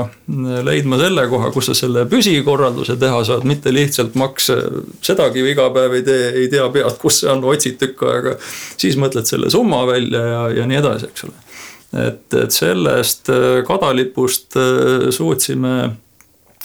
[0.66, 4.58] leidma selle koha, kus sa selle püsikorralduse teha saad, mitte lihtsalt makse.
[5.02, 8.38] sedagi iga päev ei tee, ei tea pead, kus see on, otsid tükk aega.
[8.78, 11.53] siis mõtled selle summa välja ja, ja nii edasi, eks ole
[11.94, 15.94] et, et sellest äh, kadalipust äh, suutsime,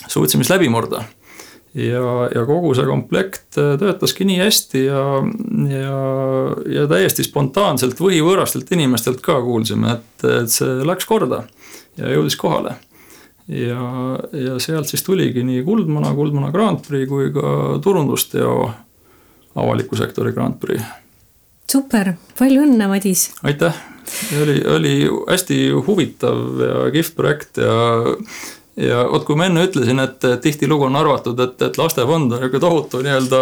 [0.06, 1.04] suutsime siis läbi murda.
[1.74, 2.02] ja,
[2.34, 5.04] ja kogu see komplekt äh, töötaski nii hästi ja,
[5.74, 6.02] ja,
[6.78, 11.44] ja täiesti spontaanselt võhivõõrastelt inimestelt ka kuulsime, et, et see läks korda
[12.00, 12.78] ja jõudis kohale
[13.48, 13.82] ja,
[14.32, 17.52] ja sealt siis tuligi nii Kuldmuna, Kuldmuna Grand Prix kui ka
[17.84, 18.56] turundusteo
[19.58, 20.82] avaliku sektori Grand Prix.
[21.68, 23.28] super, palju õnne, Madis.
[23.44, 23.76] aitäh
[24.42, 24.94] oli, oli
[25.30, 27.74] hästi huvitav ja kihvt projekt ja
[28.78, 32.62] ja vot, kui ma enne ütlesin, et tihtilugu on arvatud, et, et lastefond on niisugune
[32.62, 33.40] tohutu nii-öelda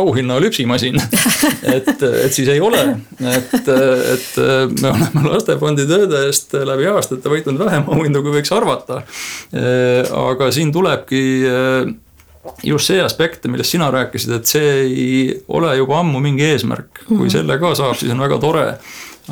[0.00, 0.98] auhinna lüpsimasin.
[1.76, 2.82] et, et siis ei ole,
[3.30, 4.40] et, et
[4.80, 9.04] me oleme lastefondi tööde eest läbi aastate võitnud vähem auhindu, kui võiks arvata.
[10.26, 11.22] aga siin tulebki
[12.66, 15.10] just see aspekt, millest sina rääkisid, et see ei
[15.48, 17.34] ole juba ammu mingi eesmärk, kui mhm.
[17.38, 18.66] selle ka saab, siis on väga tore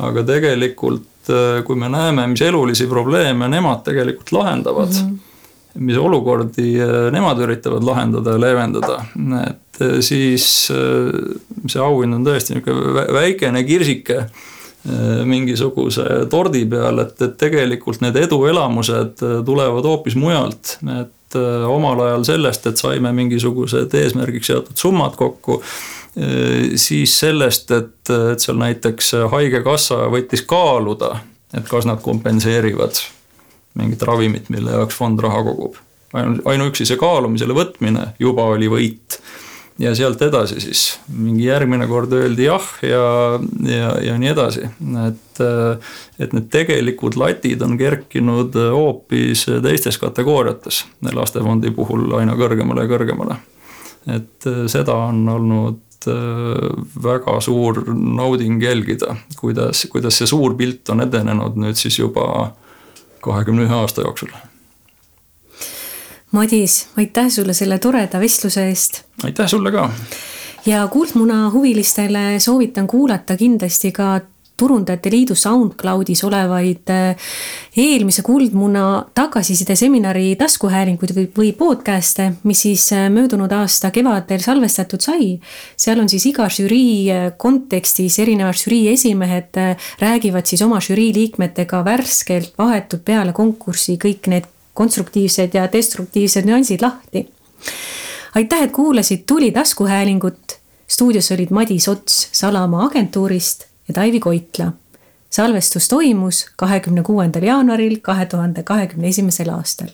[0.03, 5.83] aga tegelikult äh, kui me näeme, mis elulisi probleeme nemad tegelikult lahendavad mm, -hmm.
[5.87, 9.05] mis olukordi äh, nemad üritavad lahendada ja leevendada,
[9.47, 10.71] et äh, siis
[11.67, 14.25] see auhind on tõesti niisugune väikene kirsike
[15.25, 22.67] mingisuguse tordi peal, et, et tegelikult need eduelamused tulevad hoopis mujalt, et omal ajal sellest,
[22.69, 25.57] et saime mingisugused eesmärgiks seatud summad kokku
[26.79, 31.17] siis sellest, et, et seal näiteks haigekassa võttis kaaluda,
[31.57, 33.01] et kas nad kompenseerivad
[33.75, 35.75] mingit ravimit, mille jaoks fond raha kogub.
[36.15, 39.19] ainuüksi see kaalumisele võtmine juba oli võit.
[39.79, 40.81] ja sealt edasi siis
[41.11, 44.69] mingi järgmine kord öeldi jah ja, ja, ja nii edasi,
[45.07, 45.41] et,
[46.19, 53.41] et need tegelikud latid on kerkinud hoopis teistes kategooriates lastefondi puhul aina kõrgemale ja kõrgemale
[54.15, 55.84] et seda on olnud Äh,
[57.03, 62.51] väga suur nauding jälgida, kuidas, kuidas see suur pilt on edenenud nüüd siis juba
[63.25, 64.33] kahekümne ühe aasta jooksul.
[66.35, 69.03] Madis, aitäh sulle selle toreda vestluse eest.
[69.23, 69.89] aitäh sulle ka.
[70.65, 74.21] ja Kuldmuna huvilistele soovitan kuulata kindlasti ka
[74.57, 77.31] Turundajate Liidu SoundCloudis olevaid eh,
[77.77, 85.03] eelmise Kuldmuna tagasiside seminari taskuhäälinguid või, või podcast'e, mis siis eh, möödunud aasta kevadel salvestatud
[85.03, 85.33] sai.
[85.75, 89.59] seal on siis iga žürii eh, kontekstis erinevad žürii esimehed
[89.99, 96.81] räägivad siis oma žürii liikmetega värskelt, vahetult peale konkurssi kõik need konstruktiivsed ja destruktiivsed nüansid
[96.81, 97.27] lahti.
[98.35, 100.59] aitäh, et kuulasid Tuli taskuhäälingut.
[100.87, 104.71] stuudios olid Madis Ots Salamaa agentuurist ja Taivi Koitla.
[105.29, 109.87] salvestus toimus kahekümne kuuendal jaanuaril kahe tuhande kahekümne esimesel aastal